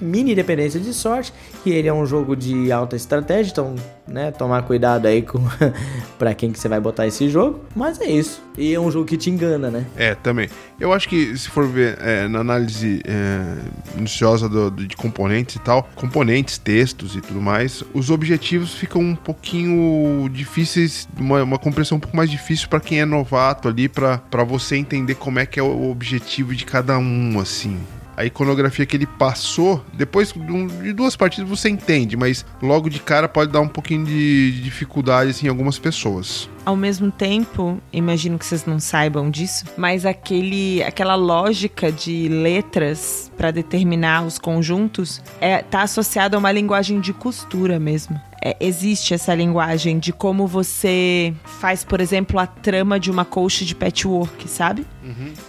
mini 0.00 0.34
dependência 0.34 0.78
de 0.80 0.92
sorte, 0.92 1.32
que 1.62 1.70
ele 1.70 1.88
é 1.88 1.92
um 1.92 2.04
jogo 2.06 2.36
de 2.36 2.70
alta 2.70 2.96
estratégia, 2.96 3.50
então, 3.52 3.74
né, 4.06 4.30
tomar 4.30 4.62
cuidado 4.62 5.06
aí 5.06 5.22
com 5.22 5.38
para 6.18 6.34
quem 6.34 6.52
que 6.52 6.58
você 6.58 6.68
vai 6.68 6.80
botar 6.80 7.06
esse 7.06 7.28
jogo, 7.28 7.60
mas 7.74 8.00
é 8.00 8.06
isso. 8.06 8.42
E 8.58 8.72
é 8.74 8.80
um 8.80 8.90
jogo 8.90 9.04
que 9.04 9.16
te 9.18 9.28
engana, 9.28 9.70
né? 9.70 9.84
É, 9.96 10.14
também. 10.14 10.48
Eu 10.80 10.92
acho 10.92 11.08
que 11.08 11.36
se 11.36 11.48
for 11.48 11.66
ver 11.68 11.98
é, 12.00 12.26
na 12.28 12.38
análise 12.40 13.02
é, 13.04 13.54
minuciosa 13.94 14.48
do- 14.48 14.70
do- 14.70 14.86
de 14.86 14.96
componentes 14.96 15.56
e 15.56 15.58
tal, 15.58 15.86
componentes, 15.94 16.56
textos 16.56 17.16
e 17.16 17.20
tudo 17.20 17.40
mais, 17.40 17.82
os 17.92 18.10
objetivos 18.10 18.74
ficam 18.74 19.00
um 19.02 19.14
pouquinho 19.14 20.28
difíceis, 20.30 21.06
uma, 21.18 21.42
uma 21.42 21.58
compreensão 21.58 21.96
um 21.98 22.00
pouco 22.00 22.16
mais 22.16 22.30
difícil 22.30 22.68
pra 22.68 22.80
quem 22.80 23.00
é 23.00 23.04
novato 23.04 23.68
ali, 23.68 23.88
pra 23.88 24.20
você 24.46 24.76
entender 24.76 25.14
como 25.16 25.38
é 25.38 25.46
que 25.46 25.58
é 25.60 25.62
o 25.62 25.90
objetivo 25.90 26.54
de 26.54 26.64
cada 26.64 26.98
um, 26.98 27.38
assim. 27.38 27.78
A 28.16 28.24
iconografia 28.24 28.86
que 28.86 28.96
ele 28.96 29.06
passou, 29.06 29.84
depois 29.92 30.32
de 30.32 30.92
duas 30.92 31.14
partidas 31.14 31.48
você 31.48 31.68
entende, 31.68 32.16
mas 32.16 32.46
logo 32.62 32.88
de 32.88 32.98
cara 32.98 33.28
pode 33.28 33.52
dar 33.52 33.60
um 33.60 33.68
pouquinho 33.68 34.06
de 34.06 34.52
de 34.52 34.62
dificuldade 34.62 35.30
assim, 35.30 35.46
em 35.46 35.48
algumas 35.48 35.78
pessoas. 35.78 36.48
Ao 36.66 36.74
mesmo 36.74 37.12
tempo, 37.12 37.80
imagino 37.92 38.36
que 38.36 38.44
vocês 38.44 38.66
não 38.66 38.80
saibam 38.80 39.30
disso, 39.30 39.64
mas 39.76 40.04
aquele, 40.04 40.82
aquela 40.82 41.14
lógica 41.14 41.92
de 41.92 42.28
letras 42.28 43.30
para 43.36 43.52
determinar 43.52 44.26
os 44.26 44.36
conjuntos 44.36 45.22
é, 45.40 45.62
tá 45.62 45.82
associada 45.82 46.36
a 46.36 46.40
uma 46.40 46.50
linguagem 46.50 46.98
de 46.98 47.12
costura 47.12 47.78
mesmo. 47.78 48.20
É, 48.42 48.56
existe 48.60 49.14
essa 49.14 49.34
linguagem 49.34 49.98
de 49.98 50.12
como 50.12 50.46
você 50.46 51.32
faz, 51.44 51.84
por 51.84 52.00
exemplo, 52.00 52.38
a 52.38 52.46
trama 52.46 52.98
de 52.98 53.10
uma 53.10 53.24
colcha 53.24 53.64
de 53.64 53.74
patchwork, 53.74 54.48
sabe? 54.48 54.84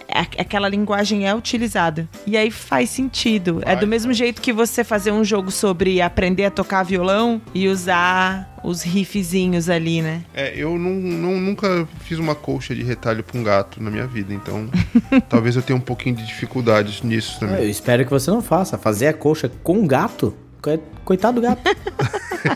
É, 0.08 0.20
aquela 0.40 0.68
linguagem 0.68 1.26
é 1.26 1.34
utilizada. 1.34 2.08
E 2.26 2.36
aí 2.36 2.50
faz 2.50 2.90
sentido. 2.90 3.60
é 3.62 3.66
Faz, 3.66 3.80
do 3.80 3.86
mesmo 3.86 4.12
jeito 4.12 4.40
que 4.40 4.52
você 4.52 4.82
fazer 4.84 5.12
um 5.12 5.24
jogo 5.24 5.50
sobre 5.50 6.00
aprender 6.00 6.46
a 6.46 6.50
tocar 6.50 6.82
violão 6.82 7.40
e 7.54 7.68
usar 7.68 8.57
os 8.62 8.82
riffzinhos 8.82 9.68
ali, 9.68 10.02
né? 10.02 10.22
É, 10.34 10.52
eu 10.56 10.78
não, 10.78 10.90
não- 10.94 11.40
nunca 11.40 11.86
fiz 12.00 12.18
uma 12.18 12.34
colcha 12.34 12.74
de 12.74 12.82
retalho 12.82 13.22
pra 13.22 13.38
um 13.38 13.42
gato 13.42 13.82
na 13.82 13.90
minha 13.90 14.06
vida, 14.06 14.32
então 14.34 14.68
talvez 15.28 15.56
eu 15.56 15.62
tenha 15.62 15.76
um 15.76 15.80
pouquinho 15.80 16.16
de 16.16 16.26
dificuldades 16.26 17.02
nisso 17.02 17.36
Eu 17.42 17.48
também. 17.48 17.70
espero 17.70 18.04
que 18.04 18.10
você 18.10 18.30
não 18.30 18.42
faça. 18.42 18.76
Fazer 18.78 19.08
a 19.08 19.12
coxa 19.12 19.50
com 19.62 19.86
gato? 19.86 20.34
Co- 20.62 20.78
Coitado 21.04 21.40
do 21.40 21.46
gato. 21.46 21.62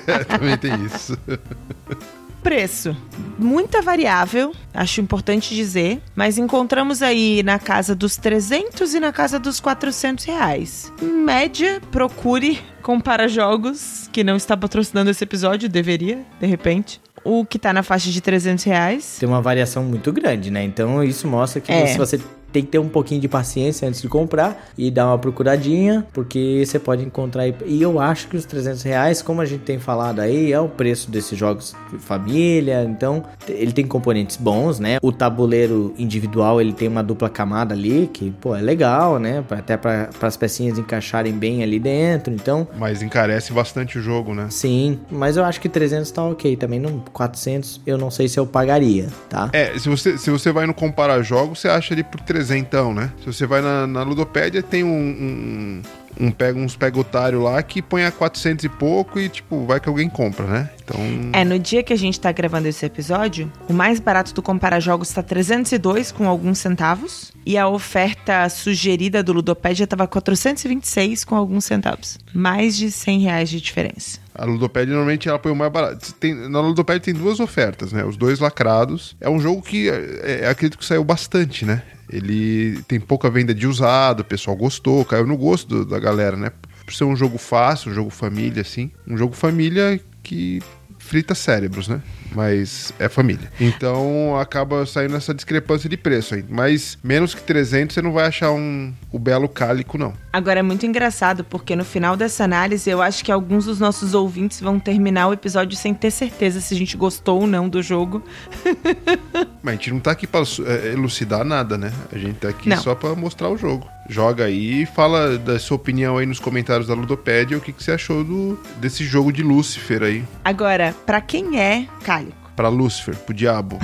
É, 0.07 0.23
também 0.25 0.57
tem 0.57 0.73
isso. 0.85 1.19
Preço. 2.43 2.97
Muita 3.39 3.81
variável, 3.81 4.53
acho 4.75 5.01
importante 5.01 5.55
dizer, 5.55 6.03
mas 6.15 6.39
encontramos 6.39 7.01
aí 7.03 7.43
na 7.43 7.59
casa 7.59 7.95
dos 7.95 8.17
300 8.17 8.95
e 8.95 9.01
na 9.01 9.13
casa 9.13 9.39
dos 9.39 9.61
400 9.61 10.25
reais. 10.25 10.93
Em 11.01 11.07
média, 11.07 11.81
procure 11.91 12.59
compara 12.83 13.29
jogos, 13.29 14.09
que 14.13 14.25
não 14.25 14.37
está 14.37 14.57
patrocinando 14.57 15.11
esse 15.11 15.23
episódio, 15.23 15.69
deveria, 15.69 16.21
de 16.41 16.47
repente. 16.47 17.01
O 17.25 17.45
que 17.45 17.57
tá 17.57 17.73
na 17.73 17.85
faixa 17.85 18.11
de 18.11 18.21
300 18.21 18.65
reais. 18.65 19.17
Tem 19.21 19.29
uma 19.29 19.41
variação 19.41 19.85
muito 19.85 20.13
grande, 20.13 20.51
né? 20.51 20.65
Então 20.65 21.03
isso 21.05 21.29
mostra 21.29 21.61
que 21.61 21.71
É. 21.71 21.87
se 21.87 21.97
você 21.97 22.21
tem 22.53 22.63
que 22.63 22.71
ter 22.71 22.79
um 22.79 22.89
pouquinho 22.89 23.21
de 23.21 23.29
paciência 23.29 23.89
antes 23.89 24.01
de 24.03 24.09
comprar 24.09 24.69
e 24.77 24.91
dar 24.91 25.07
uma 25.07 25.19
procuradinha, 25.19 26.07
porque 26.13 26.63
você 26.65 26.79
pode 26.79 27.05
encontrar. 27.05 27.47
E 27.67 27.81
eu 27.81 27.99
acho 28.01 28.29
que 28.29 28.37
os 28.37 28.45
300 28.45 28.83
reais, 28.83 29.23
como 29.23 29.41
a 29.41 29.45
gente 29.47 29.63
tem 29.63 29.79
falado 29.79 30.21
aí, 30.21 30.53
é 30.53 30.61
o 30.61 30.69
preço 30.69 31.11
desses 31.11 31.39
jogos 31.39 31.75
de 31.91 31.99
família. 31.99 32.85
Então, 32.85 33.25
ele 33.49 33.73
tem 33.73 33.87
componentes 33.87 34.37
bons, 34.37 34.79
né? 34.79 34.99
O 35.03 35.13
tabuleiro 35.13 35.95
individual 35.99 36.61
ele 36.61 36.73
tem 36.73 36.89
uma 36.89 37.03
dupla 37.03 37.29
camada 37.29 37.75
ali, 37.75 38.09
que 38.13 38.31
pô, 38.31 38.55
é 38.55 38.61
legal, 38.61 39.19
né? 39.19 39.45
Até 39.51 39.77
para 39.77 40.09
as 40.21 40.37
pecinhas 40.37 40.79
encaixarem 40.79 41.33
bem 41.33 41.63
ali 41.63 41.79
dentro. 41.79 42.33
Então, 42.33 42.67
Mas 42.77 43.03
encarece 43.03 43.53
bastante 43.53 43.99
o 43.99 44.03
jogo, 44.03 44.35
né? 44.35 44.47
sim. 44.51 44.99
Mas 45.11 45.37
eu 45.37 45.45
acho 45.45 45.61
que 45.61 45.69
300 45.69 46.11
tá 46.11 46.25
ok 46.25 46.57
também. 46.57 46.81
Não, 46.81 47.01
400 47.13 47.81
eu 47.87 47.97
não 47.99 48.11
sei 48.11 48.29
se 48.29 48.39
eu 48.39 48.47
pagaria, 48.47 49.07
tá? 49.29 49.51
É, 49.53 49.79
se 49.79 49.89
você, 49.89 50.19
se 50.19 50.31
você 50.31 50.53
vai 50.53 50.67
no 50.67 50.75
comparar 50.75 51.23
jogos, 51.23 51.61
você 51.61 51.69
acha 51.69 51.95
ali 51.95 52.03
por 52.03 52.21
trezentão, 52.43 52.93
né? 52.93 53.13
Se 53.21 53.27
você 53.27 53.47
vai 53.47 53.61
na, 53.61 53.87
na 53.87 54.03
Ludopédia, 54.03 54.63
tem 54.63 54.83
um, 54.83 54.89
um, 54.89 55.83
um 56.21 56.31
pega, 56.31 56.59
uns 56.59 56.77
pega 56.77 56.99
otário 56.99 57.41
lá 57.41 57.63
que 57.63 57.81
põe 57.81 58.05
a 58.05 58.11
400 58.11 58.65
e 58.65 58.69
pouco 58.69 59.21
e, 59.21 59.29
tipo, 59.29 59.65
vai 59.65 59.79
que 59.79 59.89
alguém 59.89 60.09
compra, 60.09 60.47
né? 60.47 60.71
Então, 60.85 61.01
É, 61.33 61.45
no 61.45 61.59
dia 61.59 61.83
que 61.83 61.93
a 61.93 61.97
gente 61.97 62.19
tá 62.19 62.33
gravando 62.33 62.67
esse 62.67 62.85
episódio, 62.85 63.51
o 63.69 63.73
mais 63.73 64.01
barato 64.01 64.35
do 64.35 64.43
Compara 64.43 64.81
Jogos 64.81 65.11
tá 65.11 65.23
302 65.23 66.11
com 66.11 66.27
alguns 66.29 66.59
centavos. 66.59 67.33
E 67.45 67.59
a 67.59 67.69
oferta 67.69 68.49
sugerida 68.49 69.21
do 69.21 69.33
Ludopédia 69.33 69.87
tava 69.87 70.07
426 70.07 71.25
com 71.25 71.35
alguns 71.35 71.65
centavos. 71.65 72.19
Mais 72.33 72.77
de 72.77 72.91
100 72.91 73.21
reais 73.21 73.51
de 73.51 73.61
diferença. 73.61 74.21
A 74.35 74.45
Ludopédia 74.45 74.93
normalmente 74.95 75.29
ela 75.29 75.39
põe 75.39 75.53
o 75.53 75.57
mais 75.57 75.71
barato. 75.73 76.13
Tem, 76.15 76.35
na 76.49 76.61
Ludopédia 76.61 77.01
tem 77.01 77.15
duas 77.15 77.39
ofertas, 77.41 77.93
né? 77.93 78.05
Os 78.05 78.17
dois 78.17 78.39
lacrados. 78.41 79.17
É 79.21 79.29
um 79.29 79.39
jogo 79.41 79.61
que 79.63 79.89
é, 79.91 80.41
é, 80.43 80.49
acredito 80.49 80.79
que 80.79 80.85
saiu 80.85 81.05
bastante, 81.05 81.65
né? 81.65 81.83
Ele 82.11 82.83
tem 82.89 83.01
pouca 83.01 83.31
venda 83.31 83.55
de 83.55 83.67
usado, 83.67 84.21
o 84.21 84.25
pessoal 84.25 84.57
gostou, 84.57 85.05
caiu 85.05 85.27
no 85.27 85.37
gosto 85.37 85.69
do- 85.69 85.85
da 85.87 85.99
galera, 85.99 86.37
né? 86.37 86.51
Por 86.85 86.93
ser 86.95 87.05
um 87.05 87.15
jogo 87.17 87.39
fácil, 87.39 87.91
um 87.91 87.95
jogo 87.95 88.11
família, 88.11 88.63
assim. 88.63 88.91
Um 89.07 89.17
jogo 89.17 89.35
família 89.35 90.01
que 90.23 90.61
frita 90.99 91.35
cérebros, 91.35 91.89
né? 91.89 92.01
Mas 92.35 92.93
é 92.99 93.09
família. 93.09 93.51
Então 93.61 94.37
acaba 94.39 94.85
saindo 94.87 95.17
essa 95.17 95.35
discrepância 95.35 95.89
de 95.89 95.97
preço 95.97 96.35
aí. 96.35 96.45
Mas 96.49 96.99
menos 97.03 97.35
que 97.35 97.43
300 97.43 97.95
você 97.95 98.03
não 98.03 98.13
vai 98.13 98.27
achar 98.27 98.51
um, 98.53 98.93
o 99.11 99.19
belo 99.19 99.49
cálico, 99.49 99.99
não. 99.99 100.15
Agora 100.33 100.61
é 100.61 100.63
muito 100.63 100.87
engraçado 100.87 101.45
porque 101.45 101.77
no 101.77 101.85
final 101.85 102.17
dessa 102.17 102.45
análise 102.45 102.89
eu 102.89 103.03
acho 103.03 103.25
que 103.25 103.31
alguns 103.31 103.67
dos 103.67 103.79
nossos 103.79 104.15
ouvintes 104.15 104.61
vão 104.61 104.79
terminar 104.79 105.29
o 105.29 105.33
episódio 105.33 105.77
sem 105.77 105.93
ter 105.93 106.11
certeza 106.11 106.61
se 106.61 106.75
a 106.75 106.77
gente 106.77 106.97
gostou 106.97 107.41
ou 107.41 107.47
não 107.47 107.69
do 107.69 107.83
jogo. 107.83 108.23
Mas 109.63 109.75
a 109.75 109.77
gente 109.77 109.93
não 109.93 110.01
tá 110.01 110.11
aqui 110.13 110.27
pra 110.27 110.41
é, 110.41 110.93
elucidar 110.93 111.45
nada, 111.45 111.79
né? 111.79 111.93
A 112.13 112.19
gente 112.19 112.37
tá 112.37 112.49
aqui 112.49 112.69
Não. 112.69 112.77
só 112.79 112.95
pra 112.95 113.15
mostrar 113.15 113.49
o 113.49 113.57
jogo. 113.57 113.87
Joga 114.09 114.45
aí 114.45 114.83
e 114.83 114.87
fala 114.87 115.39
da 115.39 115.59
sua 115.59 115.77
opinião 115.77 116.19
aí 116.19 116.27
nos 116.27 116.41
comentários 116.41 116.89
da 116.89 116.95
Ludopédia 116.95 117.57
o 117.57 117.61
que, 117.61 117.73
que 117.73 117.83
você 117.83 117.93
achou 117.93 118.25
do, 118.25 118.59
desse 118.79 119.05
jogo 119.05 119.33
de 119.33 119.43
Lúcifer 119.43 120.03
aí. 120.03 120.25
Agora, 120.45 120.95
pra 121.07 121.21
quem 121.21 121.61
é 121.61 121.87
cálico? 122.03 122.22
Pra 122.57 122.69
Lúcifer, 122.69 123.17
pro 123.17 123.33
diabo, 123.35 123.79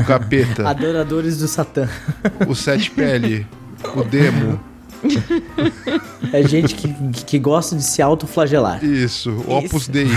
o 0.00 0.04
capeta, 0.06 0.66
Adoradores 0.70 1.38
do 1.38 1.48
Satã. 1.48 1.88
o 2.46 2.54
sete 2.54 2.90
pele, 2.90 3.46
o 3.96 4.02
demo, 4.04 4.60
É 6.32 6.42
gente 6.46 6.74
que, 6.74 6.88
que 7.24 7.38
gosta 7.38 7.74
de 7.76 7.82
se 7.82 8.00
autoflagelar. 8.00 8.84
isso, 8.84 9.30
o 9.46 9.56
Opus 9.58 9.82
Isso. 9.82 9.90
Dei. 9.92 10.08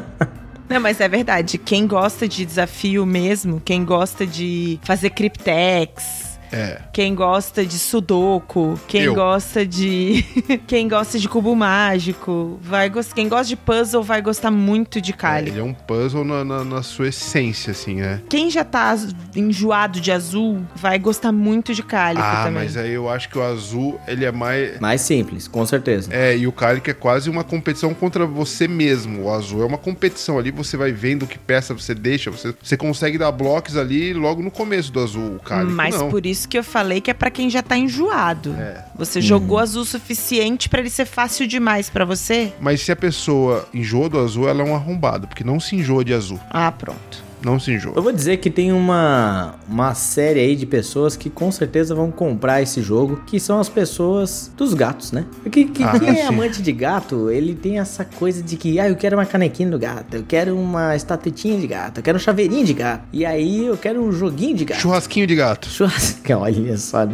Não, 0.68 0.80
mas 0.80 0.98
é 1.00 1.06
verdade. 1.08 1.58
Quem 1.58 1.86
gosta 1.86 2.26
de 2.26 2.44
desafio 2.44 3.04
mesmo, 3.04 3.60
quem 3.62 3.84
gosta 3.84 4.26
de 4.26 4.78
fazer 4.82 5.10
cryptex, 5.10 6.23
É. 6.54 6.78
quem 6.92 7.14
gosta 7.14 7.64
de 7.64 7.78
sudoku, 7.78 8.78
quem 8.86 9.02
Eu. 9.02 9.14
gosta 9.14 9.66
de 9.66 10.24
quem 10.66 10.88
gosta 10.88 11.18
de 11.18 11.28
cubo 11.28 11.54
mágico, 11.54 12.58
vai 12.62 12.90
quem 13.14 13.28
gosta 13.28 13.46
de 13.46 13.56
puzzle 13.56 14.02
vai 14.02 14.22
gostar 14.22 14.50
muito 14.50 15.00
de 15.00 15.12
É, 15.12 15.16
Kali. 15.16 15.50
ele 15.50 15.60
é 15.60 15.62
um 15.62 15.74
puzzle 15.74 16.24
na, 16.24 16.44
na- 16.44 16.64
na 16.64 16.82
sua 16.82 17.08
essência, 17.08 17.70
assim, 17.72 17.96
né? 17.96 18.20
Quem 18.28 18.50
já 18.50 18.64
tá 18.64 18.96
enjoado 19.34 20.00
de 20.00 20.10
azul 20.12 20.62
vai 20.74 20.98
gostar 20.98 21.32
muito 21.32 21.74
de 21.74 21.82
Cálico 21.82 22.22
Ah, 22.24 22.44
também. 22.44 22.64
mas 22.64 22.76
aí 22.76 22.92
eu 22.92 23.08
acho 23.08 23.28
que 23.28 23.38
o 23.38 23.42
azul, 23.42 23.98
ele 24.06 24.24
é 24.24 24.32
mais... 24.32 24.78
Mais 24.80 25.00
simples, 25.00 25.48
com 25.48 25.64
certeza. 25.66 26.10
É, 26.12 26.36
e 26.36 26.46
o 26.46 26.52
cálico 26.52 26.88
é 26.90 26.94
quase 26.94 27.28
uma 27.30 27.44
competição 27.44 27.92
contra 27.94 28.26
você 28.26 28.66
mesmo. 28.68 29.24
O 29.24 29.30
azul 29.32 29.62
é 29.62 29.66
uma 29.66 29.78
competição 29.78 30.38
ali, 30.38 30.50
você 30.50 30.76
vai 30.76 30.92
vendo 30.92 31.26
que 31.26 31.38
peça 31.38 31.74
você 31.74 31.94
deixa, 31.94 32.30
você, 32.30 32.54
você 32.62 32.76
consegue 32.76 33.18
dar 33.18 33.32
blocos 33.32 33.76
ali 33.76 34.12
logo 34.12 34.42
no 34.42 34.50
começo 34.50 34.92
do 34.92 35.00
azul. 35.00 35.36
O 35.36 35.40
cálico 35.40 35.72
Mas 35.72 35.98
não. 35.98 36.10
por 36.10 36.24
isso 36.26 36.43
que 36.46 36.58
eu 36.58 36.64
falei 36.64 37.00
que 37.00 37.10
é 37.10 37.14
pra 37.14 37.30
quem 37.30 37.48
já 37.50 37.62
tá 37.62 37.76
enjoado. 37.76 38.54
É. 38.58 38.84
Você 38.94 39.20
jogou 39.20 39.58
azul 39.58 39.82
o 39.82 39.86
suficiente 39.86 40.68
pra 40.68 40.80
ele 40.80 40.90
ser 40.90 41.04
fácil 41.04 41.46
demais 41.46 41.90
pra 41.90 42.04
você? 42.04 42.52
Mas 42.60 42.80
se 42.80 42.92
a 42.92 42.96
pessoa 42.96 43.68
enjoa 43.72 44.08
do 44.08 44.18
azul, 44.18 44.48
ela 44.48 44.62
é 44.62 44.64
um 44.64 44.74
arrombado, 44.74 45.26
porque 45.26 45.44
não 45.44 45.58
se 45.60 45.76
enjoa 45.76 46.04
de 46.04 46.14
azul. 46.14 46.40
Ah, 46.50 46.70
pronto. 46.72 47.22
Não 47.44 47.60
se 47.60 47.70
Eu 47.72 47.76
enjoa. 47.76 48.00
vou 48.00 48.12
dizer 48.12 48.38
que 48.38 48.50
tem 48.50 48.72
uma, 48.72 49.54
uma 49.68 49.94
série 49.94 50.40
aí 50.40 50.56
de 50.56 50.64
pessoas 50.64 51.14
que 51.16 51.28
com 51.28 51.52
certeza 51.52 51.94
vão 51.94 52.10
comprar 52.10 52.62
esse 52.62 52.80
jogo, 52.80 53.20
que 53.26 53.38
são 53.38 53.60
as 53.60 53.68
pessoas 53.68 54.50
dos 54.56 54.72
gatos, 54.74 55.12
né? 55.12 55.24
Porque 55.42 55.64
que, 55.66 55.82
Ah, 55.82 55.98
quem 55.98 56.08
é 56.08 56.14
sim. 56.14 56.22
amante 56.22 56.62
de 56.62 56.72
gato, 56.72 57.30
ele 57.30 57.54
tem 57.54 57.78
essa 57.78 58.04
coisa 58.04 58.42
de 58.42 58.56
que, 58.56 58.80
ah, 58.80 58.88
eu 58.88 58.96
quero 58.96 59.16
uma 59.16 59.26
canequinha 59.26 59.68
do 59.70 59.78
gato, 59.78 60.14
eu 60.16 60.24
quero 60.26 60.56
uma 60.56 60.96
estatuetinha 60.96 61.58
de 61.60 61.66
gato, 61.66 61.98
eu 61.98 62.02
quero 62.02 62.16
um 62.16 62.20
chaveirinho 62.20 62.64
de 62.64 62.72
gato, 62.74 63.04
e 63.12 63.26
aí 63.26 63.66
eu 63.66 63.76
quero 63.76 64.02
um 64.02 64.10
joguinho 64.10 64.56
de 64.56 64.64
gato. 64.64 64.80
Churrasquinho 64.80 65.26
de 65.26 65.34
gato. 65.34 65.68
Churrasca, 65.68 66.36
olha 66.38 66.76
só. 66.78 67.06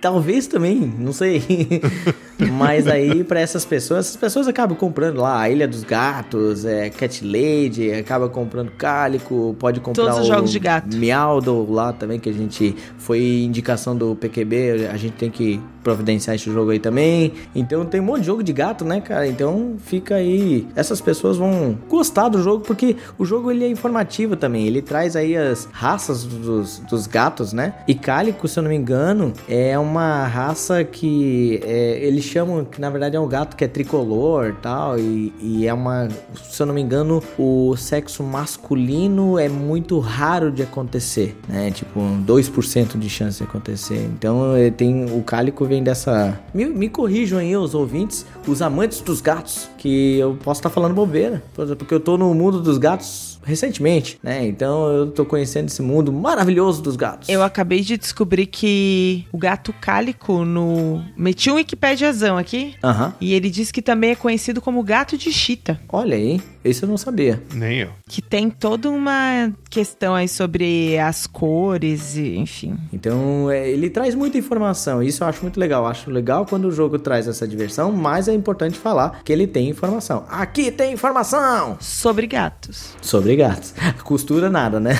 Talvez 0.00 0.46
também, 0.46 0.76
não 0.98 1.12
sei. 1.12 1.42
Mas 2.38 2.86
aí, 2.86 3.22
pra 3.24 3.40
essas 3.40 3.64
pessoas, 3.64 4.06
essas 4.06 4.16
pessoas 4.16 4.48
acabam 4.48 4.76
comprando 4.76 5.20
lá 5.20 5.40
a 5.40 5.50
Ilha 5.50 5.68
dos 5.68 5.84
Gatos, 5.84 6.64
é, 6.64 6.90
Cat 6.90 7.24
Lady, 7.24 7.92
acaba 7.92 8.28
comprando 8.28 8.70
Cálico, 8.72 9.54
pode 9.58 9.80
comprar 9.80 10.04
Todos 10.04 10.18
os 10.20 10.26
o 10.26 10.28
jogos 10.28 10.50
de 10.50 10.58
gato. 10.58 10.96
Meowdo 10.96 11.70
lá 11.70 11.92
também, 11.92 12.18
que 12.18 12.28
a 12.28 12.32
gente 12.32 12.74
foi 12.98 13.42
indicação 13.42 13.96
do 13.96 14.16
PQB, 14.16 14.88
a 14.92 14.96
gente 14.96 15.14
tem 15.14 15.30
que 15.30 15.60
providenciar 15.84 16.34
esse 16.34 16.50
jogo 16.50 16.70
aí 16.70 16.80
também. 16.80 17.32
Então 17.54 17.84
tem 17.84 18.00
um 18.00 18.04
monte 18.04 18.20
de 18.20 18.26
jogo 18.26 18.42
de 18.42 18.52
gato, 18.52 18.84
né, 18.84 19.00
cara? 19.00 19.28
Então 19.28 19.76
fica 19.78 20.16
aí. 20.16 20.66
Essas 20.74 21.00
pessoas 21.00 21.36
vão 21.36 21.78
gostar 21.88 22.30
do 22.30 22.42
jogo 22.42 22.64
porque 22.64 22.96
o 23.18 23.24
jogo 23.24 23.50
ele 23.50 23.64
é 23.64 23.68
informativo 23.68 24.34
também. 24.34 24.66
Ele 24.66 24.80
traz 24.80 25.14
aí 25.14 25.36
as 25.36 25.68
raças 25.70 26.24
dos, 26.24 26.78
dos 26.78 27.06
gatos, 27.06 27.52
né? 27.52 27.74
E 27.86 27.94
Cálico, 27.94 28.48
se 28.48 28.58
eu 28.58 28.62
não 28.62 28.70
me 28.70 28.76
engano, 28.76 29.32
é 29.46 29.78
uma 29.78 30.26
raça 30.26 30.82
que 30.82 31.60
é, 31.62 31.98
eles 32.24 32.32
chamam 32.32 32.64
que 32.64 32.80
na 32.80 32.90
verdade 32.90 33.16
é 33.16 33.20
um 33.20 33.28
gato 33.28 33.56
que 33.56 33.64
é 33.64 33.68
tricolor 33.68 34.54
tal, 34.62 34.98
e, 34.98 35.32
e 35.40 35.66
é 35.66 35.74
uma, 35.74 36.08
se 36.42 36.60
eu 36.60 36.66
não 36.66 36.74
me 36.74 36.80
engano, 36.80 37.22
o 37.38 37.76
sexo 37.76 38.22
masculino 38.22 39.38
é 39.38 39.48
muito 39.48 39.98
raro 39.98 40.50
de 40.50 40.62
acontecer, 40.62 41.36
né? 41.48 41.70
Tipo, 41.70 42.00
um 42.00 42.24
2% 42.24 42.98
de 42.98 43.10
chance 43.10 43.38
de 43.38 43.44
acontecer. 43.44 44.08
Então 44.16 44.56
eh, 44.56 44.70
tem 44.70 45.04
o 45.04 45.22
cálico 45.22 45.64
vem 45.64 45.82
dessa. 45.82 46.40
Me, 46.52 46.66
me 46.66 46.88
corrijam 46.88 47.38
aí 47.38 47.56
os 47.56 47.74
ouvintes, 47.74 48.24
os 48.46 48.62
amantes 48.62 49.00
dos 49.00 49.20
gatos, 49.20 49.68
que 49.76 50.18
eu 50.18 50.36
posso 50.42 50.60
estar 50.60 50.70
falando 50.70 50.94
bobeira, 50.94 51.42
porque 51.78 51.94
eu 51.94 52.00
tô 52.00 52.16
no 52.16 52.32
mundo 52.34 52.60
dos 52.60 52.78
gatos 52.78 53.33
recentemente, 53.44 54.18
né? 54.22 54.46
Então 54.46 54.88
eu 54.88 55.10
tô 55.10 55.24
conhecendo 55.24 55.68
esse 55.68 55.82
mundo 55.82 56.12
maravilhoso 56.12 56.82
dos 56.82 56.96
gatos. 56.96 57.28
Eu 57.28 57.42
acabei 57.42 57.80
de 57.80 57.96
descobrir 57.96 58.46
que 58.46 59.26
o 59.32 59.38
gato 59.38 59.72
cálico 59.80 60.44
no. 60.44 61.04
Meti 61.16 61.50
um 61.50 61.54
Wikipediazão 61.54 62.36
aqui. 62.36 62.74
Aham. 62.82 63.14
E 63.20 63.34
ele 63.34 63.50
diz 63.50 63.70
que 63.70 63.82
também 63.82 64.10
é 64.10 64.14
conhecido 64.14 64.60
como 64.60 64.82
gato 64.82 65.16
de 65.16 65.32
chita. 65.32 65.80
Olha 65.88 66.16
aí, 66.16 66.40
esse 66.64 66.82
eu 66.82 66.88
não 66.88 66.96
sabia. 66.96 67.42
Nem 67.52 67.80
eu. 67.80 67.90
Que 68.08 68.22
tem 68.22 68.48
toda 68.50 68.88
uma 68.90 69.52
questão 69.68 70.14
aí 70.14 70.28
sobre 70.28 70.98
as 70.98 71.26
cores 71.26 72.16
e, 72.16 72.36
enfim. 72.36 72.76
Então, 72.92 73.50
é, 73.50 73.68
ele 73.70 73.90
traz 73.90 74.14
muita 74.14 74.38
informação. 74.38 75.02
Isso 75.02 75.22
eu 75.22 75.28
acho 75.28 75.42
muito 75.42 75.58
legal. 75.60 75.86
Acho 75.86 76.10
legal 76.10 76.46
quando 76.46 76.66
o 76.66 76.72
jogo 76.72 76.98
traz 76.98 77.28
essa 77.28 77.46
diversão, 77.46 77.92
mas 77.92 78.28
é 78.28 78.32
importante 78.34 78.78
falar 78.78 79.20
que 79.24 79.32
ele 79.32 79.46
tem 79.46 79.68
informação. 79.68 80.24
Aqui 80.28 80.70
tem 80.70 80.92
informação 80.94 81.76
Sobre 81.80 82.26
gatos. 82.26 82.94
sobre 83.00 83.36
gatos. 83.36 83.74
Costura 84.02 84.48
nada, 84.50 84.80
né? 84.80 84.94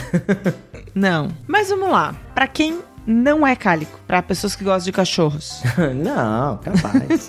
Não. 0.94 1.28
Mas 1.46 1.68
vamos 1.70 1.90
lá. 1.90 2.14
Pra 2.34 2.46
quem 2.46 2.78
não 3.06 3.46
é 3.46 3.54
cálico, 3.54 4.00
pra 4.06 4.22
pessoas 4.22 4.56
que 4.56 4.64
gostam 4.64 4.84
de 4.86 4.92
cachorros. 4.92 5.62
não, 5.94 6.58
capaz. 6.58 7.28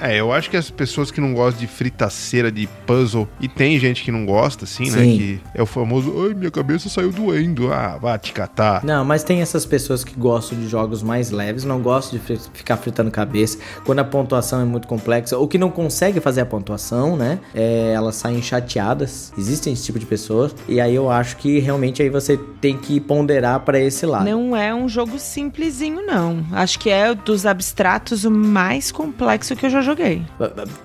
É, 0.00 0.18
eu 0.18 0.32
acho 0.32 0.50
que 0.50 0.56
as 0.56 0.70
pessoas 0.70 1.10
que 1.10 1.20
não 1.20 1.34
gostam 1.34 1.60
de 1.60 1.66
fritaceira, 1.66 2.50
de 2.50 2.68
puzzle, 2.86 3.28
e 3.40 3.48
tem 3.48 3.78
gente 3.78 4.02
que 4.02 4.10
não 4.10 4.26
gosta, 4.26 4.64
assim, 4.64 4.90
né? 4.90 4.98
Sim. 4.98 5.16
Que 5.16 5.40
é 5.54 5.62
o 5.62 5.66
famoso, 5.66 6.12
ai, 6.26 6.34
minha 6.34 6.50
cabeça 6.50 6.88
saiu 6.88 7.12
doendo. 7.12 7.72
Ah, 7.72 7.96
vá 8.00 8.18
te 8.18 8.32
catar. 8.32 8.84
Não, 8.84 9.04
mas 9.04 9.22
tem 9.22 9.40
essas 9.40 9.64
pessoas 9.64 10.02
que 10.02 10.14
gostam 10.18 10.58
de 10.58 10.68
jogos 10.68 11.02
mais 11.02 11.30
leves, 11.30 11.64
não 11.64 11.80
gostam 11.80 12.18
de 12.18 12.38
ficar 12.52 12.76
fritando 12.76 13.10
cabeça 13.10 13.58
quando 13.84 14.00
a 14.00 14.04
pontuação 14.04 14.60
é 14.60 14.64
muito 14.64 14.88
complexa, 14.88 15.36
ou 15.38 15.46
que 15.46 15.58
não 15.58 15.70
consegue 15.70 16.20
fazer 16.20 16.40
a 16.40 16.46
pontuação, 16.46 17.16
né? 17.16 17.38
É, 17.54 17.92
elas 17.94 18.16
saem 18.16 18.42
chateadas. 18.42 19.32
Existem 19.38 19.72
esse 19.72 19.84
tipo 19.84 19.98
de 19.98 20.06
pessoas. 20.06 20.54
E 20.68 20.80
aí 20.80 20.94
eu 20.94 21.10
acho 21.10 21.36
que 21.36 21.58
realmente 21.60 22.02
aí 22.02 22.10
você 22.10 22.36
tem 22.60 22.76
que 22.76 23.00
ponderar 23.00 23.60
pra 23.60 23.78
esse 23.78 24.04
lado. 24.04 24.24
Não 24.24 24.56
é 24.56 24.74
um 24.74 24.88
jogo 24.88 25.03
jogo 25.06 25.18
simplesinho, 25.18 26.02
não. 26.06 26.44
Acho 26.52 26.78
que 26.78 26.88
é 26.90 27.14
dos 27.14 27.44
abstratos 27.46 28.24
o 28.24 28.30
mais 28.30 28.90
complexo 28.90 29.54
que 29.56 29.66
eu 29.66 29.70
já 29.70 29.80
joguei. 29.82 30.22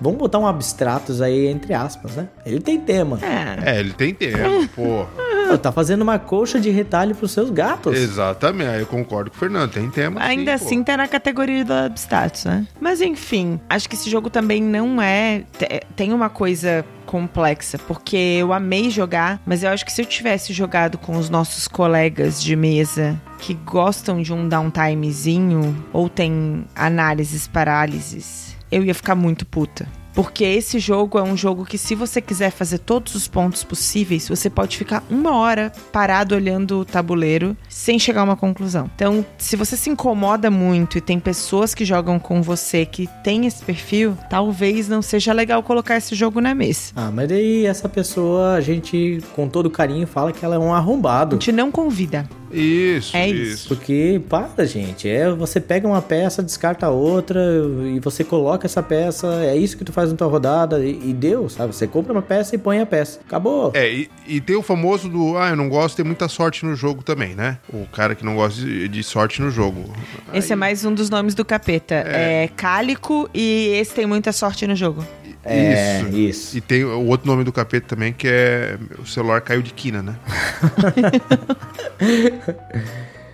Vamos 0.00 0.18
botar 0.18 0.38
um 0.38 0.46
abstratos 0.46 1.20
aí 1.22 1.46
entre 1.46 1.72
aspas, 1.74 2.16
né? 2.16 2.28
Ele 2.44 2.60
tem 2.60 2.78
tema. 2.80 3.18
É. 3.22 3.76
É, 3.76 3.80
ele 3.80 3.92
tem 3.92 4.12
tempo, 4.14 4.68
porra. 4.74 5.08
Pô, 5.50 5.58
tá 5.58 5.72
fazendo 5.72 6.02
uma 6.02 6.18
colcha 6.18 6.60
de 6.60 6.70
retalho 6.70 7.14
pros 7.14 7.32
seus 7.32 7.50
gatos. 7.50 7.96
Exatamente, 7.96 8.68
aí 8.70 8.80
eu 8.80 8.86
concordo 8.86 9.30
com 9.30 9.36
o 9.36 9.40
Fernando, 9.40 9.72
tem 9.72 9.90
tema. 9.90 10.22
Ainda 10.22 10.56
sim, 10.58 10.64
assim 10.64 10.84
tá 10.84 10.96
na 10.96 11.08
categoria 11.08 11.64
do 11.64 11.72
abstratos, 11.72 12.44
né? 12.44 12.66
Mas 12.80 13.00
enfim, 13.00 13.58
acho 13.68 13.88
que 13.88 13.96
esse 13.96 14.08
jogo 14.08 14.30
também 14.30 14.62
não 14.62 15.00
é. 15.02 15.42
te- 15.58 15.82
Tem 15.96 16.12
uma 16.12 16.28
coisa 16.28 16.84
complexa, 17.04 17.76
porque 17.78 18.16
eu 18.16 18.52
amei 18.52 18.88
jogar, 18.90 19.40
mas 19.44 19.64
eu 19.64 19.70
acho 19.70 19.84
que 19.84 19.92
se 19.92 20.00
eu 20.02 20.06
tivesse 20.06 20.52
jogado 20.52 20.96
com 20.98 21.16
os 21.16 21.28
nossos 21.28 21.66
colegas 21.66 22.40
de 22.40 22.54
mesa 22.54 23.20
que 23.40 23.54
gostam 23.54 24.20
de 24.22 24.32
um 24.32 24.48
downtimezinho 24.48 25.76
ou 25.92 26.08
tem 26.08 26.64
análises 26.74 27.48
parálises, 27.48 28.56
eu 28.70 28.84
ia 28.84 28.94
ficar 28.94 29.14
muito 29.14 29.46
puta. 29.46 29.86
Porque 30.12 30.42
esse 30.44 30.80
jogo 30.80 31.18
é 31.18 31.22
um 31.22 31.36
jogo 31.36 31.64
que, 31.64 31.78
se 31.78 31.94
você 31.94 32.20
quiser 32.20 32.50
fazer 32.50 32.78
todos 32.78 33.14
os 33.14 33.28
pontos 33.28 33.62
possíveis, 33.62 34.28
você 34.28 34.50
pode 34.50 34.76
ficar 34.76 35.04
uma 35.08 35.36
hora 35.36 35.72
parado 35.92 36.34
olhando 36.34 36.80
o 36.80 36.84
tabuleiro 36.84 37.56
sem 37.68 37.96
chegar 37.96 38.22
a 38.22 38.24
uma 38.24 38.36
conclusão. 38.36 38.90
Então, 38.94 39.24
se 39.38 39.54
você 39.54 39.76
se 39.76 39.88
incomoda 39.88 40.50
muito 40.50 40.98
e 40.98 41.00
tem 41.00 41.20
pessoas 41.20 41.74
que 41.74 41.84
jogam 41.84 42.18
com 42.18 42.42
você 42.42 42.84
que 42.84 43.08
tem 43.22 43.46
esse 43.46 43.64
perfil, 43.64 44.18
talvez 44.28 44.88
não 44.88 45.00
seja 45.00 45.32
legal 45.32 45.62
colocar 45.62 45.96
esse 45.96 46.14
jogo 46.16 46.40
na 46.40 46.56
mesa. 46.56 46.92
Ah, 46.96 47.10
mas 47.12 47.28
daí 47.28 47.64
essa 47.64 47.88
pessoa, 47.88 48.54
a 48.54 48.60
gente, 48.60 49.22
com 49.36 49.48
todo 49.48 49.70
carinho, 49.70 50.08
fala 50.08 50.32
que 50.32 50.44
ela 50.44 50.56
é 50.56 50.58
um 50.58 50.74
A 50.74 50.78
arrombado. 50.78 51.36
gente 51.36 51.52
não 51.52 51.70
convida. 51.70 52.28
Isso, 52.50 53.16
É 53.16 53.28
isso. 53.28 53.68
Porque, 53.68 54.20
para, 54.28 54.64
gente, 54.66 55.08
é 55.08 55.30
você 55.30 55.60
pega 55.60 55.86
uma 55.86 56.02
peça, 56.02 56.42
descarta 56.42 56.86
a 56.86 56.90
outra 56.90 57.40
e 57.84 58.00
você 58.00 58.24
coloca 58.24 58.66
essa 58.66 58.82
peça, 58.82 59.26
é 59.44 59.56
isso 59.56 59.76
que 59.76 59.84
tu 59.84 59.92
faz 59.92 60.10
na 60.10 60.16
tua 60.16 60.26
rodada 60.26 60.84
e, 60.84 61.10
e 61.10 61.12
deu, 61.12 61.48
sabe? 61.48 61.74
Você 61.74 61.86
compra 61.86 62.12
uma 62.12 62.22
peça 62.22 62.54
e 62.54 62.58
põe 62.58 62.80
a 62.80 62.86
peça. 62.86 63.20
Acabou. 63.26 63.72
É, 63.74 63.90
e, 63.92 64.10
e 64.26 64.40
tem 64.40 64.56
o 64.56 64.62
famoso 64.62 65.08
do, 65.08 65.36
ah, 65.36 65.50
eu 65.50 65.56
não 65.56 65.68
gosto 65.68 65.90
de 65.90 65.96
ter 65.98 66.04
muita 66.04 66.28
sorte 66.28 66.64
no 66.64 66.74
jogo 66.74 67.02
também, 67.02 67.34
né? 67.34 67.58
O 67.72 67.86
cara 67.86 68.14
que 68.14 68.24
não 68.24 68.34
gosta 68.34 68.60
de, 68.60 68.88
de 68.88 69.02
sorte 69.02 69.40
no 69.40 69.50
jogo. 69.50 69.92
Esse 70.32 70.52
é 70.52 70.56
mais 70.56 70.84
um 70.84 70.92
dos 70.92 71.10
nomes 71.10 71.34
do 71.34 71.44
capeta. 71.44 71.94
É, 71.94 72.48
Cálico 72.56 73.28
e 73.32 73.68
esse 73.80 73.94
tem 73.94 74.06
muita 74.06 74.32
sorte 74.32 74.66
no 74.66 74.74
jogo. 74.74 75.04
É, 75.44 76.02
isso. 76.12 76.56
E 76.56 76.60
tem 76.60 76.84
o 76.84 77.06
outro 77.06 77.26
nome 77.26 77.44
do 77.44 77.52
capeta 77.52 77.88
também, 77.88 78.12
que 78.12 78.28
é 78.28 78.78
o 78.98 79.06
celular 79.06 79.40
caiu 79.40 79.62
de 79.62 79.72
quina, 79.72 80.02
né? 80.02 80.16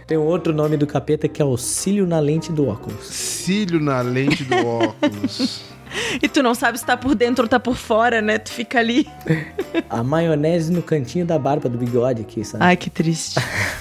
Tem 0.07 0.17
um 0.17 0.23
outro 0.23 0.55
nome 0.55 0.77
do 0.77 0.87
capeta 0.87 1.27
que 1.27 1.43
é 1.43 1.45
auxílio 1.45 2.07
na 2.07 2.21
lente 2.21 2.53
do 2.53 2.69
óculos. 2.69 3.09
Cílio 3.09 3.81
na 3.81 4.01
lente 4.03 4.45
do 4.45 4.55
óculos. 4.65 5.63
E 6.22 6.28
tu 6.28 6.42
não 6.42 6.55
sabe 6.55 6.78
se 6.78 6.84
tá 6.84 6.97
por 6.97 7.14
dentro 7.14 7.44
ou 7.44 7.49
tá 7.49 7.61
por 7.61 7.76
fora, 7.76 8.22
né? 8.22 8.38
Tu 8.38 8.51
fica 8.51 8.78
ali. 8.78 9.07
A 9.90 10.03
maionese 10.03 10.72
no 10.72 10.82
cantinho 10.82 11.26
da 11.26 11.38
barba 11.38 11.68
do 11.68 11.78
bigode 11.78 12.22
aqui, 12.22 12.44
sabe? 12.44 12.64
Ai, 12.64 12.76
que 12.76 12.88
triste. 12.88 13.38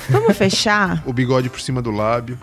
Vamos 0.10 0.36
fechar? 0.38 1.02
o 1.08 1.14
bigode 1.14 1.50
por 1.50 1.60
cima 1.60 1.82
do 1.82 1.92
lábio. 1.92 2.38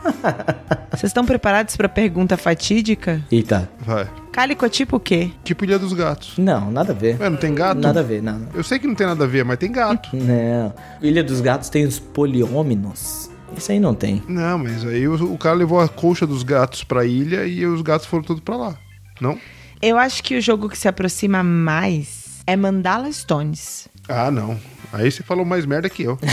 Vocês 0.90 1.04
estão 1.10 1.24
preparados 1.24 1.76
pra 1.76 1.88
pergunta 1.88 2.36
fatídica? 2.36 3.22
Eita. 3.30 3.68
Vai. 3.80 4.08
Cálico 4.32 4.64
é 4.64 4.68
tipo 4.68 4.96
o 4.96 5.00
quê? 5.00 5.30
Tipo 5.44 5.64
Ilha 5.64 5.78
dos 5.78 5.92
Gatos. 5.92 6.38
Não, 6.38 6.70
nada 6.70 6.92
a 6.92 6.94
ver. 6.94 7.20
Ué, 7.20 7.28
não 7.28 7.36
tem 7.36 7.54
gato? 7.54 7.80
Nada 7.80 8.00
a 8.00 8.02
ver, 8.02 8.22
não. 8.22 8.38
não. 8.38 8.48
Eu 8.54 8.64
sei 8.64 8.78
que 8.78 8.86
não 8.86 8.94
tem 8.94 9.06
nada 9.06 9.24
a 9.24 9.26
ver, 9.26 9.44
mas 9.44 9.58
tem 9.58 9.70
gato. 9.70 10.08
Não. 10.14 10.72
Ilha 11.02 11.22
dos 11.22 11.40
Gatos 11.40 11.68
tem 11.68 11.84
os 11.84 11.98
poliôminos. 11.98 13.30
Isso 13.56 13.70
aí 13.70 13.78
não 13.78 13.94
tem. 13.94 14.22
Não, 14.26 14.58
mas 14.58 14.84
aí 14.86 15.06
o, 15.06 15.14
o 15.34 15.36
cara 15.36 15.54
levou 15.54 15.80
a 15.80 15.88
colcha 15.88 16.26
dos 16.26 16.42
gatos 16.42 16.82
pra 16.82 17.04
ilha 17.04 17.46
e 17.46 17.66
os 17.66 17.82
gatos 17.82 18.06
foram 18.06 18.24
todos 18.24 18.42
pra 18.42 18.56
lá. 18.56 18.74
Não? 19.20 19.38
Eu 19.82 19.98
acho 19.98 20.22
que 20.22 20.38
o 20.38 20.40
jogo 20.40 20.68
que 20.68 20.78
se 20.78 20.86
aproxima 20.86 21.42
mais 21.42 22.40
é 22.46 22.54
Mandala 22.54 23.10
Stones. 23.10 23.88
Ah, 24.08 24.30
não. 24.30 24.56
Aí 24.92 25.10
você 25.10 25.24
falou 25.24 25.44
mais 25.44 25.66
merda 25.66 25.90
que 25.90 26.04
eu. 26.04 26.16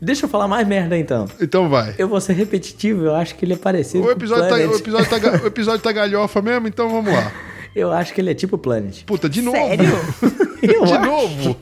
Deixa 0.00 0.24
eu 0.24 0.30
falar 0.30 0.48
mais 0.48 0.66
merda 0.66 0.96
então. 0.96 1.26
Então 1.38 1.68
vai. 1.68 1.94
Eu 1.98 2.08
vou 2.08 2.20
ser 2.22 2.32
repetitivo, 2.32 3.04
eu 3.04 3.14
acho 3.14 3.34
que 3.34 3.44
ele 3.44 3.52
é 3.52 3.56
parecido 3.56 4.02
O 4.02 4.06
com 4.06 4.12
episódio, 4.12 4.48
tá, 4.48 4.54
o, 4.54 4.76
episódio 4.76 5.10
tá, 5.10 5.16
o 5.42 5.46
episódio 5.46 5.80
tá 5.80 5.92
galhofa 5.92 6.40
mesmo, 6.40 6.66
então 6.66 6.88
vamos 6.88 7.12
lá. 7.12 7.30
Eu 7.76 7.92
acho 7.92 8.14
que 8.14 8.20
ele 8.20 8.30
é 8.30 8.34
tipo 8.34 8.56
Planet. 8.56 9.04
Puta, 9.04 9.28
de 9.28 9.42
novo. 9.42 9.58
Sério? 9.58 9.90
Eu 10.62 10.86
de 10.86 10.92
acho. 10.92 11.04
novo. 11.04 11.56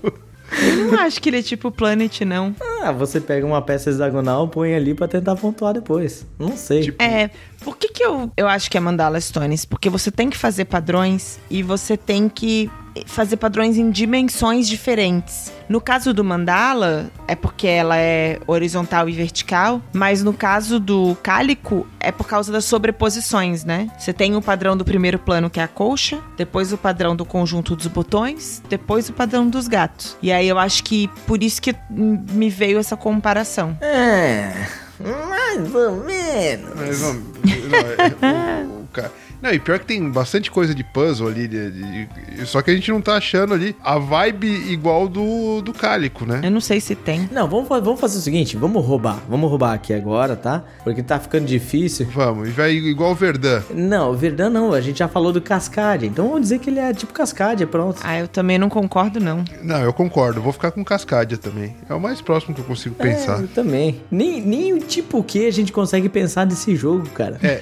Eu 0.50 0.86
não 0.92 0.98
acho 1.00 1.20
que 1.20 1.28
ele 1.28 1.38
é 1.38 1.42
tipo 1.42 1.70
Planet, 1.70 2.20
não. 2.22 2.54
Ah, 2.82 2.92
você 2.92 3.20
pega 3.20 3.46
uma 3.46 3.62
peça 3.62 3.90
hexagonal, 3.90 4.48
põe 4.48 4.74
ali 4.74 4.94
pra 4.94 5.06
tentar 5.06 5.36
pontuar 5.36 5.74
depois. 5.74 6.26
Não 6.38 6.56
sei. 6.56 6.82
Tipo- 6.82 7.02
É, 7.02 7.30
por 7.62 7.76
que 7.76 7.88
que 7.88 8.02
eu, 8.04 8.30
eu 8.36 8.48
acho 8.48 8.70
que 8.70 8.76
é 8.76 8.80
Mandala 8.80 9.20
Stones? 9.20 9.64
Porque 9.64 9.88
você 9.88 10.10
tem 10.10 10.28
que 10.30 10.36
fazer 10.36 10.64
padrões 10.64 11.38
e 11.50 11.62
você 11.62 11.96
tem 11.96 12.28
que 12.28 12.70
fazer 13.06 13.36
padrões 13.36 13.76
em 13.76 13.90
dimensões 13.90 14.68
diferentes. 14.68 15.52
No 15.68 15.80
caso 15.80 16.12
do 16.12 16.24
mandala, 16.24 17.10
é 17.28 17.34
porque 17.36 17.66
ela 17.66 17.96
é 17.96 18.38
horizontal 18.46 19.08
e 19.08 19.12
vertical, 19.12 19.80
mas 19.92 20.22
no 20.22 20.32
caso 20.32 20.80
do 20.80 21.16
cálico, 21.22 21.86
é 22.00 22.10
por 22.10 22.26
causa 22.26 22.50
das 22.50 22.64
sobreposições, 22.64 23.64
né? 23.64 23.88
Você 23.98 24.12
tem 24.12 24.34
o 24.36 24.42
padrão 24.42 24.76
do 24.76 24.84
primeiro 24.84 25.18
plano, 25.18 25.48
que 25.48 25.60
é 25.60 25.62
a 25.62 25.68
colcha, 25.68 26.18
depois 26.36 26.72
o 26.72 26.78
padrão 26.78 27.14
do 27.14 27.24
conjunto 27.24 27.76
dos 27.76 27.86
botões, 27.86 28.62
depois 28.68 29.08
o 29.08 29.12
padrão 29.12 29.48
dos 29.48 29.68
gatos. 29.68 30.16
E 30.20 30.32
aí 30.32 30.48
eu 30.48 30.58
acho 30.58 30.82
que 30.82 31.08
por 31.26 31.42
isso 31.42 31.62
que 31.62 31.74
me 31.88 32.50
veio 32.50 32.78
essa 32.78 32.96
comparação. 32.96 33.76
É. 33.80 34.52
Mais 34.98 35.74
ou 35.74 36.04
menos. 36.04 36.70
Mas, 36.76 37.00
não, 37.00 37.14
não, 37.14 38.28
é, 38.28 38.64
o, 38.64 38.80
o 38.82 38.88
cara- 38.92 39.12
não, 39.42 39.50
e 39.52 39.58
pior 39.58 39.78
que 39.78 39.86
tem 39.86 40.10
bastante 40.10 40.50
coisa 40.50 40.74
de 40.74 40.82
puzzle 40.84 41.28
ali, 41.28 41.46
de- 41.48 41.70
de- 41.70 42.06
de- 42.06 42.46
só 42.46 42.62
que 42.62 42.70
a 42.70 42.74
gente 42.74 42.90
não 42.90 43.00
tá 43.00 43.14
achando 43.14 43.54
ali 43.54 43.74
a 43.82 43.98
vibe 43.98 44.46
igual 44.70 45.08
do, 45.08 45.60
do 45.62 45.72
Cálico, 45.72 46.24
né? 46.26 46.40
Eu 46.42 46.50
não 46.50 46.60
sei 46.60 46.80
se 46.80 46.94
tem. 46.94 47.28
Não, 47.32 47.48
vamos, 47.48 47.68
vamos 47.68 48.00
fazer 48.00 48.18
o 48.18 48.20
seguinte, 48.20 48.56
vamos 48.56 48.84
roubar. 48.84 49.18
Vamos 49.28 49.48
roubar 49.50 49.72
aqui 49.74 49.92
agora, 49.92 50.36
tá? 50.36 50.64
Porque 50.84 51.02
tá 51.02 51.18
ficando 51.18 51.46
difícil. 51.46 52.06
Vamos, 52.12 52.48
e 52.48 52.50
vai 52.52 52.72
igual 52.72 53.12
o 53.12 53.14
Verdun. 53.14 53.60
Não, 53.74 54.10
o 54.10 54.14
Verdun 54.14 54.50
não, 54.50 54.72
a 54.72 54.80
gente 54.80 54.98
já 54.98 55.08
falou 55.08 55.32
do 55.32 55.40
Cascade. 55.40 56.06
Então 56.06 56.26
vamos 56.26 56.42
dizer 56.42 56.58
que 56.58 56.70
ele 56.70 56.78
é 56.80 56.92
tipo 56.92 57.12
Cascade, 57.12 57.64
pronto. 57.66 58.00
Ah, 58.02 58.18
eu 58.18 58.28
também 58.28 58.58
não 58.58 58.68
concordo, 58.68 59.20
não. 59.20 59.44
Não, 59.62 59.78
eu 59.82 59.92
concordo, 59.92 60.40
vou 60.40 60.52
ficar 60.52 60.70
com 60.70 60.84
Cascadia 60.84 61.36
também. 61.38 61.76
É 61.88 61.94
o 61.94 62.00
mais 62.00 62.20
próximo 62.20 62.54
que 62.54 62.60
eu 62.60 62.64
consigo 62.64 62.94
pensar. 62.94 63.38
É, 63.40 63.42
eu 63.42 63.48
também. 63.48 64.00
Nem, 64.10 64.40
nem 64.40 64.72
o 64.72 64.80
tipo 64.80 65.22
que 65.22 65.46
a 65.46 65.50
gente 65.50 65.72
consegue 65.72 66.08
pensar 66.08 66.44
desse 66.44 66.74
jogo, 66.76 67.08
cara. 67.10 67.38
É, 67.42 67.60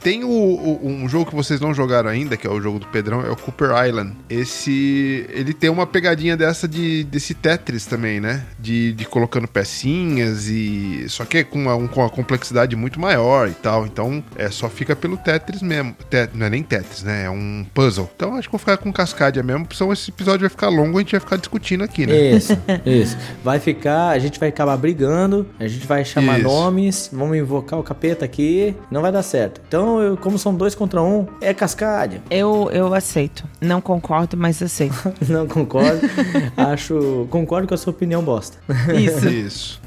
tem 0.00 0.24
o, 0.24 0.28
o- 0.28 0.80
um 0.84 1.08
jogo 1.08 1.26
que 1.30 1.34
vocês 1.34 1.60
não 1.60 1.72
jogaram 1.74 2.08
ainda, 2.10 2.36
que 2.36 2.46
é 2.46 2.50
o 2.50 2.60
jogo 2.60 2.78
do 2.78 2.86
Pedrão, 2.86 3.24
é 3.24 3.30
o 3.30 3.36
Cooper 3.36 3.70
Island. 3.86 4.14
Esse. 4.28 5.26
Ele 5.30 5.52
tem 5.52 5.70
uma 5.70 5.86
pegadinha 5.86 6.36
dessa 6.36 6.66
de, 6.68 7.04
desse 7.04 7.34
Tetris 7.34 7.86
também, 7.86 8.20
né? 8.20 8.42
De, 8.58 8.92
de 8.92 9.04
colocando 9.04 9.46
pecinhas 9.48 10.48
e. 10.48 11.04
Só 11.08 11.24
que 11.24 11.38
é 11.38 11.44
com 11.44 11.58
uma, 11.58 11.74
um- 11.74 11.86
com 11.88 12.00
uma 12.00 12.10
complexidade 12.10 12.74
muito 12.76 13.00
maior 13.00 13.48
e 13.48 13.54
tal. 13.54 13.86
Então, 13.86 14.22
é 14.36 14.50
só 14.50 14.68
fica 14.68 14.94
pelo 14.96 15.16
Tetris 15.16 15.62
mesmo. 15.62 15.94
Tet- 16.08 16.30
não 16.34 16.46
é 16.46 16.50
nem 16.50 16.62
Tetris, 16.62 17.02
né? 17.02 17.24
É 17.24 17.30
um 17.30 17.66
puzzle. 17.74 18.10
Então, 18.14 18.34
acho 18.36 18.48
que 18.48 18.52
vou 18.52 18.58
ficar 18.58 18.76
com 18.76 18.92
Cascadia 18.92 19.42
mesmo, 19.42 19.66
senão 19.72 19.92
esse 19.92 20.10
episódio 20.10 20.40
vai 20.40 20.50
ficar 20.50 20.68
longo 20.68 20.98
e 20.98 21.00
a 21.00 21.02
gente 21.02 21.12
vai 21.12 21.20
ficar 21.20 21.36
discutindo 21.36 21.84
aqui, 21.84 22.06
né? 22.06 22.16
Isso, 22.32 22.52
isso. 22.86 23.16
Vai 23.42 23.58
ficar, 23.58 24.08
a 24.10 24.18
gente 24.18 24.38
vai 24.38 24.48
acabar 24.48 24.76
brigando, 24.76 25.46
a 25.58 25.66
gente 25.66 25.86
vai 25.86 26.04
chamar 26.04 26.38
Isso. 26.38 26.48
nomes, 26.48 27.10
vamos 27.12 27.36
invocar 27.36 27.78
o 27.78 27.82
capeta 27.82 28.24
aqui, 28.24 28.74
não 28.90 29.02
vai 29.02 29.10
dar 29.12 29.22
certo. 29.22 29.60
Então, 29.66 29.83
eu- 30.00 30.16
como 30.16 30.38
são 30.38 30.54
dois 30.54 30.74
contra 30.74 31.02
um, 31.02 31.26
é 31.40 31.52
Cascade. 31.54 32.20
Eu, 32.30 32.70
eu 32.72 32.92
aceito. 32.94 33.44
Não 33.60 33.80
concordo, 33.80 34.36
mas 34.36 34.62
aceito. 34.62 35.12
Não 35.28 35.46
concordo. 35.46 36.00
Acho. 36.56 37.26
Concordo 37.30 37.68
com 37.68 37.74
a 37.74 37.76
sua 37.76 37.90
opinião 37.92 38.22
bosta. 38.22 38.58
Isso. 38.94 39.28
Isso. 39.28 39.80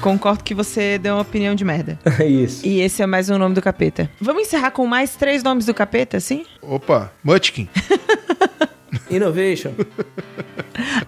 Concordo 0.00 0.44
que 0.44 0.54
você 0.54 0.98
deu 0.98 1.14
uma 1.14 1.22
opinião 1.22 1.54
de 1.54 1.64
merda. 1.64 1.98
Isso. 2.26 2.66
E 2.66 2.80
esse 2.80 3.02
é 3.02 3.06
mais 3.06 3.30
um 3.30 3.38
nome 3.38 3.54
do 3.54 3.62
capeta. 3.62 4.10
Vamos 4.20 4.42
encerrar 4.42 4.70
com 4.70 4.86
mais 4.86 5.16
três 5.16 5.42
nomes 5.42 5.66
do 5.66 5.72
capeta, 5.74 6.20
sim? 6.20 6.44
Opa, 6.62 7.10
Munchkin. 7.22 7.68
Innovation. 9.10 9.72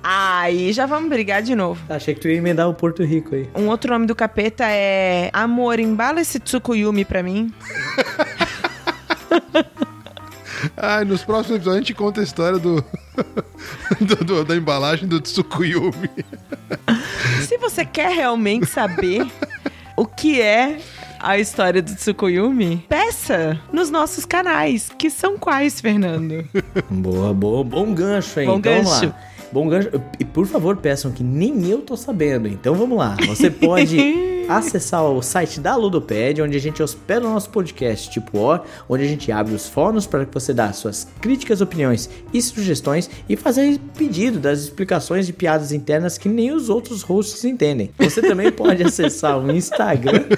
Aí 0.02 0.72
já 0.72 0.86
vamos 0.86 1.08
brigar 1.08 1.42
de 1.42 1.54
novo. 1.54 1.80
Achei 1.88 2.14
que 2.14 2.20
tu 2.20 2.28
ia 2.28 2.36
emendar 2.36 2.68
o 2.68 2.74
Porto 2.74 3.02
Rico 3.02 3.34
aí. 3.34 3.48
Um 3.54 3.68
outro 3.68 3.92
nome 3.92 4.06
do 4.06 4.14
capeta 4.14 4.64
é 4.66 5.28
Amor, 5.32 5.78
embala 5.80 6.20
esse 6.20 6.38
Tsukuyumi 6.38 7.04
pra 7.04 7.22
mim. 7.22 7.52
Ai, 10.76 11.04
nos 11.04 11.22
próximos 11.22 11.56
episódios 11.56 11.76
a 11.76 11.78
gente 11.80 11.94
conta 11.94 12.20
a 12.20 12.24
história 12.24 12.58
do, 12.58 12.82
do- 14.00 14.24
do- 14.24 14.44
da 14.44 14.56
embalagem 14.56 15.06
do 15.06 15.20
Tsukuyumi. 15.20 16.10
Se 17.46 17.58
você 17.58 17.84
quer 17.84 18.10
realmente 18.14 18.66
saber 18.66 19.26
o 19.96 20.06
que 20.06 20.40
é 20.40 20.78
a 21.20 21.38
história 21.38 21.82
do 21.82 21.94
Tsukuyumi, 21.94 22.84
peça 22.88 23.60
nos 23.72 23.90
nossos 23.90 24.24
canais, 24.24 24.90
que 24.98 25.10
são 25.10 25.36
quais, 25.38 25.80
Fernando? 25.80 26.44
Boa, 26.90 27.32
boa. 27.34 27.62
Bom 27.64 27.92
gancho, 27.92 28.40
hein? 28.40 28.46
Bom 28.46 28.58
então, 28.58 28.72
vamos 28.74 28.90
gancho. 28.92 29.06
lá. 29.06 29.16
Bom 29.52 29.68
gancho. 29.68 29.90
E 30.18 30.24
por 30.24 30.46
favor, 30.46 30.76
peçam 30.78 31.10
que 31.12 31.22
nem 31.22 31.68
eu 31.68 31.80
tô 31.82 31.96
sabendo. 31.96 32.48
Então 32.48 32.74
vamos 32.74 32.96
lá. 32.98 33.16
Você 33.26 33.50
pode 33.50 33.96
acessar 34.48 35.04
o 35.04 35.22
site 35.22 35.60
da 35.60 35.76
Ludoped, 35.76 36.40
onde 36.40 36.56
a 36.56 36.60
gente 36.60 36.82
hospeda 36.82 37.26
o 37.26 37.32
nosso 37.32 37.50
podcast 37.50 38.10
tipo 38.10 38.38
O, 38.38 38.60
onde 38.88 39.04
a 39.04 39.08
gente 39.08 39.30
abre 39.32 39.54
os 39.54 39.68
fóruns 39.68 40.06
para 40.06 40.24
que 40.24 40.32
você 40.32 40.54
dê 40.54 40.72
suas 40.72 41.06
críticas, 41.20 41.60
opiniões 41.60 42.08
e 42.32 42.40
sugestões 42.40 43.10
e 43.28 43.36
fazer 43.36 43.78
pedido 43.96 44.38
das 44.38 44.60
explicações 44.60 45.26
de 45.26 45.32
piadas 45.32 45.72
internas 45.72 46.18
que 46.18 46.28
nem 46.28 46.52
os 46.52 46.68
outros 46.68 47.02
hosts 47.02 47.44
entendem. 47.44 47.90
Você 47.98 48.22
também 48.22 48.50
pode 48.50 48.82
acessar 48.82 49.38
o 49.38 49.50
Instagram. 49.50 50.24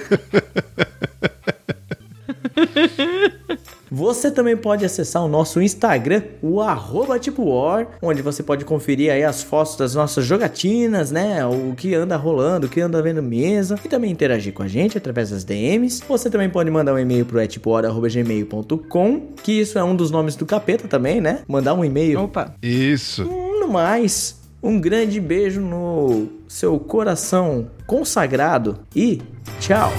Você 3.90 4.30
também 4.30 4.56
pode 4.56 4.84
acessar 4.84 5.24
o 5.24 5.28
nosso 5.28 5.60
Instagram, 5.60 6.22
o 6.42 6.60
arroba 6.60 7.18
tipo 7.18 7.44
war, 7.44 7.88
onde 8.02 8.22
você 8.22 8.42
pode 8.42 8.64
conferir 8.64 9.12
aí 9.12 9.24
as 9.24 9.42
fotos 9.42 9.76
das 9.76 9.94
nossas 9.94 10.24
jogatinas, 10.24 11.10
né? 11.10 11.44
O 11.46 11.74
que 11.74 11.94
anda 11.94 12.16
rolando, 12.16 12.66
o 12.66 12.70
que 12.70 12.80
anda 12.80 13.02
vendo 13.02 13.22
mesa 13.22 13.78
e 13.84 13.88
também 13.88 14.10
interagir 14.10 14.52
com 14.52 14.62
a 14.62 14.68
gente 14.68 14.98
através 14.98 15.30
das 15.30 15.44
DMs. 15.44 16.02
Você 16.08 16.30
também 16.30 16.50
pode 16.50 16.70
mandar 16.70 16.94
um 16.94 16.98
e-mail 16.98 17.24
pro 17.24 17.40
etipoar.gmail.com, 17.40 19.20
que 19.42 19.52
isso 19.52 19.78
é 19.78 19.84
um 19.84 19.96
dos 19.96 20.10
nomes 20.10 20.36
do 20.36 20.46
capeta 20.46 20.88
também, 20.88 21.20
né? 21.20 21.40
Mandar 21.48 21.74
um 21.74 21.84
e-mail. 21.84 22.20
Opa. 22.22 22.54
Isso. 22.62 23.24
No 23.24 23.68
mais, 23.68 24.38
um 24.62 24.80
grande 24.80 25.20
beijo 25.20 25.60
no 25.60 26.28
seu 26.48 26.78
coração 26.78 27.70
consagrado 27.86 28.78
e 28.94 29.20
tchau! 29.60 29.92